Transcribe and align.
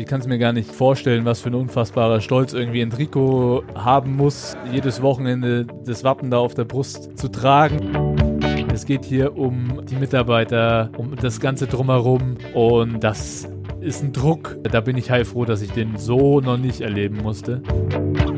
Ich 0.00 0.06
kann 0.06 0.22
es 0.22 0.26
mir 0.26 0.38
gar 0.38 0.54
nicht 0.54 0.72
vorstellen, 0.72 1.26
was 1.26 1.42
für 1.42 1.50
ein 1.50 1.54
unfassbarer 1.54 2.22
Stolz 2.22 2.54
irgendwie 2.54 2.80
Enrico 2.80 3.62
haben 3.74 4.16
muss, 4.16 4.56
jedes 4.72 5.02
Wochenende 5.02 5.66
das 5.84 6.04
Wappen 6.04 6.30
da 6.30 6.38
auf 6.38 6.54
der 6.54 6.64
Brust 6.64 7.18
zu 7.18 7.28
tragen. 7.28 8.16
Es 8.72 8.86
geht 8.86 9.04
hier 9.04 9.36
um 9.36 9.84
die 9.84 9.96
Mitarbeiter, 9.96 10.90
um 10.96 11.14
das 11.16 11.38
Ganze 11.38 11.66
drumherum 11.66 12.38
und 12.54 13.04
das 13.04 13.46
ist 13.82 14.02
ein 14.02 14.14
Druck. 14.14 14.56
Da 14.62 14.80
bin 14.80 14.96
ich 14.96 15.10
heilfroh, 15.10 15.44
dass 15.44 15.60
ich 15.60 15.72
den 15.72 15.98
so 15.98 16.40
noch 16.40 16.56
nicht 16.56 16.80
erleben 16.80 17.18
musste. 17.18 17.62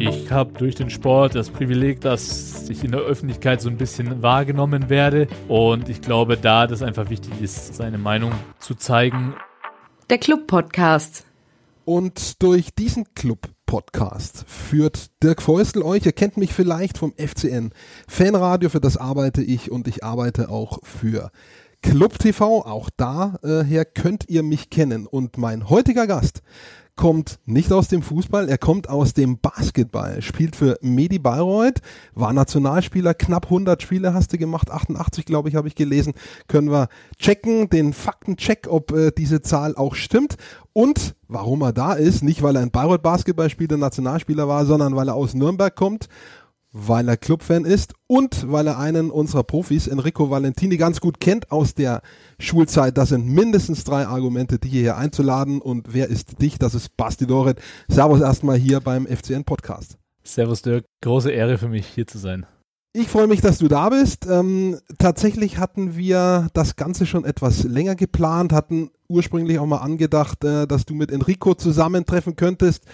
Ich 0.00 0.32
habe 0.32 0.52
durch 0.58 0.74
den 0.74 0.90
Sport 0.90 1.36
das 1.36 1.48
Privileg, 1.48 2.00
dass 2.00 2.68
ich 2.70 2.82
in 2.82 2.90
der 2.90 3.02
Öffentlichkeit 3.02 3.60
so 3.60 3.70
ein 3.70 3.76
bisschen 3.76 4.20
wahrgenommen 4.20 4.90
werde 4.90 5.28
und 5.46 5.88
ich 5.88 6.00
glaube, 6.00 6.36
da 6.36 6.66
das 6.66 6.82
einfach 6.82 7.08
wichtig 7.08 7.34
ist, 7.40 7.76
seine 7.76 7.98
Meinung 7.98 8.32
zu 8.58 8.74
zeigen. 8.74 9.34
Der 10.10 10.18
Club 10.18 10.48
Podcast. 10.48 11.24
Und 11.84 12.42
durch 12.42 12.74
diesen 12.74 13.12
Club 13.14 13.48
Podcast 13.66 14.44
führt 14.46 15.10
Dirk 15.22 15.42
Feustel 15.42 15.82
euch. 15.82 16.06
Ihr 16.06 16.12
kennt 16.12 16.36
mich 16.36 16.52
vielleicht 16.52 16.98
vom 16.98 17.12
FCN 17.16 17.72
Fanradio, 18.06 18.68
für 18.68 18.80
das 18.80 18.96
arbeite 18.96 19.42
ich 19.42 19.70
und 19.70 19.88
ich 19.88 20.04
arbeite 20.04 20.50
auch 20.50 20.78
für 20.82 21.30
Club 21.82 22.18
TV. 22.18 22.64
Auch 22.64 22.90
daher 22.96 23.40
äh, 23.42 23.84
könnt 23.84 24.28
ihr 24.28 24.42
mich 24.42 24.70
kennen. 24.70 25.06
Und 25.06 25.38
mein 25.38 25.68
heutiger 25.68 26.06
Gast 26.06 26.42
kommt 26.96 27.38
nicht 27.46 27.72
aus 27.72 27.88
dem 27.88 28.02
Fußball, 28.02 28.48
er 28.48 28.58
kommt 28.58 28.88
aus 28.88 29.14
dem 29.14 29.38
Basketball, 29.38 30.20
spielt 30.20 30.56
für 30.56 30.78
Medi 30.82 31.18
Bayreuth, 31.18 31.80
war 32.14 32.32
Nationalspieler, 32.32 33.14
knapp 33.14 33.46
100 33.46 33.82
Spiele 33.82 34.14
hast 34.14 34.32
du 34.32 34.38
gemacht, 34.38 34.70
88 34.70 35.24
glaube 35.24 35.48
ich 35.48 35.54
habe 35.54 35.68
ich 35.68 35.74
gelesen, 35.74 36.12
können 36.48 36.70
wir 36.70 36.88
checken, 37.18 37.70
den 37.70 37.92
Faktencheck, 37.92 38.66
ob 38.68 38.92
äh, 38.92 39.10
diese 39.10 39.40
Zahl 39.40 39.76
auch 39.76 39.94
stimmt. 39.94 40.36
Und 40.74 41.14
warum 41.28 41.62
er 41.62 41.72
da 41.72 41.94
ist, 41.94 42.22
nicht 42.22 42.42
weil 42.42 42.56
er 42.56 42.62
ein 42.62 42.70
Bayreuth 42.70 43.02
Basketballspieler, 43.02 43.76
Nationalspieler 43.76 44.48
war, 44.48 44.64
sondern 44.64 44.96
weil 44.96 45.08
er 45.08 45.14
aus 45.14 45.34
Nürnberg 45.34 45.74
kommt 45.74 46.08
weil 46.72 47.08
er 47.08 47.16
Clubfan 47.16 47.64
ist 47.64 47.94
und 48.06 48.50
weil 48.50 48.66
er 48.66 48.78
einen 48.78 49.10
unserer 49.10 49.44
Profis, 49.44 49.86
Enrico 49.86 50.30
Valentini, 50.30 50.78
ganz 50.78 51.00
gut 51.00 51.20
kennt 51.20 51.52
aus 51.52 51.74
der 51.74 52.02
Schulzeit. 52.38 52.96
Das 52.96 53.10
sind 53.10 53.26
mindestens 53.26 53.84
drei 53.84 54.06
Argumente, 54.06 54.58
dich 54.58 54.72
hierher 54.72 54.96
einzuladen. 54.96 55.60
Und 55.60 55.92
wer 55.92 56.08
ist 56.08 56.40
dich? 56.40 56.58
Das 56.58 56.74
ist 56.74 56.96
Basti 56.96 57.26
Doret. 57.26 57.60
Servus 57.88 58.20
erstmal 58.20 58.56
hier 58.56 58.80
beim 58.80 59.06
FCN 59.06 59.44
Podcast. 59.44 59.98
Servus 60.24 60.62
Dirk, 60.62 60.86
große 61.02 61.30
Ehre 61.30 61.58
für 61.58 61.68
mich, 61.68 61.86
hier 61.86 62.06
zu 62.06 62.18
sein. 62.18 62.46
Ich 62.94 63.08
freue 63.08 63.26
mich, 63.26 63.40
dass 63.40 63.58
du 63.58 63.68
da 63.68 63.88
bist. 63.88 64.26
Ähm, 64.26 64.78
tatsächlich 64.98 65.56
hatten 65.56 65.96
wir 65.96 66.48
das 66.52 66.76
Ganze 66.76 67.06
schon 67.06 67.24
etwas 67.24 67.64
länger 67.64 67.94
geplant, 67.94 68.52
hatten 68.52 68.90
ursprünglich 69.08 69.58
auch 69.58 69.66
mal 69.66 69.78
angedacht, 69.78 70.44
äh, 70.44 70.66
dass 70.66 70.84
du 70.84 70.94
mit 70.94 71.10
Enrico 71.10 71.54
zusammentreffen 71.54 72.36
könntest. 72.36 72.84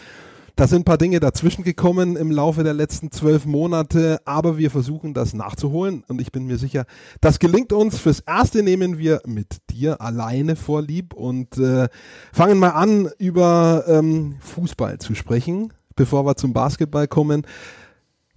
Da 0.58 0.66
sind 0.66 0.80
ein 0.80 0.84
paar 0.84 0.98
Dinge 0.98 1.20
dazwischen 1.20 1.62
gekommen 1.62 2.16
im 2.16 2.32
Laufe 2.32 2.64
der 2.64 2.74
letzten 2.74 3.12
zwölf 3.12 3.46
Monate, 3.46 4.18
aber 4.24 4.58
wir 4.58 4.72
versuchen 4.72 5.14
das 5.14 5.32
nachzuholen 5.32 6.02
und 6.08 6.20
ich 6.20 6.32
bin 6.32 6.46
mir 6.46 6.58
sicher, 6.58 6.84
das 7.20 7.38
gelingt 7.38 7.72
uns. 7.72 8.00
Fürs 8.00 8.18
Erste 8.18 8.64
nehmen 8.64 8.98
wir 8.98 9.20
mit 9.24 9.58
dir 9.70 10.00
alleine 10.00 10.56
vorlieb 10.56 11.14
und 11.14 11.58
äh, 11.58 11.86
fangen 12.32 12.58
mal 12.58 12.70
an, 12.70 13.08
über 13.18 13.84
ähm, 13.86 14.34
Fußball 14.40 14.98
zu 14.98 15.14
sprechen, 15.14 15.72
bevor 15.94 16.26
wir 16.26 16.34
zum 16.34 16.54
Basketball 16.54 17.06
kommen. 17.06 17.46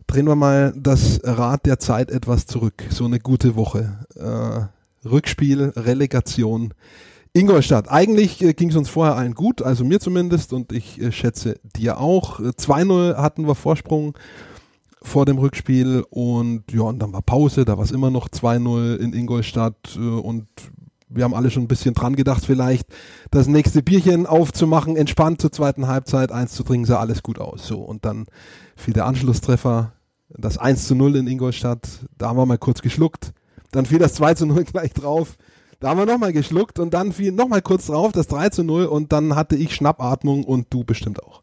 Drehen 0.05 0.27
wir 0.27 0.36
mal 0.36 0.73
das 0.77 1.22
Rad 1.23 1.66
der 1.66 1.80
Zeit 1.80 2.11
etwas 2.11 2.45
zurück. 2.45 2.83
So 2.92 3.05
eine 3.05 3.19
gute 3.19 3.55
Woche. 3.55 3.97
Äh, 4.16 5.08
Rückspiel, 5.09 5.73
Relegation. 5.75 6.75
Ingolstadt, 7.33 7.89
eigentlich 7.89 8.43
äh, 8.43 8.53
ging 8.53 8.69
es 8.69 8.75
uns 8.75 8.89
vorher 8.89 9.15
allen 9.15 9.35
gut, 9.35 9.61
also 9.61 9.85
mir 9.85 10.01
zumindest 10.01 10.51
und 10.51 10.73
ich 10.73 11.01
äh, 11.01 11.13
schätze 11.13 11.59
dir 11.77 11.97
auch. 11.97 12.41
2-0 12.41 13.15
hatten 13.15 13.47
wir 13.47 13.55
Vorsprung 13.55 14.17
vor 15.01 15.25
dem 15.25 15.37
Rückspiel 15.37 16.03
und 16.09 16.63
ja, 16.73 16.81
und 16.81 16.99
dann 16.99 17.13
war 17.13 17.21
Pause, 17.21 17.64
da 17.64 17.77
war 17.77 17.86
es 17.86 17.91
immer 17.91 18.11
noch 18.11 18.27
2-0 18.27 18.97
in 18.97 19.14
Ingolstadt 19.14 19.95
äh, 19.95 19.99
und 19.99 20.45
wir 21.08 21.23
haben 21.23 21.33
alle 21.33 21.52
schon 21.52 21.64
ein 21.64 21.70
bisschen 21.70 21.93
dran 21.93 22.17
gedacht, 22.17 22.45
vielleicht 22.45 22.87
das 23.31 23.47
nächste 23.47 23.81
Bierchen 23.81 24.25
aufzumachen, 24.25 24.97
entspannt 24.97 25.41
zur 25.41 25.53
zweiten 25.53 25.87
Halbzeit, 25.87 26.33
eins 26.33 26.53
zu 26.53 26.64
trinken, 26.64 26.86
sah 26.86 26.99
alles 26.99 27.23
gut 27.23 27.39
aus. 27.39 27.65
So, 27.65 27.80
und 27.80 28.03
dann 28.05 28.27
fiel 28.75 28.93
der 28.93 29.05
Anschlusstreffer, 29.05 29.93
das 30.30 30.58
1 30.58 30.87
zu 30.87 30.95
0 30.95 31.15
in 31.15 31.27
Ingolstadt, 31.27 31.87
da 32.17 32.30
haben 32.30 32.37
wir 32.37 32.45
mal 32.45 32.58
kurz 32.58 32.81
geschluckt, 32.81 33.33
dann 33.71 33.86
fiel 33.86 33.99
das 33.99 34.15
2 34.15 34.33
zu 34.33 34.45
0 34.45 34.64
gleich 34.65 34.93
drauf 34.93 35.37
da 35.81 35.89
haben 35.89 35.97
wir 35.97 36.05
nochmal 36.05 36.31
geschluckt 36.31 36.80
und 36.80 36.93
dann 36.93 37.11
fiel 37.11 37.31
nochmal 37.31 37.61
kurz 37.61 37.87
drauf 37.87 38.11
das 38.11 38.27
3 38.27 38.49
zu 38.49 38.64
0 38.64 38.86
und 38.86 39.11
dann 39.11 39.36
hatte 39.36 39.55
ich 39.55 39.75
Schnappatmung 39.75 40.43
und 40.43 40.67
du 40.69 40.83
bestimmt 40.83 41.21
auch. 41.23 41.42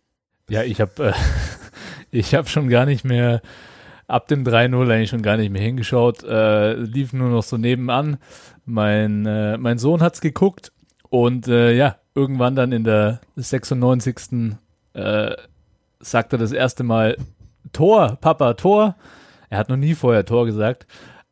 Ja, 0.49 0.63
ich 0.63 0.81
habe 0.81 1.13
äh, 2.13 2.23
hab 2.23 2.49
schon 2.49 2.69
gar 2.69 2.87
nicht 2.87 3.05
mehr 3.05 3.43
ab 4.07 4.29
dem 4.29 4.45
3-0 4.45 4.91
eigentlich 4.91 5.11
schon 5.11 5.23
gar 5.23 5.37
nicht 5.37 5.51
mehr 5.51 5.61
hingeschaut, 5.61 6.23
äh, 6.23 6.75
lief 6.75 7.13
nur 7.13 7.29
noch 7.29 7.43
so 7.43 7.57
nebenan. 7.57 8.19
Mein, 8.65 9.27
äh, 9.27 9.59
mein 9.59 9.79
Sohn 9.79 10.01
hat's 10.01 10.21
geguckt 10.21 10.73
und 11.11 11.49
äh, 11.49 11.75
ja, 11.75 11.97
irgendwann 12.15 12.55
dann 12.55 12.73
in 12.73 12.85
der 12.85 13.21
96. 13.37 14.57
Äh, 14.95 15.33
sagt 16.01 16.33
er 16.33 16.39
das 16.39 16.53
erste 16.53 16.85
Mal 16.85 17.17
Tor, 17.73 18.19
Papa, 18.21 18.55
Tor. 18.55 18.95
Er 19.51 19.59
hat 19.59 19.69
noch 19.69 19.77
nie 19.77 19.95
vorher 19.95 20.25
Tor 20.25 20.47
gesagt. 20.47 20.87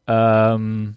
Ähm, 0.09 0.97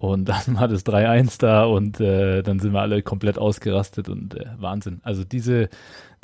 und 0.00 0.24
dann 0.30 0.56
war 0.58 0.66
das 0.66 0.84
3-1 0.86 1.38
da 1.38 1.64
und 1.64 2.00
äh, 2.00 2.42
dann 2.42 2.58
sind 2.58 2.72
wir 2.72 2.80
alle 2.80 3.02
komplett 3.02 3.38
ausgerastet 3.38 4.08
und 4.08 4.34
äh, 4.34 4.46
Wahnsinn. 4.58 5.00
Also 5.04 5.24
diese, 5.24 5.68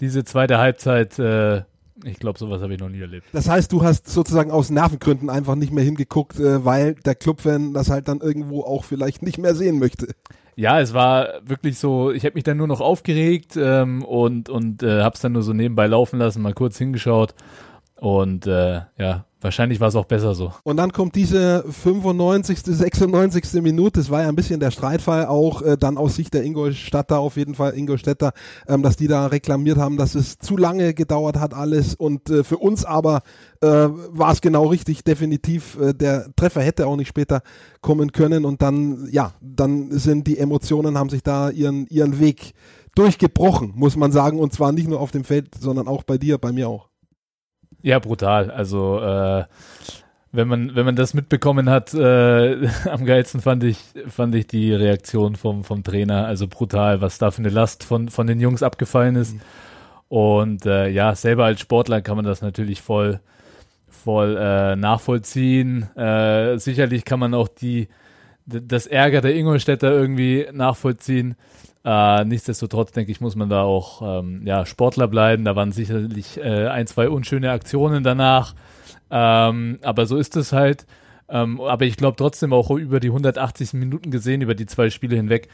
diese 0.01 0.25
zweite 0.25 0.57
Halbzeit, 0.57 1.19
äh, 1.19 1.59
ich 2.03 2.19
glaube, 2.19 2.39
sowas 2.39 2.63
habe 2.63 2.73
ich 2.73 2.81
noch 2.81 2.89
nie 2.89 3.03
erlebt. 3.03 3.27
Das 3.33 3.51
heißt, 3.51 3.71
du 3.71 3.85
hast 3.85 4.09
sozusagen 4.09 4.51
aus 4.51 4.71
Nervengründen 4.71 5.29
einfach 5.29 5.57
nicht 5.57 5.73
mehr 5.73 5.85
hingeguckt, 5.85 6.41
äh, 6.41 6.65
weil 6.65 6.95
der 6.95 7.15
Clubfan 7.15 7.75
das 7.75 7.91
halt 7.91 8.09
dann 8.09 8.21
irgendwo 8.21 8.63
auch 8.63 8.83
vielleicht 8.83 9.23
nicht 9.23 9.37
mehr 9.37 9.55
sehen 9.55 9.79
möchte. 9.79 10.09
Ja, 10.55 10.81
es 10.81 10.95
war 10.95 11.29
wirklich 11.45 11.79
so, 11.79 12.13
ich 12.13 12.25
habe 12.25 12.35
mich 12.35 12.45
dann 12.45 12.57
nur 12.57 12.69
noch 12.69 12.81
aufgeregt 12.81 13.59
ähm, 13.59 14.03
und, 14.03 14.49
und 14.49 14.83
äh, 14.83 15.03
habe 15.03 15.15
es 15.15 15.21
dann 15.21 15.33
nur 15.33 15.43
so 15.43 15.53
nebenbei 15.53 15.87
laufen 15.87 16.19
lassen, 16.19 16.41
mal 16.41 16.55
kurz 16.55 16.79
hingeschaut 16.79 17.35
und 17.99 18.47
äh, 18.47 18.83
ja, 18.99 19.25
wahrscheinlich 19.41 19.81
war 19.81 19.89
es 19.89 19.97
auch 19.97 20.05
besser 20.05 20.35
so. 20.35 20.53
Und 20.65 20.77
dann 20.77 20.93
kommt 20.93 21.15
diese 21.15 21.65
95., 21.67 22.59
96. 22.63 23.63
Minute, 23.63 24.01
das 24.01 24.11
war 24.11 24.23
ja 24.23 24.29
ein 24.29 24.37
bisschen 24.37 24.61
der 24.61 24.71
Streitfall 24.71 25.27
auch 25.27 25.63
äh, 25.63 25.79
dann 25.79 25.97
aus 25.97 26.17
Sicht 26.17 26.35
der 26.35 26.43
Ingolstädter, 26.43 27.19
auf 27.19 27.37
jeden 27.37 27.55
Fall 27.55 27.75
Ingolstädter, 27.75 28.33
ähm, 28.69 28.83
dass 28.83 28.97
die 28.97 29.09
da 29.09 29.27
reklamiert 29.27 29.79
haben, 29.79 29.97
dass 29.97 30.15
es 30.15 30.39
zu 30.39 30.59
lange 30.59 30.93
gedauert 30.93 31.39
hat 31.39 31.55
alles 31.55 31.95
und 31.95 32.29
äh, 32.29 32.45
für 32.45 32.59
uns 32.59 32.85
aber 32.85 33.23
äh, 33.63 33.67
war 33.67 34.33
es 34.33 34.43
genau 34.43 34.67
richtig, 34.67 35.05
definitiv, 35.05 35.79
äh, 35.81 35.95
der 35.95 36.27
Treffer 36.37 36.61
hätte 36.61 36.87
auch 36.87 36.97
nicht 36.97 37.09
später 37.09 37.41
kommen 37.81 38.13
können 38.13 38.45
und 38.45 38.61
dann, 38.61 39.09
ja, 39.11 39.33
dann 39.41 39.91
sind 39.91 40.27
die 40.27 40.39
Emotionen, 40.39 40.99
haben 40.99 41.09
sich 41.09 41.23
da 41.23 41.49
ihren, 41.49 41.87
ihren 41.87 42.21
Weg 42.21 42.53
durchgebrochen, 42.95 43.73
muss 43.75 43.97
man 43.97 44.13
sagen, 44.13 44.39
und 44.39 44.53
zwar 44.53 44.73
nicht 44.73 44.89
nur 44.89 45.01
auf 45.01 45.13
dem 45.13 45.25
Feld, 45.25 45.55
sondern 45.59 45.89
auch 45.89 46.03
bei 46.03 46.19
dir, 46.19 46.37
bei 46.39 46.53
mir 46.53 46.69
auch. 46.69 46.86
Ja, 47.83 47.99
brutal. 47.99 48.51
Also 48.51 49.01
äh, 49.01 49.45
wenn 50.33 50.49
man 50.49 50.75
wenn 50.75 50.85
man 50.85 50.97
das 50.97 51.15
mitbekommen 51.15 51.71
hat, 51.71 51.95
äh, 51.95 52.69
am 52.91 53.05
geilsten 53.05 53.41
fand 53.41 53.65
ich 53.65 53.79
fand 54.09 54.35
ich 54.35 54.47
die 54.47 54.73
Reaktion 54.73 55.37
vom 55.37 55.65
vom 55.65 55.83
Trainer. 55.83 56.27
Also 56.27 56.47
brutal, 56.49 57.01
was 57.01 57.19
da 57.19 57.31
für 57.31 57.39
eine 57.39 57.49
Last 57.49 57.85
von 57.85 58.09
von 58.09 58.27
den 58.27 58.41
Jungs 58.41 58.63
abgefallen 58.63 59.17
ist. 59.17 59.35
Mhm. 59.35 59.41
Und 60.09 60.67
äh, 60.67 60.89
ja, 60.89 61.15
selber 61.15 61.47
als 61.47 61.61
Sportler 61.61 62.01
kann 62.01 62.17
man 62.17 62.25
das 62.25 62.43
natürlich 62.43 62.81
voll 62.81 63.21
voll 63.89 64.37
äh, 64.39 64.77
nachvollziehen. 64.77 65.83
Äh, 65.97 66.59
sicherlich 66.59 67.05
kann 67.05 67.19
man 67.19 67.35
auch 67.35 67.49
die 67.49 67.89
das 68.47 68.87
Ärger 68.87 69.21
der 69.21 69.35
Ingolstädter 69.35 69.91
irgendwie 69.91 70.47
nachvollziehen. 70.53 71.37
Äh, 71.85 72.25
nichtsdestotrotz 72.25 72.93
denke 72.93 73.13
ich, 73.13 73.21
muss 73.21 73.37
man 73.37 73.49
da 73.49 73.63
auch 73.63 74.21
ähm, 74.21 74.43
ja, 74.45 74.67
Sportler 74.67 75.09
bleiben. 75.09 75.45
Da 75.45 75.55
waren 75.55 75.73
sicherlich 75.73 76.39
äh, 76.39 76.67
ein, 76.69 76.87
zwei 76.87 77.09
unschöne 77.09 77.51
Aktionen 77.51 78.03
danach. 78.03 78.55
Ähm, 79.11 79.79
aber 79.83 80.07
so 80.07 80.17
ist 80.17 80.37
es 80.37 80.53
halt. 80.53 80.87
Ähm, 81.29 81.61
aber 81.61 81.85
ich 81.85 81.97
glaube 81.97 82.17
trotzdem 82.17 82.53
auch 82.53 82.71
über 82.71 83.01
die 83.01 83.09
180 83.09 83.75
Minuten 83.75 84.11
gesehen, 84.11 84.43
über 84.43 84.55
die 84.55 84.67
zwei 84.67 84.91
Spiele 84.91 85.17
hinweg, 85.17 85.49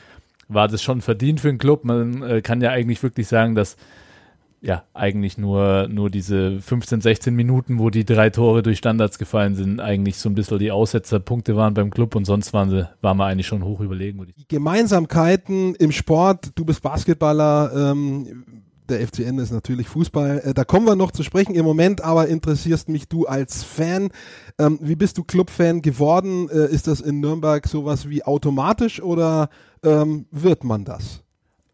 war 0.49 0.69
das 0.69 0.83
schon 0.83 1.01
verdient 1.01 1.41
für 1.41 1.49
den 1.49 1.59
Club. 1.59 1.85
Man 1.85 2.23
äh, 2.23 2.43
kann 2.43 2.61
ja 2.61 2.71
eigentlich 2.71 3.03
wirklich 3.03 3.27
sagen, 3.27 3.55
dass 3.55 3.77
ja, 4.65 4.85
eigentlich 4.95 5.39
nur, 5.39 5.89
nur 5.89 6.09
diese 6.09 6.61
15, 6.61 7.01
16 7.01 7.35
Minuten, 7.35 7.81
wo 7.81 7.91
die 7.91 8.05
drei 8.05 8.31
Tore 8.31 8.63
durch 8.63 8.79
Standards 8.79 9.19
gefallen 9.19 9.57
sind, 9.57 9.81
eigentlich 9.81 10.19
so 10.19 10.29
ein 10.29 10.37
bisschen 10.37 10.61
die 10.61 10.71
Aussetzerpunkte 10.71 11.57
waren 11.57 11.75
beim 11.75 11.91
Club 11.91 12.15
und 12.15 12.25
sonst 12.25 12.53
waren 12.53 12.71
sie, 12.71 12.89
waren 13.01 13.17
wir 13.17 13.27
eigentlich 13.27 13.49
schon 13.49 13.65
hoch 13.65 13.81
überlegen. 13.81 14.25
Die 14.39 14.47
Gemeinsamkeiten 14.47 15.75
im 15.75 15.91
Sport, 15.91 16.53
du 16.55 16.65
bist 16.65 16.81
Basketballer, 16.81 17.73
ähm, 17.75 18.45
der 18.89 19.01
FCN 19.01 19.39
ist 19.39 19.51
natürlich 19.51 19.89
Fußball. 19.89 20.43
Äh, 20.45 20.55
da 20.55 20.65
kommen 20.65 20.87
wir 20.87 20.95
noch 20.97 21.11
zu 21.11 21.25
sprechen. 21.25 21.55
Im 21.55 21.65
Moment 21.65 22.03
aber 22.03 22.29
interessierst 22.29 22.89
mich 22.89 23.09
du 23.09 23.27
als 23.27 23.65
Fan. 23.65 24.11
Ähm, 24.59 24.79
wie 24.81 24.97
bist 24.97 25.19
du 25.19 25.25
Clubfan 25.25 25.83
geworden? 25.83 26.49
Äh, 26.51 26.67
ist 26.73 26.87
das 26.87 27.01
in 27.01 27.21
Nürnberg 27.21 27.67
sowas 27.67 28.09
wie 28.09 28.23
automatisch 28.23 29.03
oder 29.03 29.49
ähm, 29.83 30.27
wird 30.31 30.63
man 30.63 30.85
das? 30.85 31.22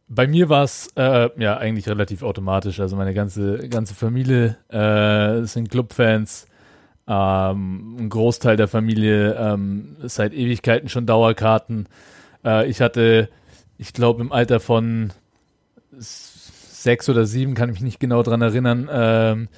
Bei 0.08 0.26
mir 0.26 0.48
war 0.48 0.64
es 0.64 0.88
äh, 0.96 1.28
ja 1.40 1.56
eigentlich 1.58 1.88
relativ 1.88 2.22
automatisch. 2.22 2.80
Also 2.80 2.96
meine 2.96 3.14
ganze, 3.14 3.68
ganze 3.68 3.94
Familie 3.94 4.56
äh, 4.68 5.44
sind 5.44 5.70
Clubfans. 5.70 6.46
Ähm, 7.06 7.96
ein 7.98 8.08
Großteil 8.08 8.56
der 8.56 8.68
Familie 8.68 9.34
ähm, 9.34 9.96
seit 10.04 10.34
Ewigkeiten 10.34 10.88
schon 10.88 11.06
Dauerkarten. 11.06 11.88
Äh, 12.44 12.68
ich 12.68 12.80
hatte, 12.80 13.28
ich 13.78 13.92
glaube, 13.92 14.20
im 14.20 14.32
Alter 14.32 14.60
von 14.60 15.12
sechs 15.98 17.08
oder 17.08 17.24
sieben, 17.26 17.54
kann 17.54 17.70
ich 17.70 17.74
mich 17.74 17.82
nicht 17.82 18.00
genau 18.00 18.22
dran 18.22 18.42
erinnern, 18.42 18.88
ähm, 18.90 19.48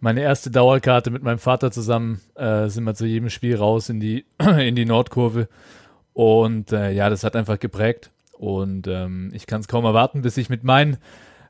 meine 0.00 0.22
erste 0.22 0.50
Dauerkarte 0.50 1.10
mit 1.10 1.22
meinem 1.22 1.38
Vater 1.38 1.70
zusammen 1.70 2.20
äh, 2.34 2.68
sind 2.68 2.84
wir 2.84 2.94
zu 2.94 3.04
jedem 3.04 3.30
Spiel 3.30 3.56
raus 3.56 3.88
in 3.88 4.00
die, 4.00 4.24
in 4.38 4.74
die 4.74 4.86
Nordkurve. 4.86 5.48
Und 6.12 6.72
äh, 6.72 6.92
ja, 6.92 7.10
das 7.10 7.24
hat 7.24 7.36
einfach 7.36 7.58
geprägt. 7.58 8.10
Und 8.38 8.86
ähm, 8.86 9.30
ich 9.32 9.46
kann 9.46 9.60
es 9.60 9.68
kaum 9.68 9.84
erwarten, 9.84 10.22
bis 10.22 10.36
ich 10.36 10.48
mit 10.48 10.64
meinen, 10.64 10.98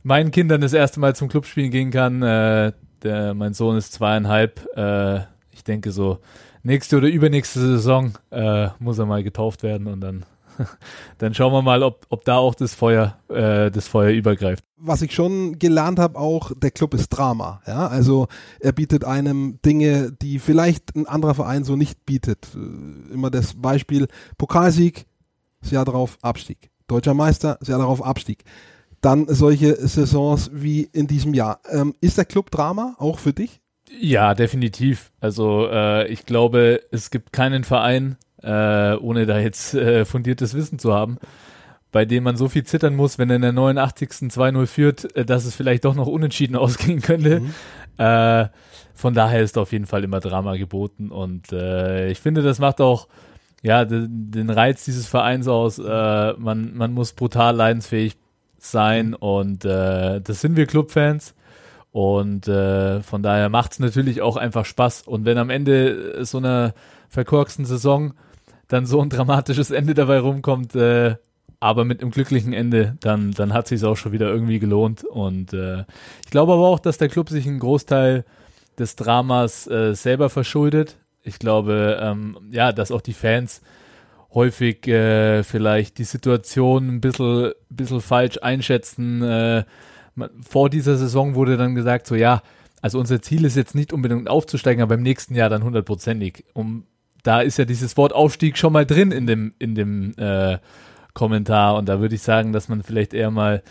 meinen 0.03 0.31
Kindern 0.31 0.61
das 0.61 0.73
erste 0.73 1.01
Mal 1.01 1.17
zum 1.17 1.29
Clubspielen 1.29 1.71
gehen 1.71 1.91
kann. 1.91 2.23
Äh, 2.23 2.73
der, 3.03 3.35
mein 3.35 3.55
Sohn 3.55 3.77
ist 3.77 3.93
zweieinhalb. 3.93 4.67
Äh, 4.77 5.21
ich 5.51 5.65
denke 5.65 5.91
so, 5.91 6.19
nächste 6.63 6.97
oder 6.97 7.09
übernächste 7.09 7.61
Saison 7.61 8.13
äh, 8.31 8.69
muss 8.79 8.99
er 8.99 9.07
mal 9.07 9.23
getauft 9.23 9.63
werden 9.63 9.87
und 9.87 10.01
dann 10.01 10.25
dann 11.19 11.35
schauen 11.35 11.53
wir 11.53 11.63
mal, 11.63 11.83
ob, 11.83 12.07
ob 12.09 12.25
da 12.25 12.37
auch 12.37 12.55
das 12.55 12.75
Feuer, 12.75 13.19
äh, 13.29 13.71
das 13.71 13.89
Feuer 13.89 14.11
übergreift. 14.11 14.65
Was 14.77 15.03
ich 15.03 15.15
schon 15.15 15.59
gelernt 15.59 15.99
habe, 15.99 16.19
auch 16.19 16.53
der 16.57 16.71
Club 16.71 16.95
ist 16.95 17.09
Drama. 17.09 17.61
Ja, 17.67 17.87
also 17.87 18.29
er 18.61 18.73
bietet 18.73 19.05
einem 19.05 19.59
Dinge, 19.65 20.13
die 20.13 20.39
vielleicht 20.39 20.95
ein 20.95 21.07
anderer 21.07 21.35
Verein 21.35 21.65
so 21.65 21.77
nicht 21.77 22.05
bietet. 22.05 22.49
Äh, 22.55 23.13
immer 23.13 23.31
das 23.31 23.55
Beispiel 23.55 24.09
Pokalsieg, 24.39 25.07
das 25.61 25.71
Jahr 25.71 25.85
darauf 25.85 26.19
Abstieg. 26.23 26.71
Deutscher 26.87 27.15
Meister, 27.15 27.59
Jahr 27.65 27.79
darauf 27.79 28.05
Abstieg. 28.05 28.45
Dann 29.01 29.27
solche 29.29 29.75
Saisons 29.87 30.51
wie 30.53 30.83
in 30.83 31.07
diesem 31.07 31.35
Jahr. 31.35 31.61
Ähm, 31.71 31.95
ist 32.01 32.19
der 32.19 32.25
Club 32.25 32.51
Drama 32.51 32.97
auch 32.99 33.19
für 33.19 33.33
dich? 33.33 33.61
Ja, 34.01 34.35
definitiv. 34.35 35.13
Also 35.21 35.69
äh, 35.71 36.09
ich 36.09 36.27
glaube, 36.27 36.81
es 36.91 37.11
gibt 37.11 37.33
keinen 37.33 37.65
Verein, 37.65 38.17
äh, 38.43 38.95
ohne 38.97 39.27
da 39.27 39.39
jetzt 39.39 39.75
äh, 39.75 40.05
fundiertes 40.05 40.55
Wissen 40.55 40.79
zu 40.79 40.93
haben, 40.93 41.19
bei 41.93 42.05
dem 42.05 42.25
man 42.25 42.37
so 42.37 42.49
viel 42.49 42.65
zittern 42.65 42.97
muss, 42.97 43.19
wenn 43.19 43.31
er 43.31 43.37
in 43.37 43.43
der 43.43 43.53
89. 43.53 44.11
2-0 44.31 44.67
führt, 44.67 45.17
äh, 45.17 45.25
dass 45.25 45.45
es 45.45 45.55
vielleicht 45.55 45.85
doch 45.85 45.95
noch 45.95 46.07
unentschieden 46.07 46.57
ausgehen 46.57 47.01
könnte. 47.01 47.41
Mhm. 47.41 47.55
Äh, 47.99 48.49
von 48.95 49.15
daher 49.15 49.43
ist 49.43 49.59
auf 49.59 49.73
jeden 49.73 49.87
Fall 49.87 50.05
immer 50.05 50.21
Drama 50.21 50.57
geboten 50.57 51.11
und 51.11 51.53
äh, 51.53 52.09
ich 52.09 52.19
finde, 52.21 52.43
das 52.43 52.59
macht 52.59 52.81
auch 52.81 53.09
ja 53.67 53.85
den, 53.85 54.31
den 54.31 54.51
Reiz 54.51 54.85
dieses 54.85 55.07
Vereins 55.07 55.49
aus. 55.49 55.79
Äh, 55.79 56.33
man, 56.39 56.75
man 56.75 56.93
muss 56.93 57.13
brutal 57.13 57.55
leidensfähig 57.57 58.17
sein 58.59 59.15
und 59.15 59.65
das 59.65 60.41
sind 60.41 60.57
wir 60.57 60.67
Clubfans. 60.67 61.35
Und 61.93 62.49
äh, 62.49 63.01
von 63.03 63.23
daher 63.23 63.49
macht 63.49 63.73
es 63.73 63.79
natürlich 63.79 64.23
auch 64.23 64.37
einfach 64.37 64.65
Spaß. 64.65 65.03
Und 65.03 65.25
wenn 65.25 65.39
am 65.39 65.51
Ende 65.51 66.25
so 66.25 66.39
einer 66.39 66.75
verkorksten 67.09 67.65
Saison 67.65 68.13
dann 68.69 68.87
so 68.87 69.01
ein 69.01 69.11
dramatisches 69.11 69.71
Ende 69.71 69.95
dabei 69.95 70.19
rumkommt, 70.19 70.75
äh, 70.75 71.17
aber 71.59 71.85
mit 71.85 72.03
einem 72.03 72.11
glücklichen 72.11 72.53
Ende, 72.53 72.97
dann, 73.01 73.31
dann 73.31 73.53
hat 73.55 73.69
sich 73.69 73.83
auch 73.85 73.97
schon 73.97 74.13
wieder 74.13 74.29
irgendwie 74.29 74.59
gelohnt. 74.59 75.05
Und 75.05 75.53
äh, 75.53 75.85
ich 76.25 76.31
glaube 76.31 76.53
aber 76.53 76.67
auch, 76.67 76.79
dass 76.79 76.99
der 76.99 77.09
Club 77.09 77.31
sich 77.31 77.47
einen 77.47 77.61
Großteil 77.61 78.25
des 78.79 78.97
Dramas 78.97 79.67
äh, 79.67 79.95
selber 79.95 80.29
verschuldet. 80.29 80.99
Ich 81.27 81.39
glaube, 81.39 81.99
ähm, 82.01 82.39
ja, 82.51 82.73
dass 82.73 82.91
auch 82.91 83.01
die 83.01 83.13
Fans 83.13 83.61
häufig 84.33 84.87
äh, 84.87 85.43
vielleicht 85.43 85.99
die 85.99 86.05
Situation 86.05 86.89
ein 86.89 87.01
bisschen, 87.01 87.53
bisschen 87.69 88.01
falsch 88.01 88.39
einschätzen. 88.43 89.23
Äh, 89.23 89.65
vor 90.41 90.71
dieser 90.71 90.97
Saison 90.97 91.35
wurde 91.35 91.57
dann 91.57 91.75
gesagt, 91.75 92.07
so 92.07 92.15
ja, 92.15 92.43
also 92.81 92.99
unser 92.99 93.21
Ziel 93.23 93.45
ist 93.45 93.57
jetzt 93.57 93.75
nicht 93.75 93.93
unbedingt 93.93 94.29
aufzusteigen, 94.29 94.83
aber 94.83 94.95
im 94.95 95.03
nächsten 95.03 95.35
Jahr 95.35 95.49
dann 95.49 95.65
hundertprozentig. 95.65 96.45
Um 96.53 96.85
da 97.23 97.41
ist 97.41 97.59
ja 97.59 97.65
dieses 97.65 97.97
Wort 97.97 98.13
Aufstieg 98.13 98.57
schon 98.57 98.73
mal 98.73 98.87
drin 98.87 99.11
in 99.11 99.27
dem, 99.27 99.53
in 99.59 99.75
dem 99.75 100.15
äh, 100.17 100.59
Kommentar. 101.13 101.77
Und 101.77 101.89
da 101.89 101.99
würde 101.99 102.15
ich 102.15 102.23
sagen, 102.23 102.53
dass 102.53 102.69
man 102.69 102.85
vielleicht 102.85 103.15
eher 103.15 103.33
mal 103.33 103.63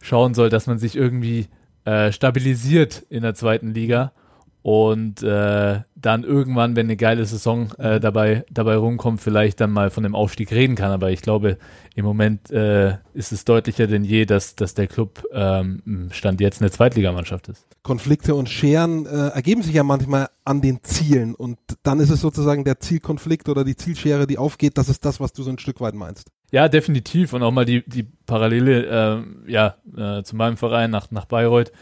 schauen 0.00 0.34
soll, 0.34 0.48
dass 0.48 0.68
man 0.68 0.78
sich 0.78 0.94
irgendwie 0.94 1.48
äh, 1.84 2.12
stabilisiert 2.12 3.04
in 3.10 3.22
der 3.22 3.34
zweiten 3.34 3.74
Liga 3.74 4.12
und 4.62 5.22
äh, 5.22 5.80
dann 5.94 6.24
irgendwann, 6.24 6.76
wenn 6.76 6.86
eine 6.86 6.96
geile 6.96 7.24
Saison 7.24 7.72
äh, 7.78 7.98
dabei, 7.98 8.44
dabei 8.50 8.76
rumkommt, 8.76 9.20
vielleicht 9.20 9.60
dann 9.60 9.70
mal 9.70 9.90
von 9.90 10.02
dem 10.02 10.14
Aufstieg 10.14 10.52
reden 10.52 10.74
kann. 10.74 10.90
Aber 10.90 11.10
ich 11.10 11.22
glaube, 11.22 11.56
im 11.94 12.04
Moment 12.04 12.50
äh, 12.50 12.98
ist 13.14 13.32
es 13.32 13.44
deutlicher 13.44 13.86
denn 13.86 14.04
je, 14.04 14.26
dass, 14.26 14.56
dass 14.56 14.74
der 14.74 14.86
Club 14.86 15.24
ähm, 15.32 16.08
Stand 16.10 16.40
jetzt 16.40 16.60
eine 16.60 16.70
Zweitligamannschaft 16.70 17.48
ist. 17.48 17.66
Konflikte 17.82 18.34
und 18.34 18.50
Scheren 18.50 19.06
äh, 19.06 19.28
ergeben 19.28 19.62
sich 19.62 19.74
ja 19.74 19.82
manchmal 19.82 20.28
an 20.44 20.60
den 20.60 20.82
Zielen 20.82 21.34
und 21.34 21.58
dann 21.82 21.98
ist 22.00 22.10
es 22.10 22.20
sozusagen 22.20 22.64
der 22.64 22.80
Zielkonflikt 22.80 23.48
oder 23.48 23.64
die 23.64 23.76
Zielschere, 23.76 24.26
die 24.26 24.36
aufgeht. 24.36 24.76
Das 24.76 24.90
ist 24.90 25.04
das, 25.06 25.20
was 25.20 25.32
du 25.32 25.42
so 25.42 25.50
ein 25.50 25.58
Stück 25.58 25.80
weit 25.80 25.94
meinst. 25.94 26.30
Ja, 26.52 26.68
definitiv. 26.68 27.32
Und 27.32 27.42
auch 27.42 27.52
mal 27.52 27.64
die, 27.64 27.82
die 27.88 28.02
Parallele 28.02 29.24
äh, 29.46 29.50
ja, 29.50 29.76
äh, 29.96 30.22
zu 30.22 30.36
meinem 30.36 30.58
Verein 30.58 30.90
nach, 30.90 31.10
nach 31.10 31.24
Bayreuth. 31.24 31.72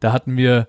Da 0.00 0.12
hatten 0.12 0.36
wir 0.36 0.68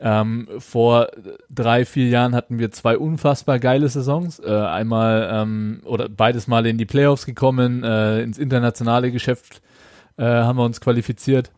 ähm, 0.00 0.48
vor 0.58 1.08
drei, 1.50 1.84
vier 1.84 2.08
Jahren 2.08 2.34
hatten 2.34 2.58
wir 2.58 2.70
zwei 2.70 2.96
unfassbar 2.96 3.58
geile 3.58 3.88
Saisons. 3.88 4.38
Äh, 4.38 4.50
einmal 4.50 5.28
ähm, 5.32 5.80
oder 5.84 6.08
beides 6.08 6.46
Mal 6.46 6.66
in 6.66 6.78
die 6.78 6.86
Playoffs 6.86 7.26
gekommen, 7.26 7.82
äh, 7.82 8.22
ins 8.22 8.38
internationale 8.38 9.10
Geschäft 9.10 9.60
äh, 10.16 10.24
haben 10.24 10.58
wir 10.58 10.64
uns 10.64 10.80
qualifiziert. 10.80 11.50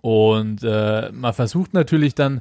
Und 0.00 0.62
äh, 0.62 1.10
man 1.12 1.32
versucht 1.32 1.74
natürlich 1.74 2.14
dann 2.14 2.40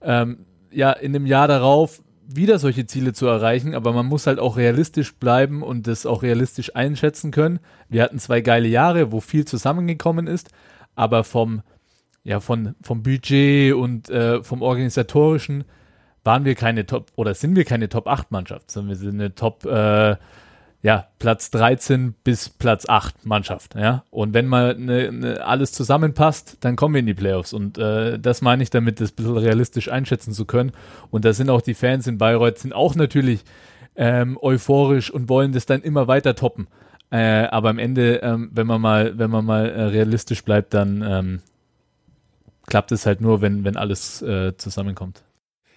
ähm, 0.00 0.46
ja 0.70 0.90
in 0.92 1.12
dem 1.12 1.26
Jahr 1.26 1.48
darauf 1.48 2.02
wieder 2.26 2.58
solche 2.58 2.86
Ziele 2.86 3.12
zu 3.12 3.26
erreichen, 3.26 3.74
aber 3.74 3.92
man 3.92 4.06
muss 4.06 4.26
halt 4.26 4.38
auch 4.38 4.56
realistisch 4.56 5.14
bleiben 5.14 5.62
und 5.62 5.86
das 5.86 6.06
auch 6.06 6.22
realistisch 6.22 6.74
einschätzen 6.74 7.30
können. 7.30 7.60
Wir 7.88 8.02
hatten 8.02 8.18
zwei 8.18 8.40
geile 8.40 8.68
Jahre, 8.68 9.12
wo 9.12 9.20
viel 9.20 9.44
zusammengekommen 9.44 10.26
ist, 10.26 10.48
aber 10.94 11.24
vom 11.24 11.62
ja, 12.24 12.40
von, 12.40 12.74
vom 12.82 13.02
Budget 13.02 13.74
und 13.74 14.08
äh, 14.10 14.42
vom 14.42 14.62
Organisatorischen 14.62 15.64
waren 16.24 16.44
wir 16.44 16.54
keine 16.54 16.86
Top 16.86 17.10
oder 17.16 17.34
sind 17.34 17.56
wir 17.56 17.64
keine 17.64 17.88
Top 17.88 18.06
8 18.06 18.30
Mannschaft, 18.30 18.70
sondern 18.70 18.90
wir 18.90 18.96
sind 18.96 19.20
eine 19.20 19.34
Top, 19.34 19.64
äh, 19.64 20.16
ja, 20.82 21.06
Platz 21.18 21.50
13 21.52 22.14
bis 22.24 22.48
Platz 22.48 22.88
8 22.88 23.24
Mannschaft, 23.24 23.76
ja. 23.76 24.04
Und 24.10 24.34
wenn 24.34 24.46
mal 24.46 24.76
ne, 24.76 25.12
ne, 25.12 25.44
alles 25.44 25.72
zusammenpasst, 25.72 26.58
dann 26.60 26.74
kommen 26.74 26.94
wir 26.94 27.00
in 27.00 27.06
die 27.06 27.14
Playoffs. 27.14 27.52
Und 27.52 27.78
äh, 27.78 28.18
das 28.18 28.42
meine 28.42 28.62
ich 28.64 28.70
damit, 28.70 29.00
das 29.00 29.12
ein 29.12 29.16
bisschen 29.16 29.38
realistisch 29.38 29.90
einschätzen 29.90 30.32
zu 30.32 30.44
können. 30.44 30.72
Und 31.10 31.24
da 31.24 31.32
sind 31.32 31.50
auch 31.50 31.62
die 31.62 31.74
Fans 31.74 32.08
in 32.08 32.18
Bayreuth, 32.18 32.58
sind 32.58 32.72
auch 32.72 32.96
natürlich 32.96 33.44
ähm, 33.94 34.38
euphorisch 34.40 35.10
und 35.10 35.28
wollen 35.28 35.52
das 35.52 35.66
dann 35.66 35.82
immer 35.82 36.08
weiter 36.08 36.34
toppen. 36.34 36.66
Äh, 37.10 37.44
aber 37.44 37.70
am 37.70 37.78
Ende, 37.78 38.16
ähm, 38.22 38.50
wenn 38.52 38.66
man 38.66 38.80
mal, 38.80 39.18
wenn 39.18 39.30
man 39.30 39.44
mal 39.44 39.68
äh, 39.68 39.82
realistisch 39.82 40.42
bleibt, 40.44 40.74
dann 40.74 41.04
ähm, 41.06 41.40
klappt 42.66 42.92
es 42.92 43.06
halt 43.06 43.20
nur, 43.20 43.40
wenn, 43.40 43.64
wenn 43.64 43.76
alles 43.76 44.22
äh, 44.22 44.56
zusammenkommt. 44.56 45.22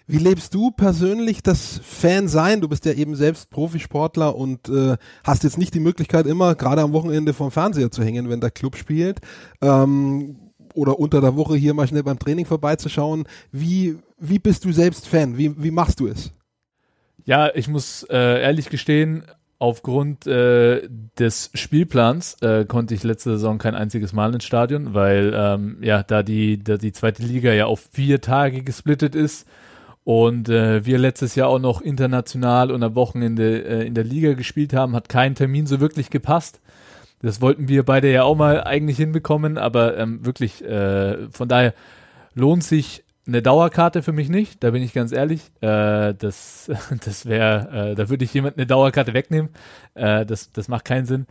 Wie 0.07 0.17
lebst 0.17 0.53
du 0.53 0.69
persönlich 0.69 1.41
das 1.41 1.79
Fan-Sein? 1.83 2.61
Du 2.61 2.69
bist 2.69 2.85
ja 2.85 2.93
eben 2.93 3.15
selbst 3.15 3.49
Profisportler 3.49 4.35
und 4.35 4.69
äh, 4.69 4.97
hast 5.23 5.43
jetzt 5.43 5.57
nicht 5.57 5.73
die 5.73 5.79
Möglichkeit, 5.79 6.27
immer 6.27 6.53
gerade 6.53 6.83
am 6.83 6.93
Wochenende 6.93 7.33
vom 7.33 7.49
Fernseher 7.49 7.89
zu 7.89 8.03
hängen, 8.03 8.29
wenn 8.29 8.39
der 8.39 8.51
Club 8.51 8.75
spielt. 8.75 9.19
Ähm, 9.61 10.37
oder 10.75 10.99
unter 10.99 11.21
der 11.21 11.35
Woche 11.35 11.55
hier 11.55 11.73
mal 11.73 11.87
schnell 11.87 12.03
beim 12.03 12.19
Training 12.19 12.45
vorbeizuschauen. 12.45 13.27
Wie, 13.51 13.97
wie 14.19 14.39
bist 14.39 14.65
du 14.65 14.71
selbst 14.71 15.07
Fan? 15.07 15.37
Wie, 15.37 15.63
wie 15.63 15.71
machst 15.71 15.99
du 15.99 16.07
es? 16.07 16.31
Ja, 17.23 17.49
ich 17.55 17.67
muss 17.67 18.03
äh, 18.03 18.41
ehrlich 18.43 18.69
gestehen, 18.69 19.23
Aufgrund 19.65 20.27
äh, 20.27 20.87
des 21.17 21.49
Spielplans 21.55 22.39
äh, 22.43 22.65
konnte 22.65 22.93
ich 22.93 23.01
letzte 23.01 23.31
Saison 23.31 23.57
kein 23.57 23.73
einziges 23.73 24.13
Mal 24.13 24.31
ins 24.31 24.43
Stadion, 24.43 24.93
weil 24.93 25.33
ähm, 25.35 25.77
ja 25.81 26.03
da 26.03 26.21
die, 26.21 26.63
da 26.63 26.77
die 26.77 26.91
zweite 26.91 27.23
Liga 27.23 27.51
ja 27.51 27.65
auf 27.65 27.89
vier 27.91 28.21
Tage 28.21 28.61
gesplittet 28.61 29.15
ist 29.15 29.47
und 30.03 30.49
äh, 30.49 30.85
wir 30.85 30.99
letztes 30.99 31.33
Jahr 31.33 31.49
auch 31.49 31.57
noch 31.57 31.81
international 31.81 32.69
und 32.69 32.83
am 32.83 32.93
Wochenende 32.93 33.63
äh, 33.65 33.87
in 33.87 33.95
der 33.95 34.03
Liga 34.03 34.33
gespielt 34.33 34.71
haben, 34.71 34.95
hat 34.95 35.09
kein 35.09 35.33
Termin 35.33 35.65
so 35.65 35.79
wirklich 35.79 36.11
gepasst. 36.11 36.61
Das 37.23 37.41
wollten 37.41 37.67
wir 37.67 37.81
beide 37.81 38.11
ja 38.11 38.21
auch 38.21 38.35
mal 38.35 38.63
eigentlich 38.63 38.97
hinbekommen, 38.97 39.57
aber 39.57 39.97
ähm, 39.97 40.23
wirklich 40.23 40.63
äh, 40.63 41.27
von 41.31 41.49
daher 41.49 41.73
lohnt 42.35 42.63
sich 42.63 43.03
eine 43.27 43.41
Dauerkarte 43.41 44.03
für 44.03 44.11
mich 44.11 44.29
nicht, 44.29 44.63
da 44.63 44.71
bin 44.71 44.83
ich 44.83 44.93
ganz 44.93 45.11
ehrlich. 45.11 45.51
Äh, 45.61 46.13
das 46.13 46.69
das 47.05 47.25
wäre, 47.25 47.91
äh, 47.91 47.95
da 47.95 48.09
würde 48.09 48.23
ich 48.23 48.33
jemand 48.33 48.57
eine 48.57 48.67
Dauerkarte 48.67 49.13
wegnehmen. 49.13 49.49
Äh, 49.95 50.25
das, 50.25 50.51
das 50.51 50.67
macht 50.67 50.85
keinen 50.85 51.05
Sinn. 51.05 51.25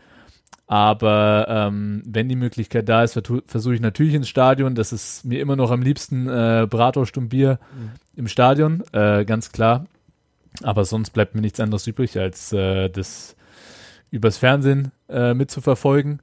Aber 0.66 1.46
ähm, 1.48 2.02
wenn 2.06 2.28
die 2.28 2.36
Möglichkeit 2.36 2.88
da 2.88 3.04
ist, 3.04 3.20
versuche 3.46 3.74
ich 3.74 3.80
natürlich 3.80 4.14
ins 4.14 4.28
Stadion. 4.28 4.74
Das 4.74 4.92
ist 4.92 5.24
mir 5.24 5.40
immer 5.40 5.56
noch 5.56 5.70
am 5.70 5.82
liebsten 5.82 6.26
äh, 6.26 6.66
Bratwurst 6.68 7.18
und 7.18 7.28
Bier 7.28 7.58
mhm. 7.76 7.90
im 8.16 8.28
Stadion, 8.28 8.82
äh, 8.92 9.24
ganz 9.24 9.52
klar. 9.52 9.86
Aber 10.62 10.84
sonst 10.84 11.10
bleibt 11.10 11.34
mir 11.34 11.42
nichts 11.42 11.60
anderes 11.60 11.86
übrig, 11.86 12.18
als 12.18 12.52
äh, 12.52 12.88
das 12.88 13.36
übers 14.10 14.38
Fernsehen 14.38 14.92
äh, 15.08 15.34
mitzuverfolgen. 15.34 16.22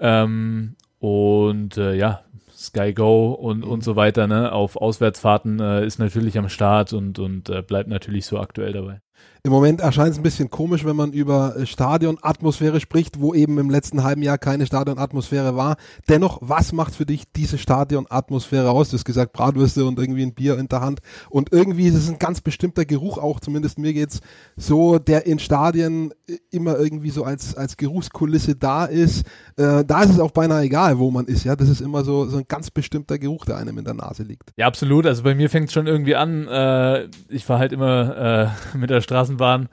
Ähm, 0.00 0.74
Und 0.98 1.76
äh, 1.76 1.94
ja, 1.94 2.22
Sky 2.68 2.92
Go 2.92 3.32
und, 3.32 3.64
und 3.64 3.82
so 3.82 3.96
weiter, 3.96 4.26
ne, 4.26 4.52
auf 4.52 4.76
Auswärtsfahrten 4.76 5.60
äh, 5.60 5.86
ist 5.86 5.98
natürlich 5.98 6.38
am 6.38 6.48
Start 6.48 6.92
und, 6.92 7.18
und 7.18 7.48
äh, 7.50 7.62
bleibt 7.62 7.88
natürlich 7.88 8.26
so 8.26 8.38
aktuell 8.38 8.72
dabei. 8.72 9.00
Im 9.44 9.52
Moment 9.52 9.80
erscheint 9.80 10.10
es 10.10 10.18
ein 10.18 10.22
bisschen 10.22 10.50
komisch, 10.50 10.84
wenn 10.84 10.96
man 10.96 11.12
über 11.12 11.56
äh, 11.56 11.64
Stadionatmosphäre 11.64 12.80
spricht, 12.80 13.20
wo 13.20 13.34
eben 13.34 13.58
im 13.58 13.70
letzten 13.70 14.02
halben 14.02 14.22
Jahr 14.22 14.36
keine 14.36 14.66
Stadionatmosphäre 14.66 15.56
war. 15.56 15.76
Dennoch, 16.08 16.38
was 16.42 16.72
macht 16.72 16.94
für 16.94 17.06
dich 17.06 17.24
diese 17.32 17.56
Stadionatmosphäre 17.56 18.70
aus? 18.70 18.90
Du 18.90 18.96
hast 18.96 19.04
gesagt, 19.04 19.32
Bratwürste 19.32 19.84
und 19.84 19.98
irgendwie 19.98 20.24
ein 20.24 20.34
Bier 20.34 20.58
in 20.58 20.68
der 20.68 20.80
Hand. 20.80 21.00
Und 21.30 21.52
irgendwie 21.52 21.86
ist 21.86 21.94
es 21.94 22.08
ein 22.10 22.18
ganz 22.18 22.40
bestimmter 22.40 22.84
Geruch 22.84 23.18
auch, 23.18 23.40
zumindest 23.40 23.78
mir 23.78 23.92
geht's 23.92 24.20
so, 24.56 24.98
der 24.98 25.26
in 25.26 25.38
Stadien 25.38 26.12
äh, 26.26 26.38
immer 26.50 26.76
irgendwie 26.76 27.10
so 27.10 27.24
als, 27.24 27.54
als 27.54 27.76
Geruchskulisse 27.76 28.56
da 28.56 28.86
ist. 28.86 29.24
Äh, 29.56 29.84
da 29.84 30.02
ist 30.02 30.10
es 30.10 30.20
auch 30.20 30.32
beinahe 30.32 30.64
egal, 30.64 30.98
wo 30.98 31.10
man 31.10 31.26
ist. 31.26 31.44
Ja, 31.44 31.54
das 31.54 31.68
ist 31.68 31.80
immer 31.80 32.04
so, 32.04 32.26
so 32.26 32.38
ein 32.38 32.44
ganz 32.48 32.70
bestimmter 32.70 33.18
Geruch, 33.18 33.44
der 33.44 33.56
einem 33.56 33.78
in 33.78 33.84
der 33.84 33.94
Nase 33.94 34.24
liegt. 34.24 34.52
Ja, 34.56 34.66
absolut. 34.66 35.06
Also 35.06 35.22
bei 35.22 35.34
mir 35.34 35.48
fängt 35.48 35.68
es 35.68 35.72
schon 35.72 35.86
irgendwie 35.86 36.16
an. 36.16 36.48
Äh, 36.48 37.08
ich 37.28 37.44
fahre 37.44 37.60
halt 37.60 37.72
immer 37.72 38.52
äh, 38.74 38.76
mit 38.76 38.90
der 38.90 39.00
Straßenbahn 39.08 39.68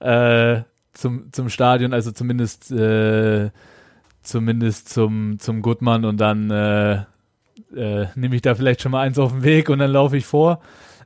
äh, 0.00 0.62
zum, 0.92 1.32
zum 1.32 1.48
Stadion, 1.48 1.92
also 1.92 2.12
zumindest, 2.12 2.70
äh, 2.70 3.50
zumindest 4.22 4.90
zum, 4.90 5.38
zum 5.38 5.62
Gutmann 5.62 6.04
und 6.04 6.20
dann 6.20 6.50
äh, 6.50 6.94
äh, 7.74 8.06
nehme 8.14 8.36
ich 8.36 8.42
da 8.42 8.54
vielleicht 8.54 8.82
schon 8.82 8.92
mal 8.92 9.00
eins 9.00 9.18
auf 9.18 9.32
den 9.32 9.42
Weg 9.42 9.70
und 9.70 9.78
dann 9.78 9.90
laufe 9.90 10.16
ich 10.16 10.26
vor. 10.26 10.60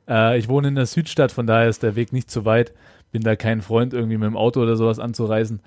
Äh, 0.07 0.37
ich 0.37 0.49
wohne 0.49 0.67
in 0.67 0.75
der 0.75 0.85
Südstadt, 0.85 1.31
von 1.31 1.47
daher 1.47 1.69
ist 1.69 1.81
der 1.81 1.95
Weg 1.95 2.11
nicht 2.13 2.29
zu 2.29 2.45
weit. 2.45 2.73
Bin 3.11 3.23
da 3.23 3.35
kein 3.35 3.61
Freund, 3.61 3.93
irgendwie 3.93 4.17
mit 4.17 4.27
dem 4.27 4.37
Auto 4.37 4.61
oder 4.61 4.75
sowas 4.75 4.99
anzureisen. 4.99 5.61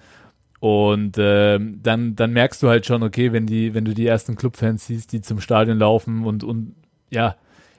Und 0.60 1.18
äh, 1.18 1.58
dann, 1.58 2.14
dann 2.14 2.32
merkst 2.32 2.62
du 2.62 2.68
halt 2.68 2.86
schon, 2.86 3.02
okay, 3.02 3.32
wenn 3.32 3.46
die, 3.46 3.74
wenn 3.74 3.84
du 3.84 3.94
die 3.94 4.06
ersten 4.06 4.36
Clubfans 4.36 4.86
siehst, 4.86 5.12
die 5.12 5.20
zum 5.20 5.40
Stadion 5.40 5.78
laufen 5.78 6.24
und, 6.24 6.44
und 6.44 6.76
ja, 7.10 7.34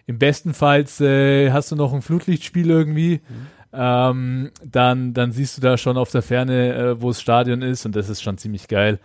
im 0.05 0.19
besten 0.19 0.53
Fall 0.53 0.85
äh, 0.99 1.51
hast 1.51 1.71
du 1.71 1.77
noch 1.77 1.93
ein 1.93 2.01
Flutlichtspiel 2.01 2.69
irgendwie. 2.69 3.21
Mhm 3.29 3.62
ähm, 3.73 4.51
dann, 4.63 5.13
dann 5.13 5.31
siehst 5.31 5.57
du 5.57 5.61
da 5.61 5.77
schon 5.77 5.97
auf 5.97 6.11
der 6.11 6.21
Ferne, 6.21 6.75
äh, 6.75 7.01
wo 7.01 7.09
das 7.09 7.21
Stadion 7.21 7.61
ist 7.61 7.85
und 7.85 7.95
das 7.95 8.09
ist 8.09 8.21
schon 8.21 8.37
ziemlich 8.37 8.67
geil. 8.67 8.99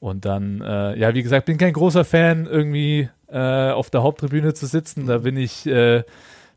Und 0.00 0.24
dann, 0.24 0.60
äh, 0.60 0.98
ja, 0.98 1.14
wie 1.14 1.22
gesagt, 1.22 1.46
bin 1.46 1.58
kein 1.58 1.72
großer 1.72 2.04
Fan, 2.04 2.46
irgendwie 2.46 3.08
äh, 3.28 3.70
auf 3.70 3.90
der 3.90 4.02
Haupttribüne 4.02 4.54
zu 4.54 4.66
sitzen. 4.66 5.06
Da 5.06 5.18
bin 5.18 5.36
ich, 5.36 5.66
äh, 5.66 6.02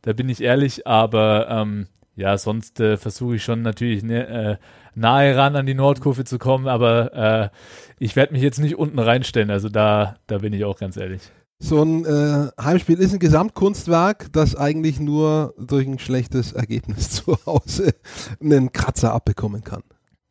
da 0.02 0.14
bin 0.14 0.30
ich 0.30 0.42
ehrlich, 0.42 0.88
aber 0.88 1.48
ähm, 1.50 1.88
ja, 2.16 2.38
sonst 2.38 2.80
äh, 2.80 2.98
versuche 2.98 3.36
ich 3.36 3.44
schon 3.44 3.62
natürlich 3.62 4.04
ne, 4.04 4.28
äh, 4.28 4.56
nahe 4.96 5.36
ran 5.36 5.56
an 5.56 5.66
die 5.66 5.74
Nordkurve 5.74 6.24
zu 6.24 6.40
kommen, 6.40 6.68
aber 6.68 7.52
ich 8.00 8.16
werde 8.16 8.32
mich 8.32 8.42
jetzt 8.42 8.60
nicht 8.60 8.78
unten 8.78 8.98
reinstellen. 8.98 9.52
Also 9.52 9.68
da, 9.68 10.16
da 10.28 10.38
bin 10.38 10.54
ich 10.54 10.64
auch 10.64 10.78
ganz 10.78 10.96
ehrlich 10.96 11.32
so 11.60 11.82
ein 11.82 12.06
äh, 12.06 12.52
Heimspiel 12.62 13.00
ist 13.00 13.14
ein 13.14 13.20
Gesamtkunstwerk, 13.20 14.32
das 14.34 14.56
eigentlich 14.56 15.00
nur 15.00 15.54
durch 15.58 15.88
ein 15.88 16.00
schlechtes 16.00 16.54
Ergebnis 16.54 17.10
zu 17.24 17.38
Hause 17.46 17.96
einen 18.42 18.72
Kratzer 18.72 19.14
abbekommen 19.14 19.64
kann. 19.64 19.84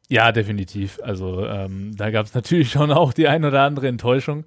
Ja, 0.08 0.32
definitiv. 0.32 1.00
Also 1.02 1.46
ähm, 1.46 1.96
da 1.96 2.10
gab 2.10 2.26
es 2.26 2.34
natürlich 2.34 2.70
schon 2.70 2.92
auch 2.92 3.12
die 3.12 3.26
ein 3.26 3.44
oder 3.44 3.62
andere 3.62 3.88
Enttäuschung. 3.88 4.44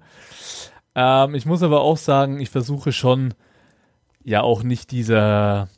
Ähm, 0.94 1.34
ich 1.34 1.46
muss 1.46 1.62
aber 1.62 1.80
auch 1.80 1.96
sagen, 1.96 2.40
ich 2.40 2.50
versuche 2.50 2.92
schon 2.92 3.34
ja 4.22 4.42
auch 4.42 4.62
nicht 4.62 4.90
dieser 4.90 5.68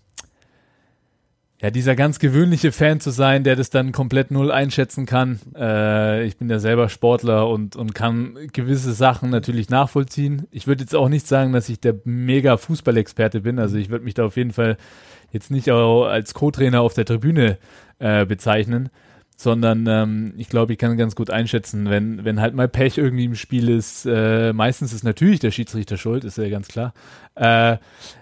ja, 1.62 1.70
dieser 1.70 1.94
ganz 1.94 2.18
gewöhnliche 2.18 2.72
Fan 2.72 3.00
zu 3.00 3.10
sein, 3.10 3.44
der 3.44 3.54
das 3.54 3.68
dann 3.68 3.92
komplett 3.92 4.30
null 4.30 4.50
einschätzen 4.50 5.04
kann. 5.04 5.40
Äh, 5.54 6.24
ich 6.24 6.38
bin 6.38 6.48
ja 6.48 6.58
selber 6.58 6.88
Sportler 6.88 7.48
und, 7.48 7.76
und 7.76 7.94
kann 7.94 8.38
gewisse 8.54 8.94
Sachen 8.94 9.28
natürlich 9.28 9.68
nachvollziehen. 9.68 10.46
Ich 10.50 10.66
würde 10.66 10.82
jetzt 10.82 10.94
auch 10.94 11.10
nicht 11.10 11.26
sagen, 11.26 11.52
dass 11.52 11.68
ich 11.68 11.78
der 11.78 11.96
mega 12.04 12.56
Fußballexperte 12.56 13.42
bin. 13.42 13.58
Also 13.58 13.76
ich 13.76 13.90
würde 13.90 14.04
mich 14.04 14.14
da 14.14 14.24
auf 14.24 14.36
jeden 14.36 14.52
Fall 14.52 14.78
jetzt 15.32 15.50
nicht 15.50 15.70
auch 15.70 16.06
als 16.06 16.32
Co-Trainer 16.32 16.80
auf 16.80 16.94
der 16.94 17.04
Tribüne 17.04 17.58
äh, 17.98 18.24
bezeichnen 18.24 18.88
sondern 19.40 19.86
ähm, 19.86 20.34
ich 20.36 20.50
glaube, 20.50 20.74
ich 20.74 20.78
kann 20.78 20.98
ganz 20.98 21.16
gut 21.16 21.30
einschätzen, 21.30 21.88
wenn, 21.88 22.26
wenn 22.26 22.42
halt 22.42 22.54
mal 22.54 22.68
Pech 22.68 22.98
irgendwie 22.98 23.24
im 23.24 23.34
Spiel 23.34 23.70
ist, 23.70 24.04
äh, 24.04 24.52
meistens 24.52 24.92
ist 24.92 25.02
natürlich 25.02 25.40
der 25.40 25.50
Schiedsrichter 25.50 25.96
schuld, 25.96 26.24
ist 26.24 26.36
ja 26.36 26.50
ganz 26.50 26.68
klar. 26.68 26.92
Äh, 27.36 27.78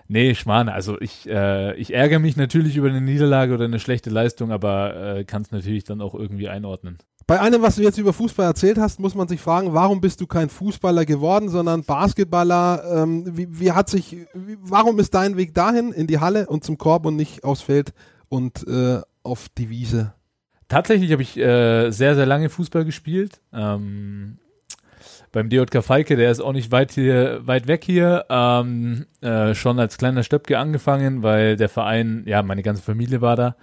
nee, 0.09 0.35
Schmarrn, 0.35 0.69
also 0.69 1.01
ich, 1.01 1.29
äh, 1.29 1.75
ich 1.77 1.95
ärgere 1.95 2.19
mich 2.19 2.37
natürlich 2.37 2.77
über 2.77 2.89
eine 2.89 3.01
Niederlage 3.01 3.55
oder 3.55 3.65
eine 3.65 3.79
schlechte 3.79 4.11
Leistung, 4.11 4.51
aber 4.51 5.19
äh, 5.19 5.25
kann 5.25 5.43
es 5.43 5.51
natürlich 5.51 5.85
dann 5.85 6.01
auch 6.01 6.15
irgendwie 6.15 6.49
einordnen. 6.49 6.99
Bei 7.29 7.41
allem, 7.41 7.61
was 7.61 7.77
du 7.77 7.83
jetzt 7.83 7.99
über 7.99 8.15
Fußball 8.15 8.47
erzählt 8.47 8.79
hast, 8.79 9.01
muss 9.01 9.15
man 9.15 9.29
sich 9.29 9.39
fragen, 9.39 9.75
warum 9.75 10.01
bist 10.01 10.23
du 10.23 10.27
kein 10.27 10.49
Fußballer 10.49 11.05
geworden, 11.05 11.51
sondern 11.51 11.85
Basketballer? 11.85 13.03
Ähm, 13.03 13.37
wie, 13.37 13.61
wie 13.61 13.73
hat 13.73 13.91
sich, 13.91 14.17
wie, 14.33 14.57
warum 14.63 14.99
ist 14.99 15.13
dein 15.13 15.37
Weg 15.37 15.53
dahin 15.53 15.93
in 15.93 16.07
die 16.07 16.21
Halle 16.21 16.47
und 16.47 16.65
zum 16.65 16.79
Korb 16.79 17.05
und 17.05 17.17
nicht 17.17 17.45
aufs 17.45 17.61
Feld 17.61 17.93
und 18.31 18.67
äh, 18.67 19.03
auf 19.23 19.51
die 19.59 19.69
Wiese? 19.69 20.15
Tatsächlich 20.69 21.13
habe 21.13 21.21
ich 21.21 21.37
äh, 21.37 21.91
sehr, 21.91 22.15
sehr 22.15 22.25
lange 22.25 22.49
Fußball 22.49 22.87
gespielt. 22.87 23.43
Ähm, 23.53 24.39
beim 25.33 25.49
DJK 25.49 25.83
Falke, 25.83 26.17
der 26.17 26.31
ist 26.31 26.41
auch 26.41 26.53
nicht 26.53 26.73
weit 26.73 26.93
hier, 26.93 27.41
weit 27.47 27.67
weg 27.67 27.85
hier, 27.85 28.25
ähm, 28.31 29.07
äh, 29.21 29.55
schon 29.55 29.79
als 29.79 29.99
kleiner 29.99 30.23
Stöpke 30.23 30.59
angefangen, 30.59 31.23
weil 31.23 31.57
der 31.57 31.69
Verein, 31.69 32.23
ja, 32.27 32.43
meine 32.43 32.63
ganze 32.63 32.83
Familie 32.83 33.21
war 33.21 33.37
da. 33.37 33.57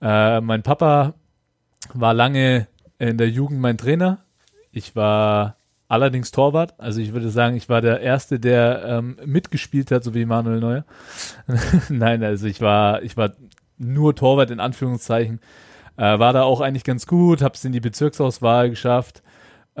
Äh, 0.00 0.40
mein 0.40 0.62
Papa 0.62 1.14
war 1.94 2.14
lange 2.14 2.66
in 2.98 3.16
der 3.16 3.30
Jugend 3.30 3.60
mein 3.60 3.78
Trainer. 3.78 4.18
Ich 4.72 4.94
war 4.94 5.56
allerdings 5.88 6.30
Torwart. 6.30 6.74
Also 6.78 7.00
ich 7.00 7.12
würde 7.12 7.30
sagen, 7.30 7.56
ich 7.56 7.68
war 7.68 7.80
der 7.80 8.00
Erste, 8.00 8.38
der 8.38 8.84
ähm, 8.84 9.16
mitgespielt 9.24 9.90
hat, 9.90 10.04
so 10.04 10.14
wie 10.14 10.24
Manuel 10.26 10.60
Neuer. 10.60 10.84
Nein, 11.88 12.22
also 12.22 12.46
ich 12.46 12.60
war, 12.60 13.02
ich 13.02 13.16
war 13.16 13.32
nur 13.78 14.14
Torwart 14.14 14.50
in 14.50 14.60
Anführungszeichen. 14.60 15.40
Äh, 15.96 16.18
war 16.18 16.32
da 16.32 16.42
auch 16.42 16.60
eigentlich 16.60 16.84
ganz 16.84 17.06
gut, 17.06 17.42
hab's 17.42 17.64
in 17.64 17.72
die 17.72 17.80
Bezirksauswahl 17.80 18.70
geschafft 18.70 19.22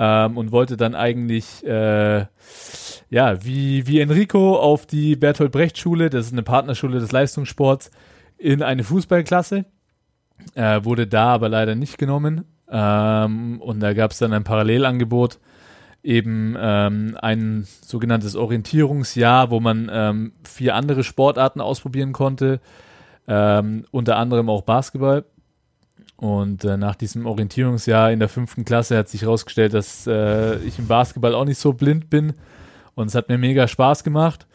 ähm, 0.02 0.38
und 0.38 0.50
wollte 0.50 0.78
dann 0.78 0.94
eigentlich, 0.94 1.62
äh, 1.64 2.24
ja, 3.10 3.44
wie, 3.44 3.86
wie 3.86 4.00
Enrico 4.00 4.56
auf 4.56 4.86
die 4.86 5.14
Bertolt 5.14 5.52
Brecht 5.52 5.76
Schule, 5.76 6.08
das 6.08 6.26
ist 6.26 6.32
eine 6.32 6.42
Partnerschule 6.42 6.98
des 6.98 7.12
Leistungssports, 7.12 7.90
in 8.38 8.62
eine 8.62 8.82
Fußballklasse. 8.82 9.66
Äh, 10.54 10.84
wurde 10.84 11.06
da 11.06 11.34
aber 11.34 11.50
leider 11.50 11.74
nicht 11.74 11.98
genommen. 11.98 12.46
Ähm, 12.70 13.60
und 13.60 13.80
da 13.80 13.92
gab 13.92 14.12
es 14.12 14.18
dann 14.18 14.32
ein 14.32 14.42
Parallelangebot, 14.42 15.38
eben 16.02 16.56
ähm, 16.58 17.18
ein 17.20 17.66
sogenanntes 17.82 18.36
Orientierungsjahr, 18.36 19.50
wo 19.50 19.60
man 19.60 19.90
ähm, 19.92 20.32
vier 20.44 20.76
andere 20.76 21.04
Sportarten 21.04 21.60
ausprobieren 21.60 22.12
konnte, 22.12 22.60
ähm, 23.28 23.84
unter 23.90 24.16
anderem 24.16 24.48
auch 24.48 24.62
Basketball. 24.62 25.26
Und 26.20 26.66
äh, 26.66 26.76
nach 26.76 26.96
diesem 26.96 27.24
Orientierungsjahr 27.24 28.12
in 28.12 28.18
der 28.18 28.28
fünften 28.28 28.66
Klasse 28.66 28.98
hat 28.98 29.08
sich 29.08 29.22
herausgestellt, 29.22 29.72
dass 29.72 30.06
äh, 30.06 30.58
ich 30.58 30.78
im 30.78 30.86
Basketball 30.86 31.34
auch 31.34 31.46
nicht 31.46 31.58
so 31.58 31.72
blind 31.72 32.10
bin. 32.10 32.34
Und 32.94 33.06
es 33.06 33.14
hat 33.14 33.30
mir 33.30 33.38
mega 33.38 33.66
Spaß 33.66 34.04
gemacht. 34.04 34.46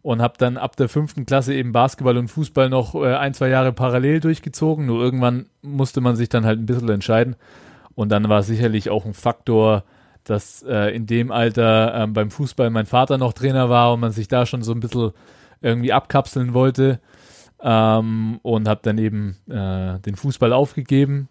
Und 0.00 0.22
habe 0.22 0.38
dann 0.38 0.56
ab 0.56 0.76
der 0.76 0.88
fünften 0.88 1.26
Klasse 1.26 1.52
eben 1.52 1.72
Basketball 1.72 2.16
und 2.16 2.28
Fußball 2.28 2.70
noch 2.70 2.94
äh, 2.94 3.16
ein, 3.16 3.34
zwei 3.34 3.50
Jahre 3.50 3.74
parallel 3.74 4.20
durchgezogen. 4.20 4.86
Nur 4.86 5.02
irgendwann 5.02 5.44
musste 5.60 6.00
man 6.00 6.16
sich 6.16 6.30
dann 6.30 6.46
halt 6.46 6.58
ein 6.58 6.64
bisschen 6.64 6.88
entscheiden. 6.88 7.36
Und 7.94 8.08
dann 8.08 8.30
war 8.30 8.42
sicherlich 8.42 8.88
auch 8.88 9.04
ein 9.04 9.12
Faktor, 9.12 9.84
dass 10.24 10.62
äh, 10.62 10.96
in 10.96 11.04
dem 11.04 11.30
Alter 11.30 11.96
ähm, 11.96 12.14
beim 12.14 12.30
Fußball 12.30 12.70
mein 12.70 12.86
Vater 12.86 13.18
noch 13.18 13.34
Trainer 13.34 13.68
war 13.68 13.92
und 13.92 14.00
man 14.00 14.12
sich 14.12 14.28
da 14.28 14.46
schon 14.46 14.62
so 14.62 14.72
ein 14.72 14.80
bisschen 14.80 15.12
irgendwie 15.60 15.92
abkapseln 15.92 16.54
wollte 16.54 16.98
ähm, 17.62 18.38
und 18.42 18.68
habe 18.68 18.80
dann 18.82 18.98
eben 18.98 19.36
äh, 19.48 19.98
den 20.00 20.16
Fußball 20.16 20.52
aufgegeben 20.52 21.28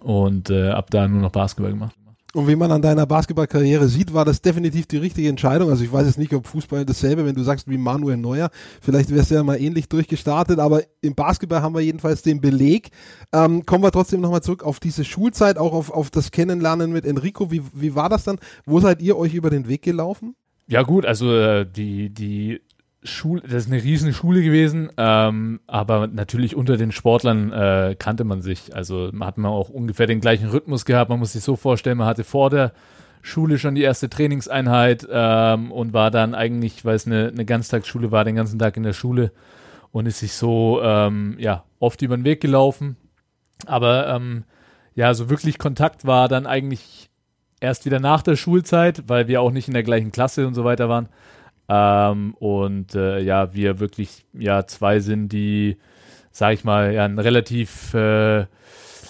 und 0.00 0.50
äh, 0.50 0.70
ab 0.70 0.90
da 0.90 1.08
nur 1.08 1.20
noch 1.20 1.32
Basketball 1.32 1.72
gemacht. 1.72 1.94
Und 2.34 2.46
wie 2.46 2.56
man 2.56 2.70
an 2.70 2.82
deiner 2.82 3.06
Basketballkarriere 3.06 3.88
sieht, 3.88 4.12
war 4.12 4.26
das 4.26 4.42
definitiv 4.42 4.86
die 4.86 4.98
richtige 4.98 5.30
Entscheidung. 5.30 5.70
Also 5.70 5.82
ich 5.82 5.90
weiß 5.90 6.06
jetzt 6.06 6.18
nicht, 6.18 6.34
ob 6.34 6.46
Fußball 6.46 6.84
dasselbe, 6.84 7.24
wenn 7.24 7.34
du 7.34 7.42
sagst 7.42 7.68
wie 7.68 7.78
Manuel 7.78 8.18
Neuer, 8.18 8.50
vielleicht 8.82 9.10
wärst 9.14 9.30
du 9.30 9.36
ja 9.36 9.42
mal 9.42 9.58
ähnlich 9.58 9.88
durchgestartet, 9.88 10.58
aber 10.58 10.82
im 11.00 11.14
Basketball 11.14 11.62
haben 11.62 11.74
wir 11.74 11.80
jedenfalls 11.80 12.20
den 12.20 12.42
Beleg. 12.42 12.90
Ähm, 13.32 13.64
kommen 13.64 13.82
wir 13.82 13.90
trotzdem 13.92 14.20
nochmal 14.20 14.42
zurück 14.42 14.62
auf 14.62 14.78
diese 14.78 15.06
Schulzeit, 15.06 15.56
auch 15.56 15.72
auf, 15.72 15.90
auf 15.90 16.10
das 16.10 16.30
Kennenlernen 16.30 16.92
mit 16.92 17.06
Enrico. 17.06 17.50
Wie, 17.50 17.62
wie 17.72 17.94
war 17.94 18.10
das 18.10 18.24
dann? 18.24 18.38
Wo 18.66 18.78
seid 18.78 19.00
ihr 19.00 19.16
euch 19.16 19.32
über 19.32 19.48
den 19.48 19.66
Weg 19.66 19.80
gelaufen? 19.80 20.36
Ja 20.66 20.82
gut, 20.82 21.06
also 21.06 21.34
äh, 21.34 21.64
die, 21.64 22.10
die 22.10 22.60
Schule, 23.08 23.42
das 23.42 23.64
ist 23.64 23.72
eine 23.72 23.82
riesen 23.82 24.12
Schule 24.12 24.42
gewesen, 24.42 24.90
ähm, 24.96 25.60
aber 25.66 26.06
natürlich 26.06 26.54
unter 26.54 26.76
den 26.76 26.92
Sportlern 26.92 27.52
äh, 27.52 27.96
kannte 27.98 28.24
man 28.24 28.42
sich. 28.42 28.74
Also 28.74 29.10
hat 29.20 29.38
man 29.38 29.50
auch 29.50 29.68
ungefähr 29.68 30.06
den 30.06 30.20
gleichen 30.20 30.48
Rhythmus 30.48 30.84
gehabt. 30.84 31.10
Man 31.10 31.18
muss 31.18 31.32
sich 31.32 31.42
so 31.42 31.56
vorstellen, 31.56 31.98
man 31.98 32.06
hatte 32.06 32.24
vor 32.24 32.50
der 32.50 32.72
Schule 33.22 33.58
schon 33.58 33.74
die 33.74 33.82
erste 33.82 34.08
Trainingseinheit 34.08 35.06
ähm, 35.10 35.72
und 35.72 35.92
war 35.92 36.10
dann 36.10 36.34
eigentlich, 36.34 36.84
weil 36.84 36.96
es 36.96 37.06
eine, 37.06 37.28
eine 37.28 37.44
Ganztagsschule 37.44 38.12
war, 38.12 38.24
den 38.24 38.36
ganzen 38.36 38.58
Tag 38.58 38.76
in 38.76 38.84
der 38.84 38.92
Schule 38.92 39.32
und 39.90 40.06
ist 40.06 40.20
sich 40.20 40.32
so 40.32 40.80
ähm, 40.82 41.36
ja 41.38 41.64
oft 41.80 42.02
über 42.02 42.16
den 42.16 42.24
Weg 42.24 42.40
gelaufen. 42.40 42.96
Aber 43.66 44.08
ähm, 44.08 44.44
ja, 44.94 45.14
so 45.14 45.30
wirklich 45.30 45.58
Kontakt 45.58 46.06
war 46.06 46.28
dann 46.28 46.46
eigentlich 46.46 47.10
erst 47.60 47.84
wieder 47.84 48.00
nach 48.00 48.22
der 48.22 48.36
Schulzeit, 48.36 49.04
weil 49.08 49.28
wir 49.28 49.40
auch 49.42 49.50
nicht 49.50 49.68
in 49.68 49.74
der 49.74 49.82
gleichen 49.82 50.12
Klasse 50.12 50.46
und 50.46 50.54
so 50.54 50.64
weiter 50.64 50.88
waren. 50.88 51.08
Ähm, 51.68 52.34
und 52.34 52.94
äh, 52.94 53.20
ja, 53.20 53.54
wir 53.54 53.78
wirklich 53.78 54.24
ja 54.32 54.66
zwei 54.66 55.00
sind, 55.00 55.28
die, 55.28 55.76
sag 56.30 56.54
ich 56.54 56.64
mal, 56.64 56.92
ja, 56.92 57.04
einen 57.04 57.18
relativ 57.18 57.92
äh, 57.94 58.46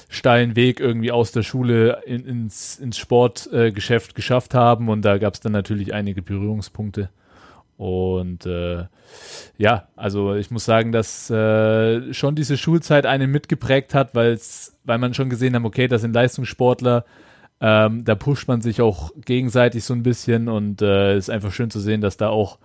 steilen 0.09 0.57
Weg 0.57 0.81
irgendwie 0.81 1.13
aus 1.13 1.33
der 1.33 1.43
Schule 1.43 2.03
in, 2.07 2.25
ins, 2.27 2.79
ins 2.79 2.99
Sportgeschäft 2.99 4.11
äh, 4.11 4.15
geschafft 4.15 4.55
haben. 4.55 4.89
Und 4.89 5.03
da 5.03 5.19
gab 5.19 5.35
es 5.35 5.41
dann 5.41 5.53
natürlich 5.53 5.95
einige 5.95 6.23
Berührungspunkte. 6.23 7.11
Und 7.77 8.45
äh, 8.45 8.87
ja, 9.57 9.87
also 9.95 10.35
ich 10.35 10.51
muss 10.51 10.65
sagen, 10.65 10.91
dass 10.91 11.31
äh, 11.31 12.13
schon 12.13 12.35
diese 12.35 12.57
Schulzeit 12.57 13.07
einen 13.07 13.31
mitgeprägt 13.31 13.95
hat, 13.95 14.17
weil 14.17 14.39
man 14.85 15.15
schon 15.15 15.31
gesehen 15.31 15.55
hat, 15.55 15.65
okay, 15.65 15.87
das 15.87 16.01
sind 16.01 16.13
Leistungssportler, 16.13 17.05
ähm, 17.61 18.05
da 18.05 18.15
pusht 18.15 18.49
man 18.49 18.61
sich 18.61 18.81
auch 18.81 19.11
gegenseitig 19.25 19.85
so 19.85 19.95
ein 19.95 20.03
bisschen 20.03 20.49
und 20.49 20.83
äh, 20.83 21.17
ist 21.17 21.31
einfach 21.31 21.53
schön 21.53 21.71
zu 21.71 21.81
sehen, 21.81 22.01
dass 22.01 22.17
da 22.17 22.29
auch 22.29 22.59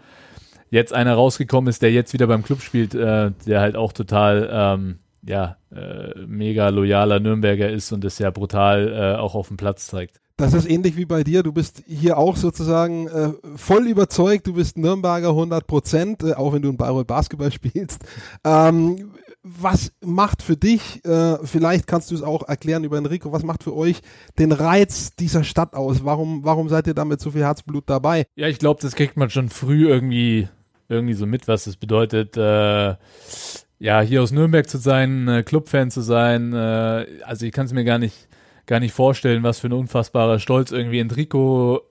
jetzt 0.69 0.93
einer 0.93 1.13
rausgekommen 1.13 1.69
ist, 1.69 1.81
der 1.81 1.91
jetzt 1.91 2.13
wieder 2.13 2.27
beim 2.27 2.43
Club 2.43 2.61
spielt, 2.61 2.95
äh, 2.95 3.31
der 3.45 3.61
halt 3.61 3.75
auch 3.75 3.93
total 3.93 4.49
ähm, 4.51 4.99
ja, 5.25 5.57
äh, 5.73 6.19
mega 6.27 6.69
loyaler 6.69 7.19
Nürnberger 7.19 7.69
ist 7.69 7.91
und 7.91 8.03
es 8.05 8.19
ja 8.19 8.29
brutal 8.29 8.91
äh, 8.91 9.19
auch 9.19 9.35
auf 9.35 9.47
dem 9.47 9.57
Platz 9.57 9.87
zeigt. 9.87 10.19
Das 10.35 10.53
ist 10.53 10.67
ähnlich 10.67 10.97
wie 10.97 11.05
bei 11.05 11.23
dir. 11.23 11.43
Du 11.43 11.53
bist 11.53 11.83
hier 11.87 12.17
auch 12.17 12.35
sozusagen 12.35 13.07
äh, 13.07 13.33
voll 13.55 13.87
überzeugt. 13.87 14.47
Du 14.47 14.53
bist 14.53 14.77
Nürnberger 14.77 15.29
100 15.29 15.67
Prozent, 15.67 16.23
äh, 16.23 16.33
auch 16.33 16.53
wenn 16.53 16.63
du 16.63 16.69
in 16.69 16.77
Bayreuth 16.77 17.07
Basketball 17.07 17.51
spielst. 17.51 18.03
Ähm, 18.43 19.11
was 19.43 19.91
macht 20.01 20.41
für 20.41 20.55
dich, 20.55 21.03
äh, 21.03 21.37
vielleicht 21.43 21.85
kannst 21.85 22.11
du 22.11 22.15
es 22.15 22.23
auch 22.23 22.47
erklären 22.47 22.85
über 22.85 22.97
Enrico, 22.97 23.33
was 23.33 23.43
macht 23.43 23.63
für 23.63 23.75
euch 23.75 24.01
den 24.39 24.53
Reiz 24.53 25.15
dieser 25.17 25.43
Stadt 25.43 25.73
aus? 25.73 26.05
Warum, 26.05 26.45
warum 26.45 26.69
seid 26.69 26.87
ihr 26.87 26.93
damit 26.93 27.19
so 27.19 27.31
viel 27.31 27.43
Herzblut 27.43 27.83
dabei? 27.87 28.25
Ja, 28.35 28.47
ich 28.47 28.57
glaube, 28.57 28.81
das 28.81 28.95
kriegt 28.95 29.17
man 29.17 29.29
schon 29.29 29.49
früh 29.49 29.89
irgendwie, 29.89 30.47
irgendwie 30.87 31.13
so 31.13 31.25
mit, 31.25 31.49
was 31.49 31.67
es 31.67 31.75
bedeutet, 31.75 32.37
äh, 32.37 32.95
ja, 33.79 33.99
hier 33.99 34.23
aus 34.23 34.31
Nürnberg 34.31 34.69
zu 34.69 34.77
sein, 34.77 35.27
äh, 35.27 35.43
Clubfan 35.43 35.91
zu 35.91 35.99
sein. 35.99 36.53
Äh, 36.53 37.05
also 37.25 37.45
ich 37.45 37.51
kann 37.51 37.65
es 37.65 37.73
mir 37.73 37.83
gar 37.83 37.99
nicht, 37.99 38.29
gar 38.65 38.79
nicht 38.79 38.93
vorstellen, 38.93 39.43
was 39.43 39.59
für 39.59 39.67
ein 39.67 39.73
unfassbarer 39.73 40.39
Stolz 40.39 40.71
irgendwie 40.71 40.99
Enrico 40.99 41.81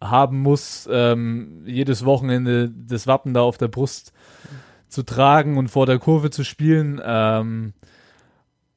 haben 0.00 0.40
muss, 0.40 0.88
ähm, 0.90 1.64
jedes 1.66 2.06
Wochenende 2.06 2.70
das 2.70 3.06
Wappen 3.06 3.34
da 3.34 3.42
auf 3.42 3.58
der 3.58 3.68
Brust 3.68 4.13
zu 4.94 5.02
tragen 5.02 5.58
und 5.58 5.68
vor 5.68 5.86
der 5.86 5.98
Kurve 5.98 6.30
zu 6.30 6.44
spielen, 6.44 7.00
ähm, 7.04 7.74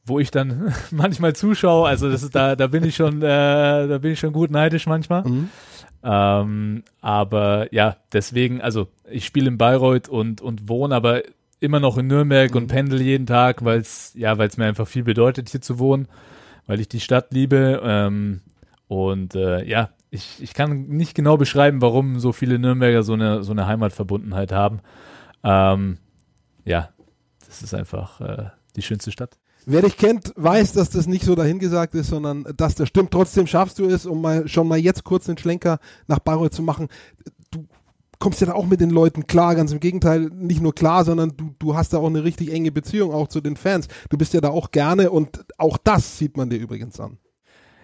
wo 0.06 0.20
ich 0.20 0.32
dann 0.32 0.74
manchmal 0.92 1.34
zuschaue. 1.34 1.88
Also 1.88 2.10
das 2.10 2.24
ist, 2.24 2.36
da, 2.36 2.56
da 2.56 2.68
bin 2.68 2.84
ich 2.84 2.96
schon, 2.96 3.22
äh, 3.22 3.88
da 3.88 3.98
bin 4.00 4.12
ich 4.12 4.20
schon 4.20 4.34
gut 4.34 4.52
neidisch 4.52 4.88
manchmal. 4.88 5.24
Mhm. 5.24 5.50
Ähm, 6.04 6.84
aber 7.02 7.74
ja, 7.74 7.98
deswegen, 8.14 8.62
also 8.62 8.88
ich 9.10 9.26
spiele 9.26 9.48
in 9.48 9.58
Bayreuth 9.58 10.10
und, 10.10 10.42
und 10.42 10.68
wohne 10.70 10.96
aber 10.96 11.24
immer 11.60 11.80
noch 11.80 11.98
in 11.98 12.08
Nürnberg 12.08 12.52
mhm. 12.52 12.58
und 12.58 12.68
pendel 12.68 13.02
jeden 13.02 13.26
Tag, 13.26 13.64
weil 13.64 13.80
es, 13.80 14.14
ja, 14.16 14.38
weil 14.38 14.48
es 14.48 14.58
mir 14.58 14.66
einfach 14.66 14.88
viel 14.88 15.04
bedeutet, 15.04 15.50
hier 15.50 15.62
zu 15.62 15.80
wohnen, 15.80 16.08
weil 16.66 16.80
ich 16.80 16.88
die 16.88 17.00
Stadt 17.00 17.32
liebe. 17.32 17.82
Ähm, 17.84 18.42
und 18.88 19.36
äh, 19.36 19.66
ja, 19.66 19.90
ich, 20.10 20.42
ich 20.42 20.54
kann 20.54 20.88
nicht 20.88 21.16
genau 21.16 21.38
beschreiben, 21.38 21.82
warum 21.82 22.20
so 22.20 22.32
viele 22.32 22.60
Nürnberger 22.60 23.04
so 23.04 23.14
eine, 23.14 23.44
so 23.44 23.52
eine 23.52 23.68
Heimatverbundenheit 23.68 24.52
haben. 24.52 24.80
Ähm, 25.44 25.98
ja, 26.68 26.90
das 27.46 27.64
ist 27.64 27.74
einfach 27.74 28.20
äh, 28.22 28.50
die 28.76 28.82
schönste 28.82 29.12
Stadt. 29.12 29.38
Wer 29.66 29.82
dich 29.82 29.98
kennt, 29.98 30.34
weiß, 30.36 30.74
dass 30.74 30.90
das 30.90 31.08
nicht 31.08 31.26
so 31.26 31.36
dahingesagt 31.36 31.96
ist, 31.96 32.08
sondern 32.08 32.46
dass 32.56 32.76
das 32.76 32.88
stimmt. 32.88 33.12
Trotzdem 33.12 33.48
schaffst 33.48 33.80
du 33.80 33.86
es, 33.86 34.06
um 34.06 34.22
mal 34.22 34.48
schon 34.48 34.68
mal 34.68 34.78
jetzt 34.78 35.04
kurz 35.04 35.26
den 35.26 35.38
Schlenker 35.38 35.80
nach 36.08 36.20
Bayreuth 36.20 36.54
zu 36.54 36.62
machen. 36.62 36.88
Du 37.52 37.66
kommst 38.20 38.40
ja 38.40 38.48
da 38.48 38.54
auch 38.54 38.66
mit 38.66 38.80
den 38.80 38.92
Leuten 38.92 39.28
klar, 39.28 39.56
ganz 39.56 39.72
im 39.72 39.80
Gegenteil, 39.80 40.30
nicht 40.34 40.62
nur 40.62 40.74
klar, 40.74 41.04
sondern 41.04 41.36
du, 41.36 41.54
du 41.60 41.76
hast 41.76 41.94
da 41.94 41.98
auch 41.98 42.08
eine 42.08 42.24
richtig 42.24 42.52
enge 42.52 42.72
Beziehung 42.72 43.14
auch 43.14 43.28
zu 43.28 43.42
den 43.42 43.58
Fans. 43.58 43.88
Du 44.10 44.18
bist 44.18 44.34
ja 44.34 44.42
da 44.42 44.50
auch 44.50 44.72
gerne 44.72 45.10
und 45.10 45.46
auch 45.58 45.78
das 45.78 46.18
sieht 46.18 46.38
man 46.38 46.50
dir 46.50 46.60
übrigens 46.60 47.00
an. 47.00 47.18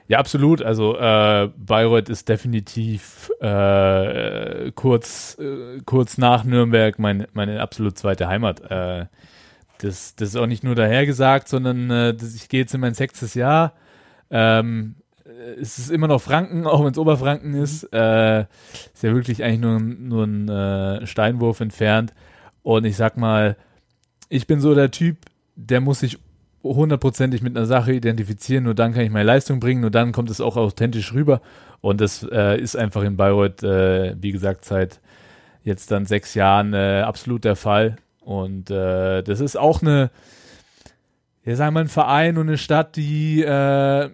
Ja, 0.08 0.20
absolut. 0.20 0.62
Also 0.62 0.98
äh, 0.98 1.50
Bayreuth 1.58 2.10
ist 2.10 2.28
definitiv 2.28 3.32
äh, 3.40 4.72
kurz, 4.72 5.38
äh, 5.40 5.80
kurz 5.86 6.18
nach 6.18 6.44
Nürnberg 6.44 7.00
mein, 7.00 7.28
meine 7.34 7.62
absolut 7.62 7.98
zweite 7.98 8.28
Heimat. 8.28 8.60
Äh, 8.70 9.06
das, 9.80 10.16
das 10.16 10.30
ist 10.30 10.36
auch 10.36 10.48
nicht 10.48 10.64
nur 10.64 10.76
dahergesagt, 10.76 11.48
sondern 11.48 11.90
äh, 11.90 12.16
ich 12.36 12.50
gehe 12.50 12.62
jetzt 12.62 12.74
in 12.74 12.82
mein 12.82 12.94
sechstes 12.94 13.34
Jahr. 13.34 13.74
Ähm, 14.30 14.96
es 15.60 15.80
ist 15.80 15.90
immer 15.90 16.08
noch 16.08 16.22
Franken, 16.22 16.68
auch 16.68 16.84
wenn 16.84 16.92
es 16.92 16.98
Oberfranken 16.98 17.54
ist. 17.56 17.84
Äh, 17.94 18.42
ist 18.94 19.04
ja 19.04 19.14
wirklich 19.14 19.44
eigentlich 19.44 19.60
nur, 19.60 19.80
nur 19.80 20.24
ein 20.26 20.50
äh, 20.50 21.08
Steinwurf 21.08 21.60
entfernt. 21.60 22.14
Und 22.62 22.86
ich 22.86 22.96
sag 22.96 23.18
mal, 23.18 23.58
ich 24.30 24.48
bin 24.48 24.60
so 24.60 24.74
der 24.76 24.92
Typ, 24.92 25.18
der 25.56 25.82
muss 25.82 26.00
sich 26.00 26.18
hundertprozentig 26.64 27.42
mit 27.42 27.56
einer 27.56 27.66
Sache 27.66 27.94
identifizieren, 27.94 28.64
nur 28.64 28.74
dann 28.74 28.94
kann 28.94 29.04
ich 29.04 29.12
meine 29.12 29.26
Leistung 29.26 29.60
bringen, 29.60 29.82
nur 29.82 29.92
dann 29.92 30.14
kommt 30.14 30.30
es 30.30 30.40
auch 30.40 30.56
authentisch 30.56 31.14
rüber. 31.14 31.42
Und 31.82 32.00
das 32.00 32.26
äh, 32.32 32.60
ist 32.60 32.78
einfach 32.78 33.04
in 33.04 33.18
Bayreuth, 33.18 33.62
äh, 33.64 34.16
wie 34.20 34.32
gesagt, 34.32 34.64
seit 34.64 35.02
jetzt 35.64 35.92
dann 35.92 36.06
sechs 36.06 36.34
Jahren 36.34 36.74
äh, 36.74 37.02
absolut 37.06 37.44
der 37.44 37.58
Fall. 37.58 37.98
Und 38.22 38.72
äh, 38.72 39.22
das 39.22 39.42
ist 39.42 39.58
auch 39.58 39.82
eine, 39.82 40.10
ja, 41.44 41.56
sagen 41.58 41.74
wir 41.74 41.80
mal, 41.80 41.86
ein 41.86 41.90
Verein 41.90 42.38
und 42.38 42.48
eine 42.48 42.58
Stadt, 42.58 42.96
die 42.96 43.44
äh, 43.44 44.10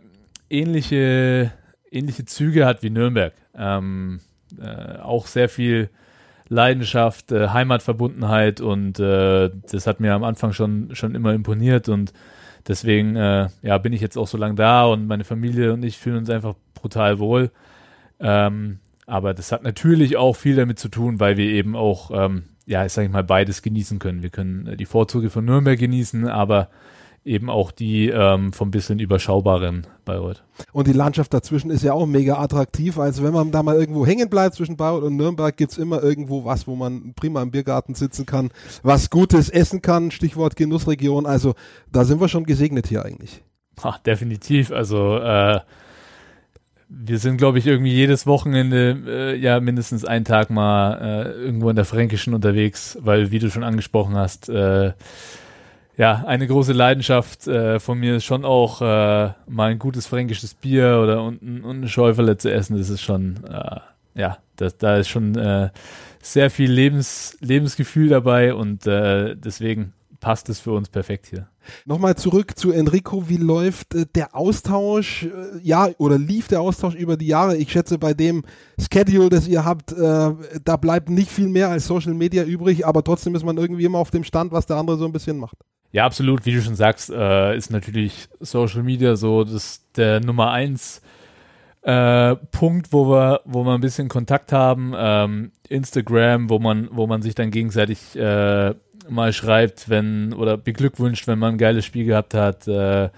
ähnliche, 0.49 1.51
ähnliche 1.91 2.25
Züge 2.25 2.65
hat 2.65 2.81
wie 2.81 2.89
Nürnberg. 2.89 3.33
Ähm, 3.55 4.21
äh, 4.59 4.97
auch 4.97 5.27
sehr 5.27 5.49
viel 5.49 5.89
Leidenschaft, 6.51 7.31
Heimatverbundenheit 7.31 8.59
und 8.59 8.97
das 8.97 9.85
hat 9.85 9.99
mir 9.99 10.15
am 10.15 10.23
Anfang 10.23 10.51
schon, 10.51 10.95
schon 10.95 11.13
immer 11.13 11.35
imponiert 11.35 11.89
und 11.89 12.12
Deswegen 12.69 13.15
äh, 13.15 13.47
ja, 13.63 13.79
bin 13.79 13.93
ich 13.93 13.99
jetzt 13.99 14.15
auch 14.15 14.27
so 14.27 14.38
lange 14.38 14.53
da 14.53 14.86
und 14.86 15.08
meine 15.08 15.23
Familie 15.23 15.73
und 15.73 15.84
ich 15.84 15.97
fühlen 15.97 16.17
uns 16.17 16.29
einfach 16.29 16.53
brutal 16.75 17.17
wohl. 17.17 17.49
Ähm, 18.19 18.77
aber 19.08 19.34
das 19.34 19.51
hat 19.51 19.63
natürlich 19.63 20.17
auch 20.17 20.36
viel 20.36 20.55
damit 20.55 20.77
zu 20.77 20.88
tun, 20.88 21.19
weil 21.19 21.36
wir 21.36 21.47
eben 21.47 21.75
auch, 21.75 22.12
ähm, 22.13 22.43
ja, 22.67 22.86
ich 22.86 22.93
sage 22.93 23.10
mal, 23.10 23.23
beides 23.23 23.63
genießen 23.63 23.97
können. 23.97 24.21
Wir 24.21 24.29
können 24.29 24.67
äh, 24.67 24.77
die 24.77 24.86
Vorzüge 24.86 25.32
von 25.32 25.45
Nürnberg 25.45 25.79
genießen, 25.79 26.27
aber 26.27 26.69
eben 27.25 27.49
auch 27.49 27.71
die 27.71 28.10
ähm, 28.10 28.53
vom 28.53 28.71
bisschen 28.71 28.99
überschaubaren 28.99 29.88
Bayreuth. 30.05 30.43
Und 30.71 30.88
die 30.88 30.93
Landschaft 30.93 31.34
dazwischen 31.34 31.69
ist 31.69 31.84
ja 31.84 31.93
auch 31.93 32.05
mega 32.05 32.38
attraktiv. 32.38 32.97
Also 32.97 33.23
wenn 33.23 33.34
man 33.34 33.51
da 33.51 33.63
mal 33.63 33.75
irgendwo 33.75 34.05
hängen 34.05 34.29
bleibt 34.29 34.55
zwischen 34.55 34.77
Bayreuth 34.77 35.03
und 35.03 35.15
Nürnberg, 35.15 35.55
gibt 35.55 35.71
es 35.71 35.77
immer 35.77 36.01
irgendwo 36.01 36.45
was, 36.45 36.67
wo 36.67 36.75
man 36.75 37.13
prima 37.15 37.41
im 37.41 37.51
Biergarten 37.51 37.95
sitzen 37.95 38.25
kann, 38.25 38.49
was 38.84 39.10
Gutes 39.10 39.49
essen 39.49 39.82
kann, 39.82 40.12
Stichwort 40.12 40.55
Genussregion. 40.55 41.25
Also 41.25 41.55
da 41.91 42.05
sind 42.05 42.21
wir 42.21 42.29
schon 42.29 42.45
gesegnet 42.45 42.88
hier 42.88 43.05
eigentlich. 43.05 43.43
Ach, 43.82 43.97
definitiv. 43.99 44.71
Also 44.71 45.17
äh, 45.17 45.60
wir 46.89 47.19
sind, 47.19 47.38
glaube 47.38 47.60
ich, 47.60 47.67
irgendwie 47.67 47.93
jedes 47.93 48.25
Wochenende 48.25 48.97
äh, 49.08 49.36
ja 49.38 49.60
mindestens 49.60 50.05
einen 50.05 50.25
Tag 50.25 50.49
mal 50.49 50.97
äh, 50.99 51.32
irgendwo 51.43 51.69
in 51.69 51.75
der 51.75 51.86
Fränkischen 51.86 52.34
unterwegs, 52.34 52.97
weil, 53.01 53.32
wie 53.32 53.39
du 53.39 53.51
schon 53.51 53.63
angesprochen 53.63 54.15
hast, 54.17 54.49
äh, 54.49 54.93
ja, 55.99 56.23
eine 56.25 56.47
große 56.47 56.71
Leidenschaft 56.71 57.45
äh, 57.49 57.77
von 57.77 57.99
mir 57.99 58.15
ist 58.15 58.23
schon 58.23 58.45
auch 58.45 58.81
äh, 58.81 59.33
mal 59.47 59.69
ein 59.69 59.79
gutes 59.79 60.07
fränkisches 60.07 60.53
Bier 60.53 61.01
oder 61.03 61.21
und, 61.23 61.41
und 61.41 61.65
eine 61.65 61.89
Schäufele 61.89 62.38
zu 62.38 62.49
essen. 62.49 62.77
Das 62.77 62.89
ist 62.89 63.01
schon, 63.01 63.43
äh, 63.43 63.81
ja, 64.15 64.38
das, 64.55 64.77
da 64.77 64.95
ist 64.95 65.09
schon 65.09 65.35
äh, 65.35 65.71
sehr 66.21 66.49
viel 66.51 66.71
Lebens, 66.71 67.35
Lebensgefühl 67.41 68.07
dabei 68.07 68.53
und 68.53 68.88
äh, 68.88 69.35
deswegen 69.35 69.91
passt 70.21 70.47
es 70.47 70.62
für 70.62 70.71
uns 70.71 70.88
perfekt 70.88 71.27
hier. 71.27 71.49
Nochmal 71.83 72.15
zurück 72.15 72.57
zu 72.57 72.71
Enrico. 72.71 73.27
Wie 73.27 73.35
läuft 73.35 73.93
äh, 73.93 74.05
der 74.15 74.38
Austausch? 74.38 75.23
Äh, 75.23 75.59
ja, 75.63 75.89
oder 75.97 76.17
lief 76.17 76.47
der 76.47 76.62
Austausch 76.62 76.95
über 76.95 77.17
die 77.17 77.27
Jahre? 77.27 77.57
Ich 77.57 77.73
schätze, 77.73 77.97
bei 77.97 78.13
dem 78.13 78.43
Schedule, 78.79 79.27
das 79.27 79.49
ihr 79.49 79.65
habt, 79.65 79.91
äh, 79.91 80.31
da 80.63 80.77
bleibt 80.77 81.09
nicht 81.09 81.29
viel 81.29 81.49
mehr 81.49 81.67
als 81.67 81.88
Social 81.88 82.13
Media 82.13 82.45
übrig, 82.45 82.88
aber 82.88 83.03
trotzdem 83.03 83.35
ist 83.35 83.43
man 83.43 83.57
irgendwie 83.57 83.83
immer 83.83 83.99
auf 83.99 84.12
dem 84.12 84.23
Stand, 84.23 84.53
was 84.53 84.65
der 84.65 84.77
andere 84.77 84.97
so 84.97 85.03
ein 85.03 85.12
bisschen 85.12 85.38
macht. 85.38 85.57
Ja, 85.91 86.06
absolut. 86.06 86.45
Wie 86.45 86.54
du 86.54 86.62
schon 86.62 86.75
sagst, 86.75 87.10
äh, 87.10 87.56
ist 87.56 87.71
natürlich 87.71 88.30
Social 88.39 88.84
Media 88.84 89.15
so 89.15 89.43
das 89.43 89.86
der 89.95 90.19
Nummer 90.19 90.52
eins 90.52 91.02
äh, 91.82 92.36
Punkt, 92.52 92.91
wo 92.93 93.10
wir, 93.10 93.41
wo 93.45 93.63
wir 93.63 93.73
ein 93.73 93.82
bisschen 93.82 94.08
Kontakt 94.08 94.52
haben. 94.52 94.93
Ähm, 94.95 95.52
Instagram, 95.67 96.49
wo 96.49 96.60
man, 96.60 96.89
wo 96.91 97.08
man 97.08 97.21
sich 97.21 97.36
dann 97.36 97.52
gegenseitig 97.52 98.15
äh, 98.15 98.73
mal 99.10 99.34
schreibt, 99.34 99.89
wenn 99.89 100.34
oder 100.34 100.58
beglückwünscht, 100.58 101.28
wenn 101.28 101.39
man 101.39 101.56
ein 101.56 101.58
geiles 101.58 101.86
Spiel 101.86 102.06
gehabt 102.06 102.34
hat, 102.34 102.67
äh, 102.67 103.10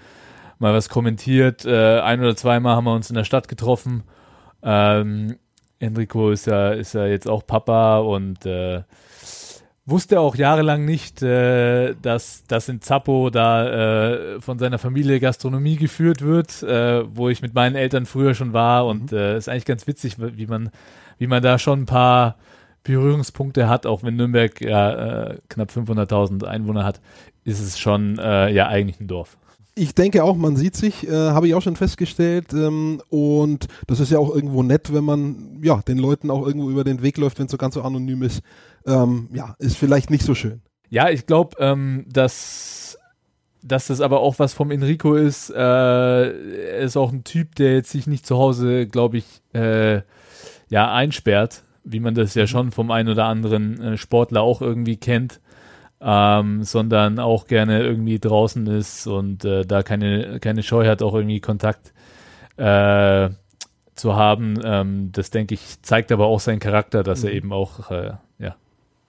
mal 0.58 0.74
was 0.74 0.88
kommentiert. 0.88 1.64
Äh, 1.66 2.00
ein 2.00 2.20
oder 2.20 2.36
zweimal 2.36 2.76
haben 2.76 2.84
wir 2.84 2.94
uns 2.94 3.10
in 3.10 3.16
der 3.16 3.24
Stadt 3.24 3.48
getroffen. 3.48 4.04
Ähm, 4.62 5.36
Enrico 5.78 6.30
ist 6.30 6.46
ja, 6.46 6.70
ist 6.70 6.94
ja 6.94 7.06
jetzt 7.06 7.28
auch 7.28 7.46
Papa 7.46 7.98
und 7.98 8.46
äh, 8.46 8.82
wusste 9.84 10.20
auch 10.20 10.36
jahrelang 10.36 10.84
nicht, 10.84 11.22
äh, 11.22 11.94
dass, 12.00 12.44
dass 12.44 12.68
in 12.68 12.80
Zappo 12.80 13.30
da 13.30 14.36
äh, 14.36 14.40
von 14.40 14.58
seiner 14.58 14.78
Familie 14.78 15.20
Gastronomie 15.20 15.76
geführt 15.76 16.22
wird, 16.22 16.62
äh, 16.62 17.04
wo 17.16 17.28
ich 17.28 17.42
mit 17.42 17.54
meinen 17.54 17.76
Eltern 17.76 18.06
früher 18.06 18.34
schon 18.34 18.52
war 18.52 18.86
und 18.86 19.12
mhm. 19.12 19.18
äh, 19.18 19.36
ist 19.36 19.48
eigentlich 19.48 19.64
ganz 19.64 19.86
witzig, 19.86 20.16
wie 20.18 20.46
man, 20.46 20.70
wie 21.18 21.26
man 21.26 21.42
da 21.42 21.58
schon 21.58 21.82
ein 21.82 21.86
paar 21.86 22.36
Berührungspunkte 22.84 23.68
hat, 23.68 23.86
auch 23.86 24.02
wenn 24.02 24.16
Nürnberg 24.16 24.60
ja 24.60 25.30
äh, 25.30 25.38
knapp 25.48 25.70
500.000 25.70 26.44
Einwohner 26.44 26.84
hat, 26.84 27.00
ist 27.44 27.60
es 27.60 27.78
schon 27.78 28.18
äh, 28.18 28.50
ja 28.50 28.68
eigentlich 28.68 29.00
ein 29.00 29.08
Dorf. 29.08 29.36
Ich 29.74 29.94
denke 29.94 30.22
auch, 30.22 30.36
man 30.36 30.56
sieht 30.56 30.76
sich, 30.76 31.08
äh, 31.08 31.12
habe 31.12 31.48
ich 31.48 31.54
auch 31.54 31.62
schon 31.62 31.76
festgestellt. 31.76 32.52
Ähm, 32.52 33.00
und 33.08 33.68
das 33.86 34.00
ist 34.00 34.12
ja 34.12 34.18
auch 34.18 34.34
irgendwo 34.34 34.62
nett, 34.62 34.92
wenn 34.92 35.04
man 35.04 35.60
ja 35.62 35.80
den 35.80 35.98
Leuten 35.98 36.30
auch 36.30 36.46
irgendwo 36.46 36.70
über 36.70 36.84
den 36.84 37.02
Weg 37.02 37.16
läuft, 37.16 37.38
wenn 37.38 37.46
es 37.46 37.52
so 37.52 37.58
ganz 37.58 37.74
so 37.74 37.82
anonym 37.82 38.22
ist. 38.22 38.42
Ähm, 38.86 39.28
ja, 39.32 39.54
ist 39.58 39.76
vielleicht 39.76 40.10
nicht 40.10 40.24
so 40.24 40.34
schön. 40.34 40.60
Ja, 40.90 41.08
ich 41.08 41.26
glaube, 41.26 41.56
ähm, 41.58 42.04
dass, 42.06 42.98
dass 43.62 43.86
das 43.86 44.02
aber 44.02 44.20
auch 44.20 44.38
was 44.38 44.52
vom 44.52 44.70
Enrico 44.70 45.14
ist. 45.14 45.48
Äh, 45.48 45.56
er 45.56 46.78
ist 46.80 46.98
auch 46.98 47.10
ein 47.10 47.24
Typ, 47.24 47.54
der 47.54 47.74
jetzt 47.74 47.90
sich 47.90 48.06
nicht 48.06 48.26
zu 48.26 48.36
Hause, 48.36 48.86
glaube 48.86 49.16
ich, 49.16 49.24
äh, 49.54 50.02
ja, 50.68 50.92
einsperrt, 50.92 51.64
wie 51.82 52.00
man 52.00 52.14
das 52.14 52.34
ja 52.34 52.42
mhm. 52.42 52.48
schon 52.48 52.72
vom 52.72 52.90
einen 52.90 53.08
oder 53.08 53.24
anderen 53.24 53.80
äh, 53.80 53.96
Sportler 53.96 54.42
auch 54.42 54.60
irgendwie 54.60 54.98
kennt 54.98 55.40
ähm, 56.02 56.62
sondern 56.64 57.18
auch 57.18 57.46
gerne 57.46 57.82
irgendwie 57.82 58.18
draußen 58.18 58.66
ist 58.66 59.06
und 59.06 59.44
äh, 59.44 59.64
da 59.64 59.82
keine, 59.82 60.40
keine 60.40 60.62
Scheu 60.62 60.86
hat, 60.86 61.02
auch 61.02 61.14
irgendwie 61.14 61.40
Kontakt 61.40 61.92
äh, 62.56 63.30
zu 63.94 64.16
haben. 64.16 64.58
Ähm, 64.64 65.10
das 65.12 65.30
denke 65.30 65.54
ich, 65.54 65.80
zeigt 65.82 66.12
aber 66.12 66.26
auch 66.26 66.40
seinen 66.40 66.58
Charakter, 66.58 67.02
dass 67.02 67.22
mhm. 67.22 67.28
er 67.28 67.34
eben 67.34 67.52
auch 67.52 67.90
äh, 67.90 68.12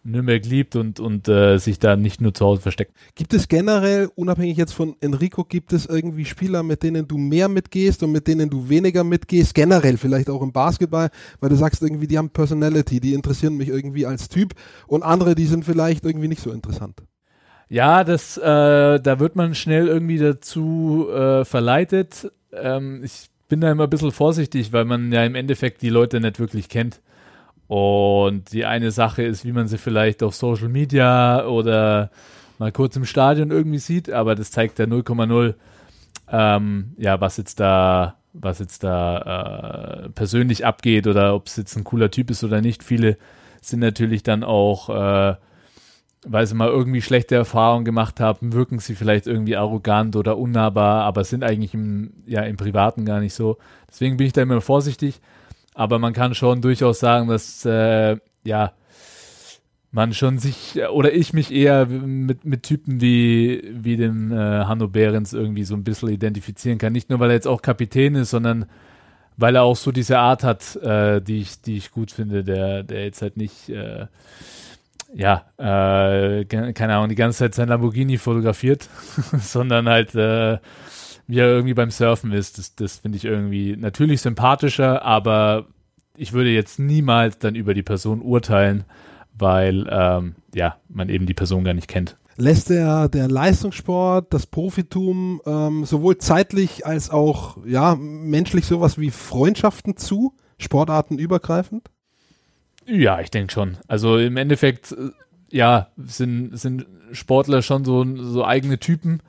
Nürnberg 0.03 0.45
liebt 0.45 0.75
und, 0.75 0.99
und 0.99 1.27
äh, 1.27 1.57
sich 1.57 1.79
da 1.79 1.95
nicht 1.95 2.21
nur 2.21 2.33
zu 2.33 2.45
Hause 2.45 2.61
versteckt. 2.61 2.93
Gibt 3.15 3.33
es 3.33 3.47
generell, 3.47 4.09
unabhängig 4.15 4.57
jetzt 4.57 4.73
von 4.73 4.95
Enrico, 4.99 5.43
gibt 5.43 5.73
es 5.73 5.85
irgendwie 5.85 6.25
Spieler, 6.25 6.63
mit 6.63 6.83
denen 6.83 7.07
du 7.07 7.17
mehr 7.17 7.47
mitgehst 7.49 8.03
und 8.03 8.11
mit 8.11 8.27
denen 8.27 8.49
du 8.49 8.69
weniger 8.69 9.03
mitgehst? 9.03 9.55
Generell 9.55 9.97
vielleicht 9.97 10.29
auch 10.29 10.41
im 10.41 10.51
Basketball, 10.51 11.09
weil 11.39 11.49
du 11.49 11.55
sagst 11.55 11.81
irgendwie, 11.81 12.07
die 12.07 12.17
haben 12.17 12.29
Personality, 12.29 12.99
die 12.99 13.13
interessieren 13.13 13.55
mich 13.55 13.69
irgendwie 13.69 14.05
als 14.05 14.29
Typ 14.29 14.53
und 14.87 15.03
andere, 15.03 15.35
die 15.35 15.45
sind 15.45 15.65
vielleicht 15.65 16.05
irgendwie 16.05 16.27
nicht 16.27 16.41
so 16.41 16.51
interessant. 16.51 17.03
Ja, 17.69 18.03
das, 18.03 18.37
äh, 18.37 18.41
da 18.99 19.19
wird 19.19 19.35
man 19.35 19.55
schnell 19.55 19.87
irgendwie 19.87 20.17
dazu 20.17 21.07
äh, 21.09 21.45
verleitet. 21.45 22.31
Ähm, 22.51 23.01
ich 23.03 23.29
bin 23.47 23.61
da 23.61 23.71
immer 23.71 23.85
ein 23.85 23.89
bisschen 23.89 24.11
vorsichtig, 24.11 24.73
weil 24.73 24.85
man 24.85 25.11
ja 25.11 25.23
im 25.23 25.35
Endeffekt 25.35 25.81
die 25.81 25.89
Leute 25.89 26.19
nicht 26.19 26.39
wirklich 26.39 26.69
kennt. 26.69 27.01
Und 27.67 28.51
die 28.51 28.65
eine 28.65 28.91
Sache 28.91 29.23
ist, 29.23 29.45
wie 29.45 29.51
man 29.51 29.67
sie 29.67 29.77
vielleicht 29.77 30.21
auf 30.21 30.35
Social 30.35 30.69
Media 30.69 31.45
oder 31.45 32.11
mal 32.59 32.71
kurz 32.71 32.95
im 32.95 33.05
Stadion 33.05 33.51
irgendwie 33.51 33.79
sieht, 33.79 34.11
aber 34.11 34.35
das 34.35 34.51
zeigt 34.51 34.79
ja 34.79 34.85
0,0, 34.85 35.55
ähm, 36.31 36.93
ja, 36.97 37.19
was 37.19 37.37
jetzt 37.37 37.59
da, 37.59 38.15
was 38.33 38.59
jetzt 38.59 38.83
da 38.83 40.05
äh, 40.05 40.09
persönlich 40.09 40.65
abgeht 40.65 41.07
oder 41.07 41.35
ob 41.35 41.47
es 41.47 41.55
jetzt 41.57 41.75
ein 41.75 41.83
cooler 41.83 42.11
Typ 42.11 42.31
ist 42.31 42.43
oder 42.43 42.61
nicht. 42.61 42.83
Viele 42.83 43.17
sind 43.61 43.79
natürlich 43.79 44.23
dann 44.23 44.43
auch, 44.43 44.89
äh, 44.89 45.35
weil 46.25 46.47
sie 46.47 46.55
mal 46.55 46.69
irgendwie 46.69 47.01
schlechte 47.01 47.35
Erfahrungen 47.35 47.85
gemacht 47.85 48.19
haben, 48.19 48.53
wirken 48.53 48.79
sie 48.79 48.95
vielleicht 48.95 49.27
irgendwie 49.27 49.57
arrogant 49.57 50.15
oder 50.15 50.37
unnahbar, 50.37 51.03
aber 51.03 51.23
sind 51.23 51.43
eigentlich 51.43 51.73
im, 51.73 52.13
ja, 52.25 52.41
im 52.43 52.57
Privaten 52.57 53.05
gar 53.05 53.19
nicht 53.19 53.33
so. 53.33 53.57
Deswegen 53.89 54.17
bin 54.17 54.27
ich 54.27 54.33
da 54.33 54.41
immer 54.41 54.61
vorsichtig. 54.61 55.21
Aber 55.75 55.99
man 55.99 56.13
kann 56.13 56.35
schon 56.35 56.61
durchaus 56.61 56.99
sagen, 56.99 57.27
dass 57.27 57.65
äh, 57.65 58.17
ja 58.43 58.73
man 59.93 60.13
schon 60.13 60.39
sich 60.39 60.79
oder 60.91 61.13
ich 61.13 61.33
mich 61.33 61.53
eher 61.53 61.85
mit, 61.85 62.45
mit 62.45 62.63
Typen 62.63 62.99
wie, 62.99 63.63
wie 63.71 63.95
dem 63.95 64.31
äh, 64.31 64.35
Hanno 64.35 64.87
Behrens 64.87 65.33
irgendwie 65.33 65.63
so 65.63 65.75
ein 65.75 65.83
bisschen 65.83 66.09
identifizieren 66.09 66.79
kann. 66.79 66.93
Nicht 66.93 67.11
nur, 67.11 67.19
weil 67.19 67.29
er 67.29 67.35
jetzt 67.35 67.47
auch 67.47 67.61
Kapitän 67.61 68.15
ist, 68.15 68.31
sondern 68.31 68.65
weil 69.37 69.55
er 69.55 69.63
auch 69.63 69.75
so 69.75 69.91
diese 69.91 70.17
Art 70.17 70.43
hat, 70.43 70.75
äh, 70.77 71.21
die, 71.21 71.41
ich, 71.41 71.61
die 71.61 71.77
ich 71.77 71.91
gut 71.91 72.11
finde, 72.11 72.43
der, 72.43 72.81
der 72.81 73.03
jetzt 73.03 73.21
halt 73.21 73.37
nicht, 73.37 73.69
äh, 73.69 74.07
ja, 75.13 75.45
äh, 75.57 76.45
keine 76.45 76.95
Ahnung, 76.95 77.09
die 77.09 77.15
ganze 77.15 77.39
Zeit 77.39 77.53
sein 77.53 77.69
Lamborghini 77.69 78.17
fotografiert, 78.17 78.89
sondern 79.39 79.87
halt 79.87 80.15
äh, 80.15 80.57
wie 81.27 81.39
er 81.39 81.47
irgendwie 81.47 81.73
beim 81.73 81.91
Surfen 81.91 82.31
ist. 82.31 82.57
Das, 82.57 82.75
das 82.75 82.97
finde 82.99 83.17
ich 83.17 83.25
irgendwie 83.25 83.75
natürlich 83.77 84.21
sympathischer, 84.21 85.03
aber 85.03 85.67
ich 86.17 86.33
würde 86.33 86.49
jetzt 86.51 86.79
niemals 86.79 87.39
dann 87.39 87.55
über 87.55 87.73
die 87.73 87.83
Person 87.83 88.21
urteilen, 88.21 88.83
weil 89.37 89.87
ähm, 89.89 90.35
ja, 90.53 90.77
man 90.89 91.09
eben 91.09 91.25
die 91.25 91.33
Person 91.33 91.63
gar 91.63 91.73
nicht 91.73 91.87
kennt. 91.87 92.17
Lässt 92.35 92.69
der, 92.69 93.09
der 93.09 93.27
Leistungssport, 93.27 94.33
das 94.33 94.47
Profitum 94.47 95.41
ähm, 95.45 95.85
sowohl 95.85 96.17
zeitlich 96.17 96.85
als 96.85 97.11
auch 97.11 97.57
ja, 97.65 97.95
menschlich 97.95 98.65
sowas 98.65 98.97
wie 98.97 99.11
Freundschaften 99.11 99.97
zu, 99.97 100.33
Sportarten 100.57 101.19
übergreifend? 101.19 101.89
Ja, 102.85 103.19
ich 103.21 103.29
denke 103.29 103.53
schon. 103.53 103.77
Also 103.87 104.17
im 104.17 104.37
Endeffekt, 104.37 104.93
äh, 104.93 105.11
ja, 105.51 105.89
sind, 105.97 106.57
sind 106.57 106.87
Sportler 107.11 107.61
schon 107.61 107.85
so, 107.85 108.03
so 108.17 108.43
eigene 108.43 108.79
Typen 108.79 109.21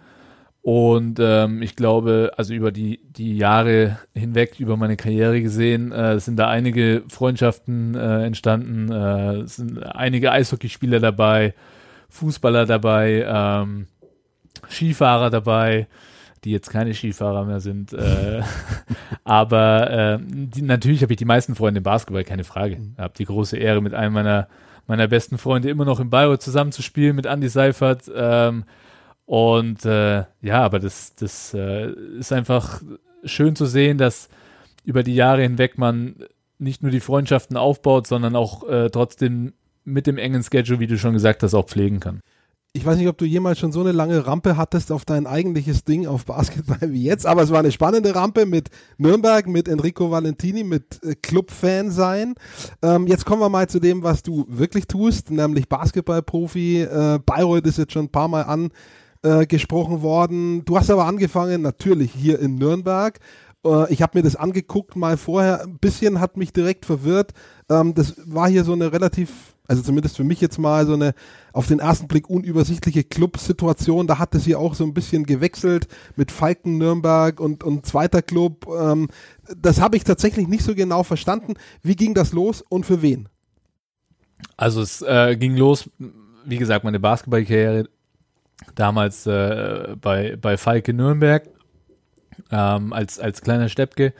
und 0.64 1.18
ähm, 1.20 1.60
ich 1.60 1.76
glaube, 1.76 2.32
also 2.38 2.54
über 2.54 2.72
die, 2.72 2.98
die 3.04 3.36
Jahre 3.36 3.98
hinweg, 4.14 4.58
über 4.58 4.78
meine 4.78 4.96
Karriere 4.96 5.42
gesehen, 5.42 5.92
äh, 5.92 6.18
sind 6.18 6.38
da 6.38 6.48
einige 6.48 7.02
Freundschaften 7.06 7.94
äh, 7.94 8.24
entstanden, 8.24 8.90
äh, 8.90 9.46
sind 9.46 9.84
einige 9.84 10.32
Eishockeyspieler 10.32 11.00
dabei, 11.00 11.52
Fußballer 12.08 12.64
dabei, 12.64 13.26
ähm, 13.28 13.88
Skifahrer 14.70 15.28
dabei, 15.28 15.86
die 16.44 16.52
jetzt 16.52 16.70
keine 16.70 16.94
Skifahrer 16.94 17.44
mehr 17.44 17.60
sind. 17.60 17.92
Äh, 17.92 18.40
aber 19.24 19.90
äh, 19.90 20.18
die, 20.22 20.62
natürlich 20.62 21.02
habe 21.02 21.12
ich 21.12 21.18
die 21.18 21.26
meisten 21.26 21.56
Freunde 21.56 21.78
im 21.78 21.84
Basketball, 21.84 22.24
keine 22.24 22.44
Frage. 22.44 22.78
Ich 22.80 22.98
habe 22.98 23.12
die 23.18 23.26
große 23.26 23.58
Ehre, 23.58 23.82
mit 23.82 23.92
einem 23.92 24.14
meiner, 24.14 24.48
meiner 24.86 25.08
besten 25.08 25.36
Freunde 25.36 25.68
immer 25.68 25.84
noch 25.84 26.00
in 26.00 26.08
Bayreuth 26.08 26.40
zusammenzuspielen, 26.40 27.14
mit 27.14 27.26
Andy 27.26 27.50
Seifert. 27.50 28.10
Ähm, 28.16 28.64
und 29.26 29.84
äh, 29.84 30.24
ja, 30.42 30.62
aber 30.62 30.78
das, 30.78 31.14
das 31.14 31.54
äh, 31.54 31.90
ist 32.18 32.32
einfach 32.32 32.82
schön 33.24 33.56
zu 33.56 33.66
sehen, 33.66 33.98
dass 33.98 34.28
über 34.84 35.02
die 35.02 35.14
Jahre 35.14 35.42
hinweg 35.42 35.78
man 35.78 36.16
nicht 36.58 36.82
nur 36.82 36.90
die 36.90 37.00
Freundschaften 37.00 37.56
aufbaut, 37.56 38.06
sondern 38.06 38.36
auch 38.36 38.68
äh, 38.68 38.90
trotzdem 38.90 39.54
mit 39.84 40.06
dem 40.06 40.18
engen 40.18 40.42
Schedule, 40.42 40.80
wie 40.80 40.86
du 40.86 40.98
schon 40.98 41.14
gesagt 41.14 41.42
hast, 41.42 41.54
auch 41.54 41.66
pflegen 41.66 42.00
kann. 42.00 42.20
Ich 42.76 42.84
weiß 42.84 42.96
nicht, 42.96 43.06
ob 43.06 43.16
du 43.16 43.24
jemals 43.24 43.60
schon 43.60 43.70
so 43.70 43.80
eine 43.80 43.92
lange 43.92 44.26
Rampe 44.26 44.56
hattest 44.56 44.90
auf 44.90 45.04
dein 45.04 45.28
eigentliches 45.28 45.84
Ding 45.84 46.08
auf 46.08 46.24
Basketball 46.24 46.90
wie 46.92 47.04
jetzt, 47.04 47.24
aber 47.24 47.42
es 47.42 47.50
war 47.50 47.60
eine 47.60 47.70
spannende 47.70 48.16
Rampe 48.16 48.46
mit 48.46 48.68
Nürnberg, 48.98 49.46
mit 49.46 49.68
Enrico 49.68 50.10
Valentini, 50.10 50.64
mit 50.64 51.00
äh, 51.04 51.14
Clubfan 51.14 51.92
sein. 51.92 52.34
Ähm, 52.82 53.06
jetzt 53.06 53.26
kommen 53.26 53.40
wir 53.40 53.48
mal 53.48 53.68
zu 53.68 53.78
dem, 53.78 54.02
was 54.02 54.24
du 54.24 54.44
wirklich 54.48 54.88
tust, 54.88 55.30
nämlich 55.30 55.68
Basketballprofi. 55.68 56.82
Äh, 56.82 57.20
Bayreuth 57.24 57.66
ist 57.66 57.78
jetzt 57.78 57.92
schon 57.92 58.06
ein 58.06 58.12
paar 58.12 58.28
Mal 58.28 58.42
an 58.42 58.70
äh, 59.24 59.46
gesprochen 59.46 60.02
worden. 60.02 60.64
Du 60.64 60.76
hast 60.76 60.90
aber 60.90 61.06
angefangen, 61.06 61.62
natürlich 61.62 62.12
hier 62.12 62.38
in 62.38 62.56
Nürnberg. 62.56 63.18
Äh, 63.64 63.92
ich 63.92 64.02
habe 64.02 64.18
mir 64.18 64.22
das 64.22 64.36
angeguckt 64.36 64.96
mal 64.96 65.16
vorher. 65.16 65.62
Ein 65.62 65.78
bisschen 65.78 66.20
hat 66.20 66.36
mich 66.36 66.52
direkt 66.52 66.84
verwirrt. 66.84 67.32
Ähm, 67.70 67.94
das 67.94 68.14
war 68.26 68.48
hier 68.48 68.64
so 68.64 68.74
eine 68.74 68.92
relativ, 68.92 69.54
also 69.66 69.82
zumindest 69.82 70.16
für 70.16 70.24
mich 70.24 70.40
jetzt 70.40 70.58
mal 70.58 70.86
so 70.86 70.92
eine 70.92 71.14
auf 71.52 71.66
den 71.66 71.78
ersten 71.78 72.06
Blick 72.06 72.28
unübersichtliche 72.28 73.02
Club-Situation. 73.02 74.06
Da 74.06 74.18
hat 74.18 74.34
es 74.34 74.44
hier 74.44 74.58
auch 74.58 74.74
so 74.74 74.84
ein 74.84 74.94
bisschen 74.94 75.24
gewechselt 75.24 75.88
mit 76.16 76.30
Falken 76.30 76.76
Nürnberg 76.76 77.40
und, 77.40 77.64
und 77.64 77.86
zweiter 77.86 78.20
Club. 78.20 78.66
Ähm, 78.78 79.08
das 79.56 79.80
habe 79.80 79.96
ich 79.96 80.04
tatsächlich 80.04 80.48
nicht 80.48 80.64
so 80.64 80.74
genau 80.74 81.02
verstanden. 81.02 81.54
Wie 81.82 81.96
ging 81.96 82.12
das 82.12 82.32
los 82.32 82.62
und 82.68 82.84
für 82.84 83.00
wen? 83.00 83.28
Also 84.58 84.82
es 84.82 85.00
äh, 85.00 85.36
ging 85.36 85.56
los, 85.56 85.88
wie 86.44 86.58
gesagt, 86.58 86.84
meine 86.84 87.00
Basketballkarriere 87.00 87.88
damals 88.74 89.26
äh, 89.26 89.96
bei, 90.00 90.36
bei 90.40 90.56
Falke 90.56 90.92
Nürnberg 90.92 91.48
ähm, 92.50 92.92
als, 92.92 93.18
als 93.18 93.42
kleiner 93.42 93.68
Steppke. 93.68 94.12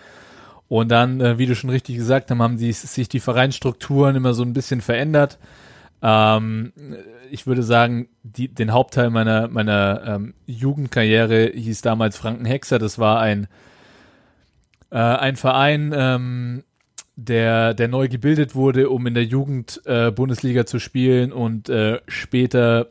Und 0.69 0.91
dann, 0.91 1.21
äh, 1.21 1.39
wie 1.39 1.47
du 1.47 1.55
schon 1.55 1.71
richtig 1.71 1.97
gesagt 1.97 2.31
hast, 2.31 2.39
haben 2.39 2.59
die, 2.59 2.73
sich 2.73 3.09
die 3.09 3.21
Vereinsstrukturen 3.21 4.17
immer 4.17 4.35
so 4.35 4.43
ein 4.43 4.53
bisschen 4.53 4.81
verändert. 4.81 5.39
Ähm, 6.03 6.73
ich 7.31 7.47
würde 7.47 7.63
sagen, 7.63 8.09
die, 8.23 8.49
den 8.49 8.73
Hauptteil 8.73 9.11
meiner, 9.11 9.49
meiner 9.49 10.03
ähm, 10.07 10.35
Jugendkarriere 10.47 11.53
hieß 11.55 11.83
damals 11.83 12.17
Frankenhexer. 12.17 12.79
Das 12.79 12.99
war 12.99 13.21
ein, 13.21 13.47
äh, 14.91 14.99
ein 14.99 15.37
Verein, 15.37 15.93
ähm, 15.95 16.65
der, 17.17 17.75
der 17.75 17.89
neu 17.89 18.09
gebildet 18.09 18.55
wurde, 18.55 18.91
um 18.91 19.07
in 19.07 19.15
der 19.15 19.25
Jugend 19.25 19.81
äh, 19.85 20.11
Bundesliga 20.11 20.67
zu 20.67 20.79
spielen 20.79 21.33
und 21.33 21.69
äh, 21.69 22.01
später 22.09 22.89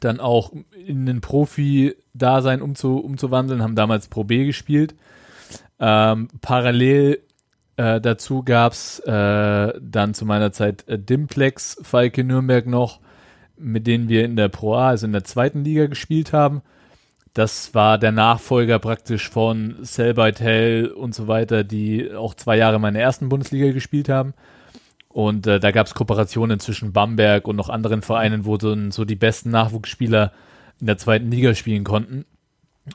dann 0.00 0.20
auch 0.20 0.52
in 0.86 1.06
den 1.06 1.20
Profi-Dasein 1.20 2.62
umzu, 2.62 2.98
umzuwandeln, 2.98 3.62
haben 3.62 3.74
damals 3.74 4.08
Pro 4.08 4.24
B 4.24 4.44
gespielt. 4.46 4.94
Ähm, 5.78 6.28
parallel 6.40 7.20
äh, 7.76 8.00
dazu 8.00 8.42
gab 8.42 8.72
es 8.72 8.98
äh, 9.00 9.72
dann 9.80 10.12
zu 10.12 10.26
meiner 10.26 10.52
Zeit 10.52 10.86
äh, 10.86 10.98
Dimplex, 10.98 11.78
Falke 11.82 12.24
Nürnberg 12.24 12.66
noch, 12.66 13.00
mit 13.56 13.86
denen 13.86 14.08
wir 14.10 14.24
in 14.24 14.36
der 14.36 14.48
Pro 14.48 14.74
A, 14.74 14.88
also 14.88 15.06
in 15.06 15.12
der 15.12 15.24
zweiten 15.24 15.64
Liga 15.64 15.86
gespielt 15.86 16.34
haben. 16.34 16.60
Das 17.32 17.74
war 17.74 17.96
der 17.96 18.12
Nachfolger 18.12 18.78
praktisch 18.80 19.30
von 19.30 19.76
Selbeit 19.80 20.40
Hell 20.40 20.88
und 20.88 21.14
so 21.14 21.26
weiter, 21.26 21.64
die 21.64 22.12
auch 22.12 22.34
zwei 22.34 22.58
Jahre 22.58 22.76
in 22.76 22.82
meiner 22.82 22.98
ersten 22.98 23.28
Bundesliga 23.30 23.72
gespielt 23.72 24.10
haben. 24.10 24.34
Und 25.12 25.46
äh, 25.46 25.58
da 25.58 25.72
gab 25.72 25.86
es 25.86 25.94
Kooperationen 25.94 26.60
zwischen 26.60 26.92
Bamberg 26.92 27.48
und 27.48 27.56
noch 27.56 27.68
anderen 27.68 28.02
Vereinen, 28.02 28.44
wo 28.44 28.58
so, 28.58 28.76
so 28.90 29.04
die 29.04 29.16
besten 29.16 29.50
Nachwuchsspieler 29.50 30.32
in 30.80 30.86
der 30.86 30.98
zweiten 30.98 31.30
Liga 31.30 31.54
spielen 31.54 31.84
konnten. 31.84 32.24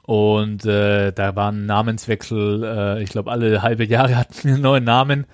Und 0.03 0.65
äh, 0.65 1.11
da 1.11 1.35
war 1.35 1.51
ein 1.51 1.65
Namenswechsel, 1.65 2.63
äh, 2.63 3.03
ich 3.03 3.09
glaube, 3.09 3.31
alle 3.31 3.61
halbe 3.61 3.85
Jahre 3.85 4.15
hatten 4.17 4.43
wir 4.43 4.53
einen 4.53 4.63
neuen 4.63 4.83
Namen, 4.85 5.25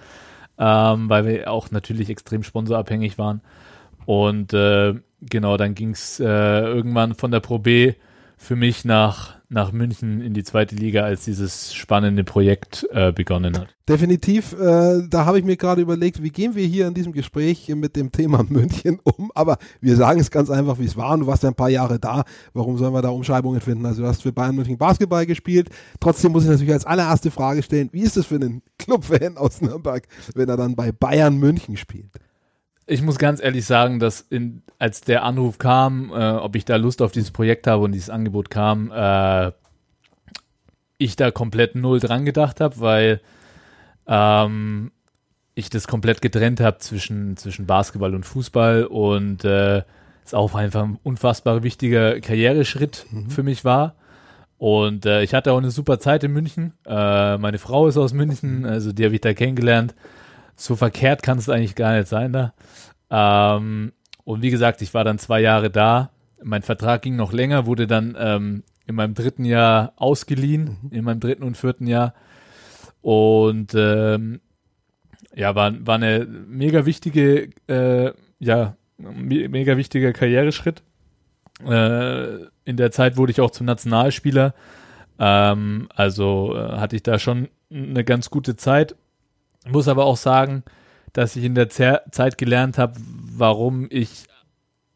ähm, 0.58 1.10
weil 1.10 1.26
wir 1.26 1.52
auch 1.52 1.72
natürlich 1.72 2.10
extrem 2.10 2.44
sponsorabhängig 2.44 3.18
waren. 3.18 3.42
Und 4.06 4.54
äh, 4.54 4.96
genau, 5.22 5.58
dann 5.58 5.76
ging 5.76 5.92
es 5.92 6.20
äh, 6.20 6.26
irgendwann 6.26 7.14
von 7.14 7.32
der 7.32 7.40
Pro 7.40 7.60
B 7.60 7.94
für 8.38 8.56
mich 8.56 8.86
nach, 8.86 9.36
nach 9.52 9.74
München 9.74 10.22
in 10.22 10.34
die 10.34 10.44
zweite 10.44 10.76
Liga, 10.76 11.04
als 11.04 11.26
dieses 11.26 11.74
spannende 11.74 12.24
Projekt 12.24 12.88
äh, 12.92 13.12
begonnen 13.12 13.58
hat. 13.58 13.76
Definitiv, 13.88 14.54
äh, 14.54 15.02
da 15.10 15.26
habe 15.26 15.40
ich 15.40 15.44
mir 15.44 15.58
gerade 15.58 15.82
überlegt, 15.82 16.24
wie 16.24 16.30
gehen 16.30 16.56
wir 16.56 16.66
hier 16.66 16.88
in 16.88 16.94
diesem 16.94 17.12
Gespräch 17.12 17.68
mit 17.76 17.98
dem 17.98 18.14
Thema 18.14 18.44
München 18.50 19.00
um, 19.04 19.30
aber 19.36 19.58
wir 19.82 19.98
sagen 19.98 20.22
es 20.22 20.32
ganz 20.32 20.50
einfach, 20.50 20.80
wie 20.80 20.86
es 20.86 20.96
war 20.96 21.14
und 21.14 21.22
du 21.22 21.28
warst 21.28 21.44
ja 21.44 21.50
ein 21.50 21.56
paar 21.56 21.70
Jahre 21.70 22.00
da, 22.00 22.24
warum 22.54 22.78
sollen 22.78 22.94
wir 22.94 23.02
da 23.02 23.10
Umschreibungen 23.10 23.60
finden? 23.60 23.86
Also 23.86 24.04
du 24.04 24.08
hast 24.08 24.22
für 24.22 24.32
Bayern 24.32 24.56
München 24.56 24.78
Basketball 24.78 25.26
gespielt, 25.26 25.70
trotzdem 26.00 26.32
muss 26.32 26.44
ich 26.44 26.50
natürlich 26.50 26.74
als 26.74 26.86
allererste 26.86 27.30
Frage 27.30 27.62
stellen, 27.62 27.90
wie 27.92 28.02
ist 28.02 28.16
es 28.16 28.28
für 28.28 28.36
einen 28.36 28.62
Clubfan 28.80 29.36
aus 29.36 29.60
Nürnberg, 29.62 30.08
wenn 30.34 30.48
er 30.48 30.58
dann 30.58 30.78
bei 30.78 30.94
Bayern 30.94 31.38
München 31.38 31.76
spielt? 31.76 32.20
Ich 32.88 33.02
muss 33.02 33.18
ganz 33.18 33.42
ehrlich 33.42 33.66
sagen, 33.66 34.00
dass 34.00 34.22
in, 34.22 34.64
als 34.80 35.02
der 35.02 35.24
Anruf 35.24 35.58
kam, 35.58 36.12
äh, 36.12 36.32
ob 36.32 36.56
ich 36.56 36.66
da 36.66 36.76
Lust 36.76 37.02
auf 37.02 37.12
dieses 37.12 37.32
Projekt 37.32 37.68
habe 37.68 37.84
und 37.84 37.92
dieses 37.92 38.10
Angebot 38.10 38.50
kam, 38.50 38.92
äh, 38.92 39.52
ich 40.98 41.16
da 41.16 41.32
komplett 41.32 41.76
null 41.76 42.00
dran 42.00 42.26
gedacht 42.26 42.60
habe, 42.60 42.80
weil 42.80 43.22
ähm, 44.08 44.92
ich 45.56 45.70
das 45.70 45.88
komplett 45.88 46.22
getrennt 46.22 46.60
habe 46.60 46.78
zwischen, 46.80 47.38
zwischen 47.38 47.66
Basketball 47.66 48.16
und 48.16 48.26
Fußball 48.26 48.86
und 48.86 49.44
äh, 49.46 49.84
es 50.24 50.34
auch 50.34 50.54
einfach 50.56 50.84
ein 50.84 51.00
unfassbar 51.04 51.64
wichtiger 51.64 52.20
Karriereschritt 52.20 53.06
mhm. 53.10 53.30
für 53.30 53.44
mich 53.44 53.66
war. 53.66 53.96
Und 54.58 55.08
äh, 55.08 55.24
ich 55.24 55.34
hatte 55.34 55.54
auch 55.54 55.58
eine 55.58 55.72
super 55.72 56.00
Zeit 56.00 56.24
in 56.24 56.34
München. 56.34 56.74
Äh, 56.86 57.38
meine 57.38 57.58
Frau 57.58 57.88
ist 57.88 57.98
aus 57.98 58.14
München, 58.14 58.66
also 58.66 58.92
die 58.92 59.04
habe 59.06 59.16
ich 59.16 59.22
da 59.22 59.34
kennengelernt 59.34 59.96
so 60.62 60.76
verkehrt 60.76 61.24
kann 61.24 61.40
es 61.40 61.50
eigentlich 61.50 61.76
gar 61.76 61.96
nicht 61.96 62.08
sein 62.08 62.34
da. 62.34 62.54
Ähm, 63.10 63.94
und 64.24 64.42
wie 64.42 64.52
gesagt, 64.52 64.82
ich 64.82 64.94
war 64.94 65.04
dann 65.04 65.18
zwei 65.18 65.42
Jahre 65.42 65.72
da. 65.72 66.12
Mein 66.44 66.62
Vertrag 66.62 67.02
ging 67.02 67.16
noch 67.16 67.34
länger, 67.34 67.66
wurde 67.66 67.88
dann 67.88 68.16
ähm, 68.18 68.64
in 68.86 68.96
meinem 68.96 69.16
dritten 69.16 69.44
Jahr 69.44 69.94
ausgeliehen, 69.96 70.78
mhm. 70.84 70.92
in 70.92 71.04
meinem 71.04 71.20
dritten 71.20 71.44
und 71.44 71.58
vierten 71.58 71.88
Jahr. 71.88 72.14
Und 73.02 73.74
ähm, 73.76 74.40
ja, 75.34 75.56
war, 75.56 75.74
war 75.86 75.96
eine 75.96 76.26
mega 76.26 76.86
wichtige, 76.86 77.50
äh, 77.68 78.14
ja, 78.38 78.76
mega 78.98 79.78
wichtiger 79.78 80.14
Karriereschritt. 80.14 80.84
Äh, 81.66 82.46
in 82.66 82.78
der 82.78 82.92
Zeit 82.92 83.18
wurde 83.18 83.32
ich 83.32 83.42
auch 83.42 83.52
zum 83.52 83.66
Nationalspieler. 83.66 84.54
Ähm, 85.18 85.90
also 85.96 86.56
äh, 86.56 86.78
hatte 86.78 86.96
ich 86.96 87.04
da 87.04 87.18
schon 87.18 87.48
eine 87.72 88.04
ganz 88.04 88.30
gute 88.30 88.56
Zeit 88.56 88.96
muss 89.70 89.88
aber 89.88 90.06
auch 90.06 90.18
sagen, 90.18 90.64
dass 91.14 91.36
ich 91.36 91.44
in 91.44 91.56
der 91.56 91.70
Zeit 91.70 92.38
gelernt 92.38 92.78
habe, 92.78 92.94
warum 93.36 93.88
ich 93.90 94.26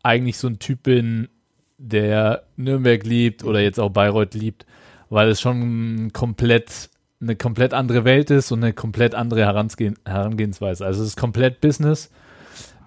eigentlich 0.04 0.38
so 0.38 0.47
ein 0.47 0.60
Typ 0.60 0.84
bin, 0.84 1.30
der 1.78 2.43
Nürnberg 2.56 3.04
liebt 3.04 3.43
oder 3.43 3.60
jetzt 3.60 3.80
auch 3.80 3.89
Bayreuth 3.89 4.34
liebt, 4.34 4.65
weil 5.10 5.30
es 5.30 5.41
schon 5.41 6.12
komplett 6.13 6.89
eine 7.21 7.36
komplett 7.36 7.73
andere 7.73 8.06
Welt 8.06 8.30
ist 8.30 8.51
und 8.51 8.63
eine 8.63 8.73
komplett 8.73 9.15
andere 9.15 9.41
Herangehen, 9.41 9.97
Herangehensweise. 10.06 10.86
Also 10.86 11.01
es 11.01 11.10
ist 11.10 11.17
komplett 11.17 11.62
Business, 11.62 12.12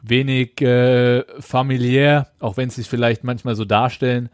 wenig 0.03 0.61
äh, 0.61 1.25
familiär, 1.41 2.29
auch 2.41 2.57
wenn 2.57 2.71
sie 2.71 2.83
sich 2.83 2.91
vielleicht 2.91 3.25
manchmal 3.25 3.55
so 3.55 3.65
darstellen, 3.65 4.29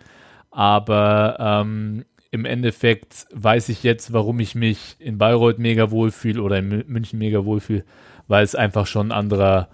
aber 0.50 1.36
ähm, 1.38 2.04
im 2.34 2.44
Endeffekt 2.46 3.28
weiß 3.32 3.68
ich 3.68 3.84
jetzt, 3.84 4.12
warum 4.12 4.40
ich 4.40 4.56
mich 4.56 4.96
in 4.98 5.18
Bayreuth 5.18 5.60
mega 5.60 5.92
wohlfühle 5.92 6.42
oder 6.42 6.58
in 6.58 6.84
München 6.88 7.20
mega 7.20 7.44
wohlfühle, 7.44 7.84
weil 8.26 8.42
es 8.42 8.56
einfach 8.56 8.88
schon 8.88 9.08
ein 9.08 9.12
anderer, 9.12 9.68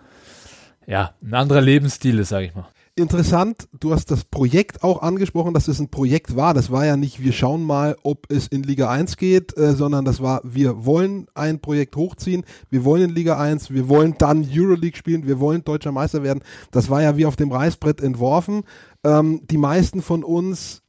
ja, 0.87 1.15
ein 1.23 1.33
anderer 1.33 1.63
Lebensstil 1.63 2.19
ist, 2.19 2.29
sage 2.29 2.45
ich 2.45 2.55
mal. 2.55 2.69
Interessant, 2.97 3.67
du 3.73 3.95
hast 3.95 4.11
das 4.11 4.25
Projekt 4.25 4.83
auch 4.83 5.01
angesprochen, 5.01 5.55
dass 5.55 5.69
es 5.69 5.81
ein 5.81 5.89
Projekt 5.89 6.37
war. 6.37 6.53
Das 6.53 6.71
war 6.71 6.85
ja 6.85 6.99
nicht, 6.99 7.25
wir 7.25 7.33
schauen 7.33 7.65
mal, 7.65 7.97
ob 8.03 8.31
es 8.31 8.47
in 8.47 8.63
Liga 8.63 8.91
1 8.91 9.17
geht, 9.17 9.57
äh, 9.57 9.73
sondern 9.73 10.05
das 10.05 10.21
war, 10.21 10.43
wir 10.45 10.85
wollen 10.85 11.29
ein 11.33 11.61
Projekt 11.61 11.97
hochziehen, 11.97 12.45
wir 12.69 12.85
wollen 12.85 13.05
in 13.05 13.15
Liga 13.15 13.39
1, 13.39 13.71
wir 13.71 13.89
wollen 13.89 14.17
dann 14.19 14.47
Euroleague 14.47 14.99
spielen, 14.99 15.27
wir 15.27 15.41
wollen 15.41 15.65
deutscher 15.65 15.93
Meister 15.93 16.23
werden. 16.23 16.43
Das 16.73 16.91
war 16.91 17.01
ja 17.01 17.17
wie 17.17 17.25
auf 17.25 17.37
dem 17.37 17.53
Reißbrett 17.53 18.03
entworfen. 18.03 18.65
Ähm, 19.03 19.47
die 19.51 19.57
meisten 19.57 20.03
von 20.03 20.23
uns 20.23 20.83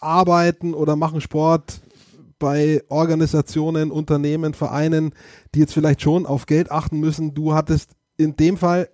arbeiten 0.00 0.74
oder 0.74 0.96
machen 0.96 1.20
Sport 1.20 1.80
bei 2.38 2.82
Organisationen, 2.88 3.90
Unternehmen, 3.90 4.54
Vereinen, 4.54 5.14
die 5.54 5.60
jetzt 5.60 5.74
vielleicht 5.74 6.02
schon 6.02 6.26
auf 6.26 6.46
Geld 6.46 6.70
achten 6.70 6.98
müssen. 6.98 7.34
Du 7.34 7.54
hattest 7.54 7.92
in 8.16 8.36
dem 8.36 8.56
Fall 8.56 8.88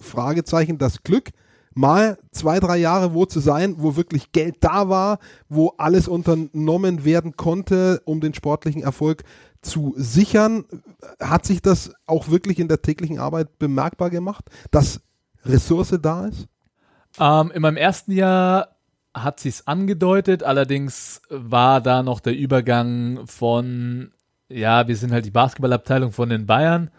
Fragezeichen 0.00 0.78
das 0.78 1.02
Glück, 1.02 1.30
mal 1.74 2.18
zwei, 2.30 2.60
drei 2.60 2.76
Jahre 2.76 3.14
wo 3.14 3.26
zu 3.26 3.40
sein, 3.40 3.76
wo 3.78 3.96
wirklich 3.96 4.32
Geld 4.32 4.56
da 4.60 4.88
war, 4.88 5.18
wo 5.48 5.74
alles 5.76 6.08
unternommen 6.08 7.04
werden 7.04 7.36
konnte, 7.36 8.00
um 8.04 8.20
den 8.20 8.34
sportlichen 8.34 8.82
Erfolg 8.82 9.24
zu 9.60 9.94
sichern. 9.96 10.64
Hat 11.20 11.44
sich 11.44 11.62
das 11.62 11.92
auch 12.06 12.28
wirklich 12.28 12.58
in 12.58 12.68
der 12.68 12.82
täglichen 12.82 13.18
Arbeit 13.18 13.58
bemerkbar 13.58 14.10
gemacht, 14.10 14.44
dass 14.70 15.00
Ressource 15.44 15.98
da 16.00 16.26
ist? 16.26 16.46
Ähm, 17.18 17.52
in 17.54 17.62
meinem 17.62 17.76
ersten 17.76 18.12
Jahr 18.12 18.73
hat 19.14 19.40
sie 19.40 19.48
es 19.48 19.66
angedeutet, 19.66 20.42
allerdings 20.42 21.22
war 21.30 21.80
da 21.80 22.02
noch 22.02 22.20
der 22.20 22.36
Übergang 22.36 23.26
von, 23.26 24.10
ja, 24.48 24.88
wir 24.88 24.96
sind 24.96 25.12
halt 25.12 25.24
die 25.24 25.30
Basketballabteilung 25.30 26.12
von 26.12 26.28
den 26.28 26.46
Bayern. 26.46 26.90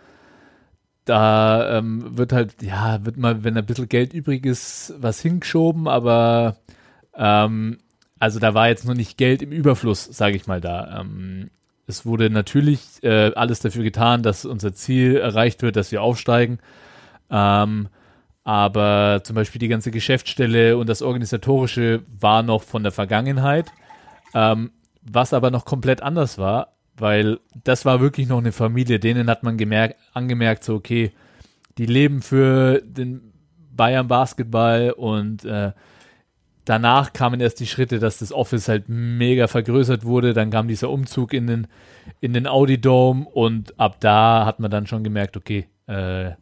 Da 1.03 1.77
ähm, 1.77 2.17
wird 2.17 2.33
halt, 2.33 2.61
ja, 2.61 3.05
wird 3.05 3.17
mal, 3.17 3.43
wenn 3.43 3.57
ein 3.57 3.65
bisschen 3.65 3.89
Geld 3.89 4.13
übrig 4.13 4.45
ist, 4.45 4.93
was 4.97 5.19
hingeschoben, 5.21 5.87
aber 5.87 6.55
ähm, 7.15 7.77
also 8.17 8.39
da 8.39 8.53
war 8.53 8.69
jetzt 8.69 8.85
noch 8.85 8.95
nicht 8.95 9.17
Geld 9.17 9.41
im 9.41 9.51
Überfluss, 9.51 10.05
sage 10.05 10.35
ich 10.35 10.47
mal 10.47 10.61
da. 10.61 11.01
Ähm, 11.01 11.51
es 11.85 12.05
wurde 12.05 12.29
natürlich 12.29 13.03
äh, 13.03 13.31
alles 13.35 13.59
dafür 13.59 13.83
getan, 13.83 14.23
dass 14.23 14.45
unser 14.45 14.73
Ziel 14.73 15.17
erreicht 15.17 15.61
wird, 15.61 15.75
dass 15.75 15.91
wir 15.91 16.01
aufsteigen. 16.01 16.59
Ähm, 17.29 17.89
aber 18.45 19.21
zum 19.23 19.35
Beispiel 19.35 19.59
die 19.59 19.67
ganze 19.67 19.91
Geschäftsstelle 19.91 20.77
und 20.77 20.87
das 20.87 21.01
Organisatorische 21.01 22.03
war 22.19 22.43
noch 22.43 22.61
von 22.61 22.83
der 22.83 22.91
Vergangenheit, 22.91 23.71
ähm, 24.35 24.71
was 25.01 25.33
aber 25.33 25.49
noch 25.49 25.65
komplett 25.65 26.03
anders 26.03 26.37
war, 26.37 26.75
weil 26.95 27.39
das 27.63 27.85
war 27.85 27.99
wirklich 27.99 28.29
noch 28.29 28.37
eine 28.37 28.51
Familie, 28.51 28.99
denen 28.99 29.29
hat 29.31 29.41
man 29.41 29.57
gemerkt, 29.57 29.95
angemerkt, 30.13 30.63
so 30.63 30.75
okay, 30.75 31.11
die 31.79 31.87
leben 31.87 32.21
für 32.21 32.81
den 32.81 33.33
Bayern 33.71 34.07
Basketball 34.07 34.91
und 34.91 35.43
äh, 35.43 35.71
danach 36.65 37.13
kamen 37.13 37.41
erst 37.41 37.59
die 37.59 37.67
Schritte, 37.67 37.97
dass 37.97 38.19
das 38.19 38.31
Office 38.31 38.67
halt 38.67 38.89
mega 38.89 39.47
vergrößert 39.47 40.05
wurde, 40.05 40.33
dann 40.33 40.51
kam 40.51 40.67
dieser 40.67 40.91
Umzug 40.91 41.33
in 41.33 41.47
den, 41.47 41.67
in 42.21 42.33
den 42.33 42.45
Audi 42.45 42.79
Dome 42.79 43.25
und 43.25 43.79
ab 43.79 43.97
da 44.01 44.45
hat 44.45 44.59
man 44.59 44.69
dann 44.69 44.85
schon 44.85 45.03
gemerkt, 45.03 45.35
okay, 45.35 45.65
äh, 45.87 46.33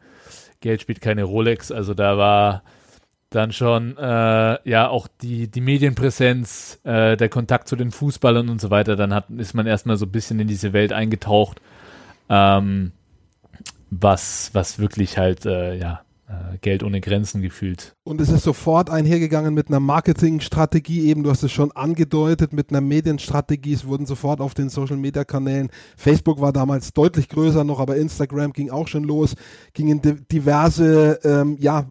Geld 0.63 0.81
spielt 0.81 1.01
keine 1.01 1.23
Rolex. 1.23 1.71
Also 1.71 1.93
da 1.93 2.17
war 2.17 2.63
dann 3.29 3.51
schon 3.51 3.97
äh, 3.97 4.69
ja 4.69 4.87
auch 4.87 5.07
die, 5.21 5.49
die 5.49 5.61
Medienpräsenz, 5.61 6.79
äh, 6.83 7.17
der 7.17 7.29
Kontakt 7.29 7.67
zu 7.67 7.75
den 7.75 7.91
Fußballern 7.91 8.49
und 8.49 8.61
so 8.61 8.69
weiter. 8.69 8.95
Dann 8.95 9.13
hat, 9.13 9.29
ist 9.29 9.53
man 9.53 9.67
erstmal 9.67 9.97
so 9.97 10.05
ein 10.05 10.11
bisschen 10.11 10.39
in 10.39 10.47
diese 10.47 10.71
Welt 10.73 10.93
eingetaucht, 10.93 11.61
ähm, 12.29 12.93
was, 13.89 14.51
was 14.53 14.79
wirklich 14.79 15.17
halt 15.17 15.45
äh, 15.45 15.75
ja 15.75 16.02
Geld 16.61 16.83
ohne 16.83 17.01
Grenzen 17.01 17.41
gefühlt. 17.41 17.95
Und 18.03 18.21
es 18.21 18.29
ist 18.29 18.43
sofort 18.43 18.89
einhergegangen 18.89 19.53
mit 19.53 19.67
einer 19.67 19.79
Marketingstrategie, 19.79 21.07
eben, 21.07 21.23
du 21.23 21.29
hast 21.29 21.43
es 21.43 21.51
schon 21.51 21.71
angedeutet, 21.73 22.53
mit 22.53 22.69
einer 22.69 22.81
Medienstrategie. 22.81 23.73
Es 23.73 23.85
wurden 23.85 24.05
sofort 24.05 24.39
auf 24.39 24.53
den 24.53 24.69
Social 24.69 24.97
Media 24.97 25.23
Kanälen, 25.25 25.69
Facebook 25.97 26.39
war 26.39 26.53
damals 26.53 26.93
deutlich 26.93 27.29
größer 27.29 27.63
noch, 27.63 27.79
aber 27.79 27.97
Instagram 27.97 28.53
ging 28.53 28.69
auch 28.69 28.87
schon 28.87 29.03
los, 29.03 29.35
gingen 29.73 30.01
diverse, 30.31 31.19
ähm, 31.23 31.57
ja, 31.59 31.87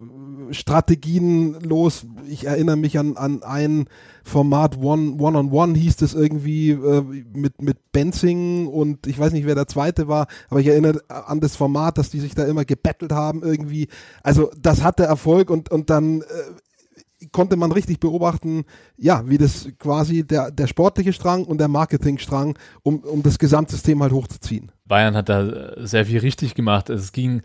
Strategien 0.51 1.55
los. 1.61 2.07
Ich 2.29 2.47
erinnere 2.47 2.77
mich 2.77 2.99
an, 2.99 3.17
an 3.17 3.43
ein 3.43 3.87
Format 4.25 4.77
One, 4.79 5.17
One 5.19 5.39
on 5.39 5.51
One 5.51 5.79
hieß 5.79 6.03
es 6.03 6.15
irgendwie 6.15 6.71
äh, 6.71 7.03
mit, 7.33 7.61
mit 7.61 7.93
Benzing 7.93 8.67
und 8.67 9.07
ich 9.07 9.19
weiß 9.19 9.33
nicht, 9.33 9.47
wer 9.47 9.55
der 9.55 9.67
zweite 9.67 10.09
war, 10.09 10.27
aber 10.49 10.61
ich 10.61 10.67
erinnere 10.69 11.03
an 11.09 11.41
das 11.41 11.57
Format, 11.57 11.99
dass 11.99 12.11
die 12.11 12.21
sich 12.21 12.35
da 12.35 12.45
immer 12.45 12.65
gebettelt 12.65 13.13
haben 13.13 13.43
irgendwie. 13.43 13.89
Also 14.23 14.51
das 14.59 14.83
hatte 14.83 15.05
Erfolg 15.05 15.51
und, 15.51 15.71
und 15.71 15.91
dann 15.91 16.23
äh, 16.23 17.27
konnte 17.31 17.57
man 17.57 17.73
richtig 17.73 18.01
beobachten, 18.01 18.65
ja, 18.97 19.29
wie 19.29 19.39
das 19.39 19.69
quasi 19.79 20.27
der, 20.27 20.51
der 20.51 20.67
sportliche 20.67 21.13
Strang 21.13 21.45
und 21.45 21.59
der 21.59 21.69
Marketingstrang, 21.69 22.59
um, 22.83 23.01
um 23.01 23.23
das 23.23 23.39
Gesamtsystem 23.39 24.03
halt 24.03 24.13
hochzuziehen. 24.13 24.73
Bayern 24.87 25.15
hat 25.15 25.29
da 25.29 25.73
sehr 25.77 26.07
viel 26.07 26.19
richtig 26.19 26.55
gemacht. 26.55 26.91
Also 26.91 27.03
es 27.03 27.13
ging 27.13 27.43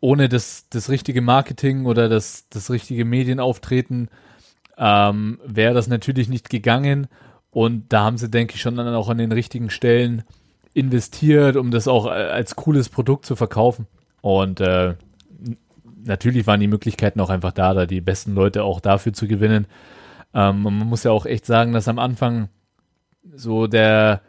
ohne 0.00 0.28
das, 0.28 0.66
das 0.68 0.88
richtige 0.88 1.22
Marketing 1.22 1.86
oder 1.86 2.08
das, 2.08 2.48
das 2.50 2.70
richtige 2.70 3.04
Medienauftreten 3.04 4.08
ähm, 4.76 5.38
wäre 5.46 5.74
das 5.74 5.86
natürlich 5.86 6.28
nicht 6.28 6.50
gegangen. 6.50 7.06
Und 7.50 7.92
da 7.92 8.04
haben 8.04 8.18
sie, 8.18 8.30
denke 8.30 8.54
ich, 8.54 8.62
schon 8.62 8.76
dann 8.76 8.94
auch 8.94 9.08
an 9.08 9.18
den 9.18 9.30
richtigen 9.30 9.70
Stellen 9.70 10.24
investiert, 10.74 11.56
um 11.56 11.70
das 11.70 11.86
auch 11.86 12.06
als 12.06 12.56
cooles 12.56 12.88
Produkt 12.88 13.26
zu 13.26 13.36
verkaufen. 13.36 13.86
Und 14.22 14.60
äh, 14.60 14.94
natürlich 16.04 16.46
waren 16.46 16.60
die 16.60 16.68
Möglichkeiten 16.68 17.20
auch 17.20 17.30
einfach 17.30 17.52
da, 17.52 17.74
da 17.74 17.86
die 17.86 18.00
besten 18.00 18.34
Leute 18.34 18.64
auch 18.64 18.80
dafür 18.80 19.12
zu 19.12 19.26
gewinnen. 19.26 19.66
Ähm, 20.34 20.62
man 20.62 20.74
muss 20.78 21.04
ja 21.04 21.10
auch 21.10 21.26
echt 21.26 21.46
sagen, 21.46 21.72
dass 21.72 21.88
am 21.88 21.98
Anfang 21.98 22.48
so 23.34 23.66
der, 23.66 24.22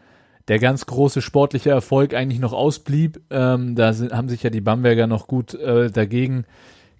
der 0.47 0.59
ganz 0.59 0.85
große 0.85 1.21
sportliche 1.21 1.69
Erfolg 1.69 2.13
eigentlich 2.13 2.39
noch 2.39 2.53
ausblieb. 2.53 3.21
Ähm, 3.29 3.75
da 3.75 3.93
sind, 3.93 4.13
haben 4.13 4.29
sich 4.29 4.43
ja 4.43 4.49
die 4.49 4.61
Bamberger 4.61 5.07
noch 5.07 5.27
gut 5.27 5.53
äh, 5.53 5.89
dagegen 5.89 6.45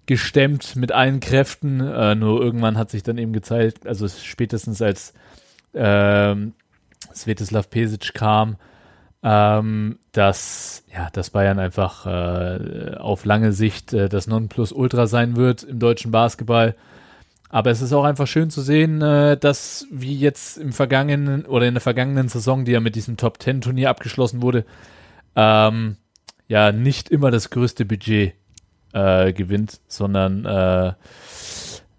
gestemmt 0.06 0.76
mit 0.76 0.92
allen 0.92 1.20
Kräften. 1.20 1.80
Äh, 1.80 2.14
nur 2.14 2.40
irgendwann 2.40 2.78
hat 2.78 2.90
sich 2.90 3.02
dann 3.02 3.18
eben 3.18 3.32
gezeigt, 3.32 3.86
also 3.86 4.08
spätestens 4.08 4.82
als 4.82 5.14
äh, 5.72 6.34
Svetislav 7.14 7.70
Pesic 7.70 8.14
kam, 8.14 8.56
ähm, 9.24 9.98
dass, 10.12 10.84
ja, 10.92 11.08
dass 11.10 11.30
Bayern 11.30 11.58
einfach 11.58 12.04
äh, 12.04 12.96
auf 12.96 13.24
lange 13.24 13.52
Sicht 13.52 13.94
äh, 13.94 14.10
das 14.10 14.26
Nonplusultra 14.26 15.06
sein 15.06 15.34
wird 15.34 15.62
im 15.62 15.78
deutschen 15.78 16.10
Basketball. 16.10 16.74
Aber 17.48 17.70
es 17.70 17.80
ist 17.80 17.94
auch 17.94 18.04
einfach 18.04 18.26
schön 18.26 18.50
zu 18.50 18.60
sehen, 18.60 19.00
äh, 19.00 19.38
dass 19.38 19.86
wie 19.90 20.14
jetzt 20.14 20.58
im 20.58 20.74
vergangenen 20.74 21.46
oder 21.46 21.66
in 21.66 21.74
der 21.74 21.80
vergangenen 21.80 22.28
Saison, 22.28 22.66
die 22.66 22.72
ja 22.72 22.80
mit 22.80 22.96
diesem 22.96 23.16
Top 23.16 23.38
Ten 23.38 23.62
Turnier 23.62 23.88
abgeschlossen 23.88 24.42
wurde, 24.42 24.66
ähm, 25.36 25.96
ja 26.46 26.70
nicht 26.72 27.08
immer 27.08 27.30
das 27.30 27.48
größte 27.48 27.86
Budget 27.86 28.34
äh, 28.92 29.32
gewinnt, 29.32 29.80
sondern 29.88 30.44
äh, 30.44 30.92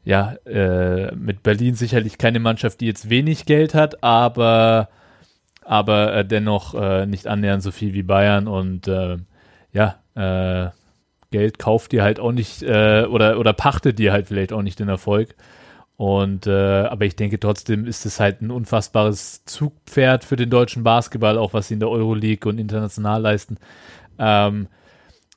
ja 0.03 0.33
äh, 0.45 1.15
mit 1.15 1.41
Berlin 1.41 1.73
sicherlich 1.73 2.19
keine 2.19 2.39
Mannschaft, 2.39 2.81
die 2.81 2.85
jetzt 2.85 3.09
wenig 3.09 3.47
Geld 3.47 3.73
hat, 3.73 4.03
aber 4.03 4.89
aber 5.65 6.13
äh, 6.15 6.25
dennoch 6.25 6.73
äh, 6.75 7.05
nicht 7.05 7.27
annähernd 7.27 7.63
so 7.63 7.71
viel 7.71 7.93
wie 7.93 8.03
Bayern 8.03 8.47
und 8.47 8.87
äh, 8.87 9.17
ja, 9.73 9.97
äh, 10.15 10.69
Geld 11.31 11.59
kauft 11.59 11.91
dir 11.91 12.03
halt 12.03 12.19
auch 12.19 12.31
nicht 12.31 12.63
äh, 12.63 13.05
oder, 13.09 13.39
oder 13.39 13.51
pachtet 13.51 13.99
dir 13.99 14.13
halt 14.13 14.27
vielleicht 14.27 14.53
auch 14.53 14.61
nicht 14.61 14.79
den 14.79 14.87
Erfolg. 14.87 15.35
Und 15.97 16.45
äh, 16.45 16.83
aber 16.83 17.05
ich 17.05 17.15
denke 17.15 17.39
trotzdem 17.39 17.85
ist 17.85 18.05
es 18.05 18.19
halt 18.19 18.41
ein 18.41 18.51
unfassbares 18.51 19.43
Zugpferd 19.45 20.23
für 20.23 20.35
den 20.35 20.49
deutschen 20.49 20.83
Basketball, 20.83 21.37
auch 21.37 21.53
was 21.53 21.67
sie 21.67 21.73
in 21.73 21.79
der 21.79 21.89
Euroleague 21.89 22.49
und 22.49 22.59
international 22.59 23.21
leisten. 23.21 23.57
Ähm, 24.19 24.67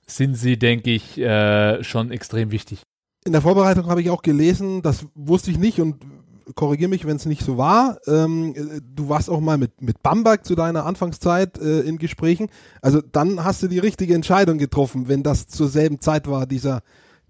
sind 0.07 0.35
sie, 0.35 0.59
denke 0.59 0.91
ich, 0.91 1.19
äh, 1.19 1.83
schon 1.85 2.11
extrem 2.11 2.51
wichtig. 2.51 2.83
In 3.25 3.33
der 3.33 3.43
Vorbereitung 3.43 3.87
habe 3.89 4.01
ich 4.01 4.11
auch 4.11 4.23
gelesen, 4.23 4.83
das 4.83 5.07
wusste 5.15 5.51
ich 5.51 5.59
nicht 5.59 5.81
und 5.81 5.97
korrigiere 6.55 6.89
mich, 6.89 7.07
wenn 7.07 7.17
es 7.17 7.27
nicht 7.27 7.43
so 7.43 7.59
war. 7.59 7.99
Ähm, 8.07 8.55
du 8.95 9.09
warst 9.09 9.31
auch 9.31 9.41
mal 9.41 9.59
mit, 9.59 9.83
mit 9.83 10.03
Bamberg 10.03 10.45
zu 10.45 10.55
deiner 10.55 10.87
Anfangszeit 10.87 11.59
äh, 11.59 11.81
in 11.81 11.99
Gesprächen. 11.99 12.49
Also 12.83 13.01
dann 13.01 13.45
hast 13.45 13.63
du 13.63 13.69
die 13.69 13.79
richtige 13.79 14.15
Entscheidung 14.15 14.59
getroffen, 14.59 15.09
wenn 15.09 15.23
das 15.23 15.47
zur 15.47 15.69
selben 15.69 16.01
Zeit 16.01 16.29
war, 16.29 16.47
dieser, 16.47 16.83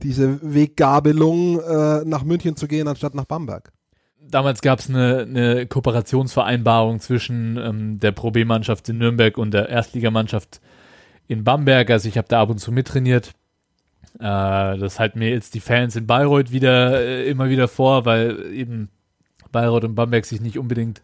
diese 0.02 0.38
Weggabelung 0.42 1.60
äh, 1.60 2.04
nach 2.04 2.24
München 2.24 2.56
zu 2.56 2.68
gehen, 2.68 2.88
anstatt 2.88 3.14
nach 3.14 3.24
Bamberg. 3.24 3.72
Damals 4.20 4.60
gab 4.60 4.80
es 4.80 4.90
eine, 4.90 5.20
eine 5.20 5.66
Kooperationsvereinbarung 5.66 7.00
zwischen 7.00 7.56
ähm, 7.56 8.00
der 8.00 8.12
Pro 8.12 8.30
B-Mannschaft 8.30 8.88
in 8.88 8.98
Nürnberg 8.98 9.38
und 9.38 9.52
der 9.54 9.68
Erstligamannschaft 9.68 10.60
in 11.28 11.44
Bamberg. 11.44 11.90
Also 11.90 12.08
ich 12.08 12.18
habe 12.18 12.28
da 12.28 12.42
ab 12.42 12.50
und 12.50 12.58
zu 12.58 12.70
mittrainiert. 12.72 13.32
Äh, 14.18 14.78
das 14.78 14.98
halten 14.98 15.18
mir 15.18 15.30
jetzt 15.30 15.54
die 15.54 15.60
Fans 15.60 15.96
in 15.96 16.06
Bayreuth 16.06 16.50
wieder 16.50 17.00
äh, 17.00 17.28
immer 17.28 17.48
wieder 17.48 17.68
vor, 17.68 18.04
weil 18.04 18.52
eben 18.52 18.90
Bayreuth 19.50 19.84
und 19.84 19.94
Bamberg 19.94 20.24
sich 20.24 20.40
nicht 20.40 20.58
unbedingt 20.58 21.02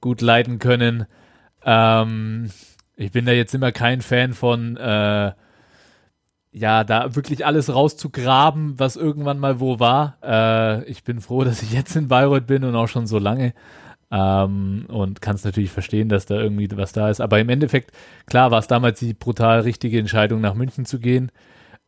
gut 0.00 0.20
leiten 0.20 0.58
können. 0.58 1.06
Ähm, 1.64 2.50
ich 2.96 3.12
bin 3.12 3.26
da 3.26 3.32
jetzt 3.32 3.54
immer 3.54 3.72
kein 3.72 4.00
Fan 4.02 4.32
von, 4.32 4.76
äh, 4.76 5.32
ja, 6.52 6.84
da 6.84 7.14
wirklich 7.14 7.46
alles 7.46 7.72
rauszugraben, 7.72 8.78
was 8.78 8.96
irgendwann 8.96 9.38
mal 9.38 9.60
wo 9.60 9.78
war. 9.78 10.18
Äh, 10.22 10.84
ich 10.84 11.04
bin 11.04 11.20
froh, 11.20 11.44
dass 11.44 11.62
ich 11.62 11.72
jetzt 11.72 11.96
in 11.96 12.08
Bayreuth 12.08 12.46
bin 12.46 12.64
und 12.64 12.74
auch 12.74 12.88
schon 12.88 13.06
so 13.06 13.18
lange. 13.18 13.54
Ähm, 14.12 14.86
und 14.88 15.22
kann 15.22 15.36
es 15.36 15.44
natürlich 15.44 15.70
verstehen, 15.70 16.08
dass 16.08 16.26
da 16.26 16.34
irgendwie 16.34 16.68
was 16.76 16.92
da 16.92 17.10
ist. 17.10 17.20
Aber 17.20 17.38
im 17.38 17.48
Endeffekt, 17.48 17.92
klar, 18.26 18.50
war 18.50 18.58
es 18.58 18.66
damals 18.66 18.98
die 18.98 19.14
brutal 19.14 19.60
richtige 19.60 19.98
Entscheidung, 20.00 20.40
nach 20.40 20.54
München 20.54 20.84
zu 20.84 20.98
gehen. 20.98 21.30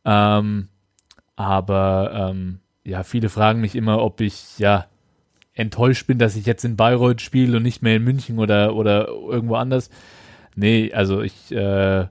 Ähm, 0.05 0.69
aber 1.35 2.29
ähm, 2.31 2.59
ja, 2.85 3.03
viele 3.03 3.29
fragen 3.29 3.59
mich 3.59 3.75
immer, 3.75 4.01
ob 4.01 4.21
ich 4.21 4.57
ja 4.57 4.85
enttäuscht 5.53 6.07
bin, 6.07 6.17
dass 6.17 6.35
ich 6.35 6.45
jetzt 6.45 6.65
in 6.65 6.75
Bayreuth 6.75 7.21
spiele 7.21 7.57
und 7.57 7.63
nicht 7.63 7.81
mehr 7.81 7.97
in 7.97 8.03
München 8.03 8.39
oder, 8.39 8.75
oder 8.75 9.07
irgendwo 9.07 9.55
anders. 9.55 9.89
Nee, 10.55 10.91
also 10.93 11.21
ich, 11.21 11.51
äh, 11.51 12.07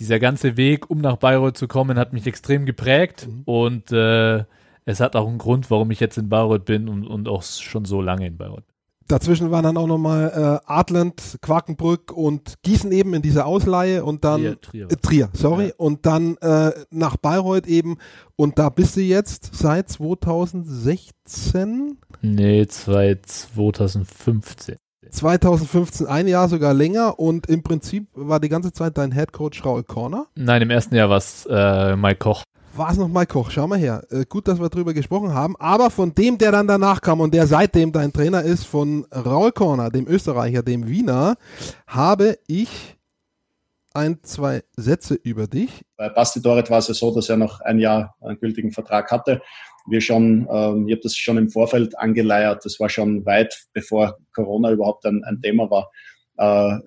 dieser 0.00 0.18
ganze 0.18 0.56
Weg, 0.56 0.90
um 0.90 0.98
nach 0.98 1.16
Bayreuth 1.16 1.56
zu 1.56 1.68
kommen, 1.68 1.98
hat 1.98 2.12
mich 2.12 2.26
extrem 2.26 2.66
geprägt 2.66 3.28
mhm. 3.28 3.42
und 3.44 3.92
äh, 3.92 4.44
es 4.84 5.00
hat 5.00 5.16
auch 5.16 5.28
einen 5.28 5.38
Grund, 5.38 5.70
warum 5.70 5.90
ich 5.90 6.00
jetzt 6.00 6.18
in 6.18 6.28
Bayreuth 6.28 6.64
bin 6.64 6.88
und, 6.88 7.06
und 7.06 7.28
auch 7.28 7.42
schon 7.42 7.84
so 7.84 8.02
lange 8.02 8.26
in 8.26 8.36
Bayreuth. 8.36 8.64
Dazwischen 9.12 9.50
waren 9.50 9.64
dann 9.64 9.76
auch 9.76 9.86
nochmal 9.86 10.32
äh, 10.34 10.58
Adland, 10.66 11.36
Quakenbrück 11.42 12.12
und 12.12 12.54
Gießen 12.62 12.90
eben 12.92 13.12
in 13.12 13.20
dieser 13.20 13.44
Ausleihe 13.44 14.04
und 14.04 14.24
dann 14.24 14.40
Trier, 14.40 14.58
Trier, 14.60 14.90
äh, 14.90 14.96
Trier 14.96 15.28
sorry, 15.34 15.66
ja. 15.66 15.74
und 15.76 16.06
dann 16.06 16.38
äh, 16.38 16.72
nach 16.90 17.18
Bayreuth 17.18 17.66
eben 17.66 17.98
und 18.36 18.58
da 18.58 18.70
bist 18.70 18.96
du 18.96 19.02
jetzt 19.02 19.54
seit 19.54 19.90
2016? 19.90 21.98
Nee, 22.22 22.66
seit 22.70 23.26
2015. 23.26 24.76
2015, 25.10 26.06
ein 26.06 26.26
Jahr 26.26 26.48
sogar 26.48 26.72
länger 26.72 27.18
und 27.18 27.48
im 27.48 27.62
Prinzip 27.62 28.08
war 28.14 28.40
die 28.40 28.48
ganze 28.48 28.72
Zeit 28.72 28.96
dein 28.96 29.12
Headcoach 29.12 29.62
Raul 29.62 29.84
Corner? 29.84 30.24
Nein, 30.36 30.62
im 30.62 30.70
ersten 30.70 30.94
Jahr 30.94 31.10
war 31.10 31.18
es 31.18 31.46
äh, 31.50 31.96
Mike 31.96 32.20
Koch 32.20 32.44
war 32.76 32.90
es 32.90 32.98
noch 32.98 33.08
Mike 33.08 33.32
Koch. 33.32 33.50
Schau 33.50 33.66
mal 33.66 33.78
her. 33.78 34.04
Äh, 34.10 34.24
gut, 34.28 34.48
dass 34.48 34.60
wir 34.60 34.68
drüber 34.68 34.94
gesprochen 34.94 35.34
haben. 35.34 35.56
Aber 35.58 35.90
von 35.90 36.14
dem, 36.14 36.38
der 36.38 36.52
dann 36.52 36.66
danach 36.66 37.00
kam 37.00 37.20
und 37.20 37.34
der 37.34 37.46
seitdem 37.46 37.92
dein 37.92 38.12
Trainer 38.12 38.42
ist, 38.42 38.64
von 38.64 39.06
Raul 39.12 39.52
Korner, 39.52 39.90
dem 39.90 40.06
Österreicher, 40.06 40.62
dem 40.62 40.88
Wiener, 40.88 41.36
habe 41.86 42.38
ich 42.46 42.96
ein, 43.94 44.18
zwei 44.22 44.62
Sätze 44.76 45.14
über 45.14 45.46
dich. 45.46 45.82
Bei 45.96 46.08
Basti 46.08 46.40
Doret 46.40 46.70
war 46.70 46.78
es 46.78 46.88
ja 46.88 46.94
so, 46.94 47.14
dass 47.14 47.28
er 47.28 47.36
noch 47.36 47.60
ein 47.60 47.78
Jahr 47.78 48.14
einen 48.20 48.38
gültigen 48.38 48.72
Vertrag 48.72 49.10
hatte. 49.10 49.42
Wir 49.86 50.00
schon, 50.00 50.46
ähm, 50.50 50.88
ich 50.88 50.94
habe 50.94 51.02
das 51.02 51.16
schon 51.16 51.38
im 51.38 51.50
Vorfeld 51.50 51.98
angeleiert. 51.98 52.64
Das 52.64 52.78
war 52.80 52.88
schon 52.88 53.26
weit 53.26 53.66
bevor 53.72 54.16
Corona 54.34 54.70
überhaupt 54.70 55.04
ein, 55.06 55.24
ein 55.24 55.42
Thema 55.42 55.70
war. 55.70 55.90
Äh, 56.38 56.78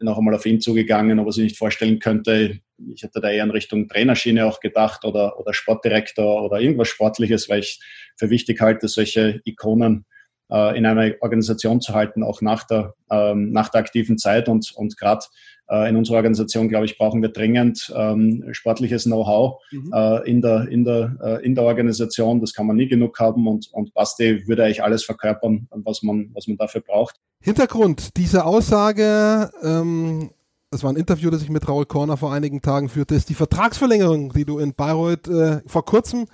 noch 0.00 0.18
einmal 0.18 0.34
auf 0.34 0.46
ihn 0.46 0.60
zugegangen, 0.60 1.18
ob 1.18 1.26
er 1.26 1.32
sich 1.32 1.44
nicht 1.44 1.58
vorstellen 1.58 1.98
könnte, 1.98 2.60
ich 2.92 3.02
hatte 3.04 3.20
da 3.20 3.30
eher 3.30 3.44
in 3.44 3.50
Richtung 3.50 3.88
Trainerschiene 3.88 4.46
auch 4.46 4.60
gedacht 4.60 5.04
oder, 5.04 5.38
oder 5.38 5.52
Sportdirektor 5.52 6.42
oder 6.42 6.60
irgendwas 6.60 6.88
Sportliches, 6.88 7.48
weil 7.48 7.60
ich 7.60 7.80
für 8.16 8.30
wichtig 8.30 8.60
halte, 8.60 8.88
solche 8.88 9.40
Ikonen 9.44 10.06
äh, 10.50 10.76
in 10.76 10.86
einer 10.86 11.14
Organisation 11.20 11.80
zu 11.80 11.94
halten, 11.94 12.22
auch 12.22 12.40
nach 12.40 12.64
der, 12.64 12.94
ähm, 13.10 13.52
nach 13.52 13.68
der 13.68 13.80
aktiven 13.80 14.18
Zeit. 14.18 14.48
Und, 14.48 14.72
und 14.74 14.96
gerade 14.96 15.24
äh, 15.68 15.88
in 15.88 15.96
unserer 15.96 16.16
Organisation, 16.16 16.68
glaube 16.68 16.86
ich, 16.86 16.98
brauchen 16.98 17.22
wir 17.22 17.30
dringend 17.30 17.92
ähm, 17.96 18.44
sportliches 18.52 19.04
Know-how 19.04 19.62
mhm. 19.72 19.92
äh, 19.92 20.30
in, 20.30 20.42
der, 20.42 20.68
in, 20.68 20.84
der, 20.84 21.16
äh, 21.22 21.44
in 21.44 21.54
der 21.54 21.64
Organisation. 21.64 22.40
Das 22.40 22.52
kann 22.52 22.66
man 22.66 22.76
nie 22.76 22.88
genug 22.88 23.18
haben 23.18 23.46
und, 23.46 23.68
und 23.72 23.94
Basti 23.94 24.46
würde 24.46 24.64
eigentlich 24.64 24.82
alles 24.82 25.04
verkörpern, 25.04 25.68
was 25.70 26.02
man, 26.02 26.30
was 26.34 26.46
man 26.46 26.56
dafür 26.56 26.82
braucht. 26.82 27.16
Hintergrund 27.40 28.16
dieser 28.16 28.46
Aussage 28.46 29.50
ähm, 29.62 30.30
das 30.74 30.82
war 30.82 30.90
ein 30.90 30.96
Interview, 30.96 31.30
das 31.30 31.42
ich 31.42 31.50
mit 31.50 31.68
Raul 31.68 31.86
Korner 31.86 32.16
vor 32.16 32.32
einigen 32.32 32.60
Tagen 32.60 32.88
führte, 32.88 33.14
ist 33.14 33.28
die 33.28 33.34
Vertragsverlängerung, 33.34 34.32
die 34.32 34.44
du 34.44 34.58
in 34.58 34.74
Bayreuth 34.74 35.28
äh, 35.28 35.60
vor 35.66 35.84
kurzem 35.84 36.26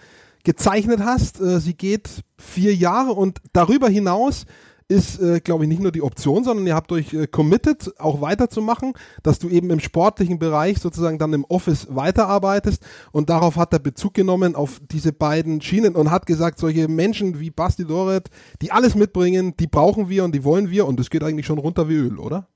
gezeichnet 0.45 1.01
hast. 1.01 1.43
Äh, 1.43 1.61
sie 1.61 1.75
geht 1.75 2.09
vier 2.39 2.75
Jahre 2.75 3.13
und 3.13 3.43
darüber 3.53 3.91
hinaus 3.91 4.47
ist, 4.89 5.21
äh, 5.21 5.41
glaube 5.41 5.65
ich, 5.65 5.69
nicht 5.69 5.83
nur 5.83 5.93
die 5.93 6.01
Option, 6.01 6.43
sondern 6.43 6.67
ihr 6.67 6.75
habt 6.75 6.91
euch 6.91 7.13
äh, 7.13 7.27
committed, 7.27 7.93
auch 8.01 8.23
weiterzumachen, 8.23 8.95
dass 9.23 9.39
du 9.39 9.51
eben 9.51 9.69
im 9.69 9.79
sportlichen 9.79 10.39
Bereich 10.39 10.79
sozusagen 10.79 11.19
dann 11.19 11.35
im 11.35 11.45
Office 11.45 11.89
weiterarbeitest 11.91 12.83
und 13.13 13.29
darauf 13.29 13.57
hat 13.57 13.75
er 13.75 13.79
Bezug 13.79 14.15
genommen 14.15 14.55
auf 14.55 14.81
diese 14.91 15.13
beiden 15.13 15.61
Schienen 15.61 15.97
und 15.97 16.11
hat 16.11 16.25
gesagt, 16.25 16.59
solche 16.59 16.89
Menschen 16.89 17.41
wie 17.41 17.51
Basti 17.51 17.87
Doret, 17.87 18.31
die 18.63 18.73
alles 18.73 18.95
mitbringen, 18.95 19.55
die 19.61 19.67
brauchen 19.67 20.09
wir 20.09 20.25
und 20.25 20.35
die 20.35 20.45
wollen 20.45 20.71
wir 20.71 20.87
und 20.87 20.99
es 20.99 21.11
geht 21.11 21.23
eigentlich 21.23 21.45
schon 21.47 21.59
runter 21.59 21.91
wie 21.91 21.97
Öl, 21.97 22.19
oder? 22.19 22.49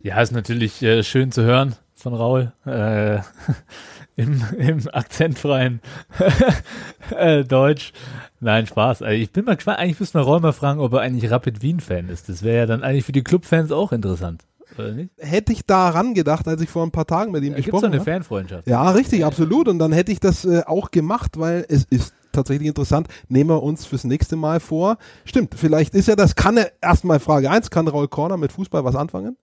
Ja, 0.00 0.20
ist 0.20 0.32
natürlich 0.32 0.82
äh, 0.82 1.02
schön 1.02 1.32
zu 1.32 1.42
hören 1.42 1.74
von 1.94 2.14
Raul. 2.14 2.52
Äh, 2.64 3.18
im, 4.16 4.42
im 4.58 4.88
akzentfreien 4.92 5.80
äh, 7.16 7.44
Deutsch. 7.44 7.92
Nein, 8.40 8.66
Spaß. 8.66 9.02
Also 9.02 9.14
ich 9.14 9.32
bin 9.32 9.44
mal 9.44 9.56
gespannt. 9.56 9.78
Eigentlich 9.78 10.00
müssen 10.00 10.14
wir 10.14 10.22
Raul 10.22 10.40
mal 10.40 10.52
fragen, 10.52 10.80
ob 10.80 10.92
er 10.92 11.00
eigentlich 11.00 11.30
Rapid 11.30 11.62
Wien-Fan 11.62 12.08
ist. 12.08 12.28
Das 12.28 12.42
wäre 12.42 12.58
ja 12.58 12.66
dann 12.66 12.82
eigentlich 12.82 13.04
für 13.04 13.12
die 13.12 13.22
Clubfans 13.24 13.72
auch 13.72 13.92
interessant. 13.92 14.44
Oder 14.76 14.92
nicht? 14.92 15.10
Hätte 15.18 15.52
ich 15.52 15.66
daran 15.66 16.14
gedacht, 16.14 16.46
als 16.46 16.60
ich 16.60 16.68
vor 16.68 16.84
ein 16.84 16.90
paar 16.90 17.06
Tagen 17.06 17.32
mit 17.32 17.42
ihm 17.42 17.50
Da 17.50 17.56
gibt 17.56 17.68
es 17.68 17.72
gesprochen 17.72 17.92
eine 17.92 18.00
habe. 18.00 18.10
Fanfreundschaft. 18.10 18.66
Ja, 18.68 18.90
richtig, 18.90 19.24
absolut. 19.24 19.66
Und 19.68 19.78
dann 19.78 19.92
hätte 19.92 20.12
ich 20.12 20.20
das 20.20 20.44
äh, 20.44 20.62
auch 20.66 20.90
gemacht, 20.90 21.38
weil 21.38 21.64
es 21.68 21.84
ist 21.84 22.14
tatsächlich 22.32 22.68
interessant. 22.68 23.08
Nehmen 23.28 23.50
wir 23.50 23.62
uns 23.62 23.86
fürs 23.86 24.04
nächste 24.04 24.36
Mal 24.36 24.60
vor. 24.60 24.98
Stimmt, 25.24 25.54
vielleicht 25.56 25.94
ist 25.94 26.08
ja 26.08 26.14
das, 26.16 26.36
kann 26.36 26.56
er, 26.56 26.70
erstmal 26.80 27.18
Frage 27.18 27.50
eins 27.50 27.70
kann 27.70 27.88
Raul 27.88 28.08
Corner 28.08 28.36
mit 28.36 28.52
Fußball 28.52 28.84
was 28.84 28.94
anfangen? 28.94 29.36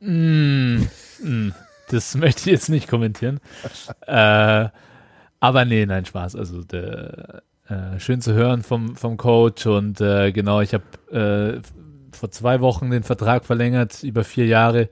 Mm, 0.00 0.86
mm, 1.22 1.52
das 1.90 2.14
möchte 2.14 2.40
ich 2.40 2.46
jetzt 2.46 2.68
nicht 2.68 2.88
kommentieren. 2.88 3.40
äh, 4.06 4.68
aber 5.40 5.64
nee, 5.64 5.86
nein, 5.86 6.04
Spaß. 6.04 6.36
Also 6.36 6.62
der, 6.62 7.42
äh, 7.68 7.98
schön 7.98 8.20
zu 8.20 8.34
hören 8.34 8.62
vom, 8.62 8.96
vom 8.96 9.16
Coach 9.16 9.66
und 9.66 10.00
äh, 10.00 10.32
genau, 10.32 10.60
ich 10.60 10.74
habe 10.74 11.60
äh, 11.62 12.16
vor 12.16 12.30
zwei 12.30 12.60
Wochen 12.60 12.90
den 12.90 13.02
Vertrag 13.02 13.44
verlängert 13.44 14.02
über 14.02 14.24
vier 14.24 14.46
Jahre. 14.46 14.88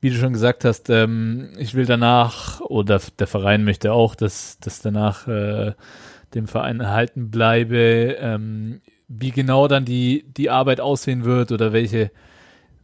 Wie 0.00 0.10
du 0.10 0.16
schon 0.16 0.32
gesagt 0.32 0.64
hast, 0.64 0.90
ähm, 0.90 1.50
ich 1.58 1.74
will 1.74 1.86
danach, 1.86 2.60
oder 2.60 3.00
der 3.18 3.26
Verein 3.26 3.64
möchte 3.64 3.92
auch, 3.92 4.14
dass, 4.14 4.58
dass 4.58 4.80
danach 4.80 5.26
äh, 5.28 5.72
dem 6.34 6.46
Verein 6.48 6.80
erhalten 6.80 7.30
bleibe. 7.30 8.16
Ähm, 8.20 8.80
wie 9.08 9.30
genau 9.30 9.68
dann 9.68 9.84
die, 9.84 10.24
die 10.36 10.50
Arbeit 10.50 10.80
aussehen 10.80 11.24
wird 11.24 11.52
oder 11.52 11.72
welche, 11.72 12.10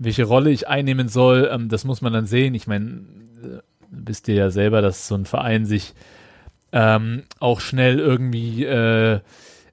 welche 0.05 0.25
Rolle 0.25 0.51
ich 0.51 0.69
einnehmen 0.69 1.09
soll, 1.09 1.49
ähm, 1.53 1.69
das 1.69 1.85
muss 1.85 2.01
man 2.01 2.13
dann 2.13 2.27
sehen. 2.27 2.55
Ich 2.55 2.67
meine, 2.67 3.05
äh, 3.43 3.59
wisst 3.91 4.29
ihr 4.29 4.35
ja 4.35 4.51
selber, 4.51 4.83
dass 4.83 5.09
so 5.09 5.15
ein 5.15 5.27
Verein 5.27 5.65
sich 5.67 5.95
ähm, 6.73 7.25
auch 7.39 7.61
schnell 7.61 7.99
irgendwie 7.99 8.65
äh, 8.65 9.21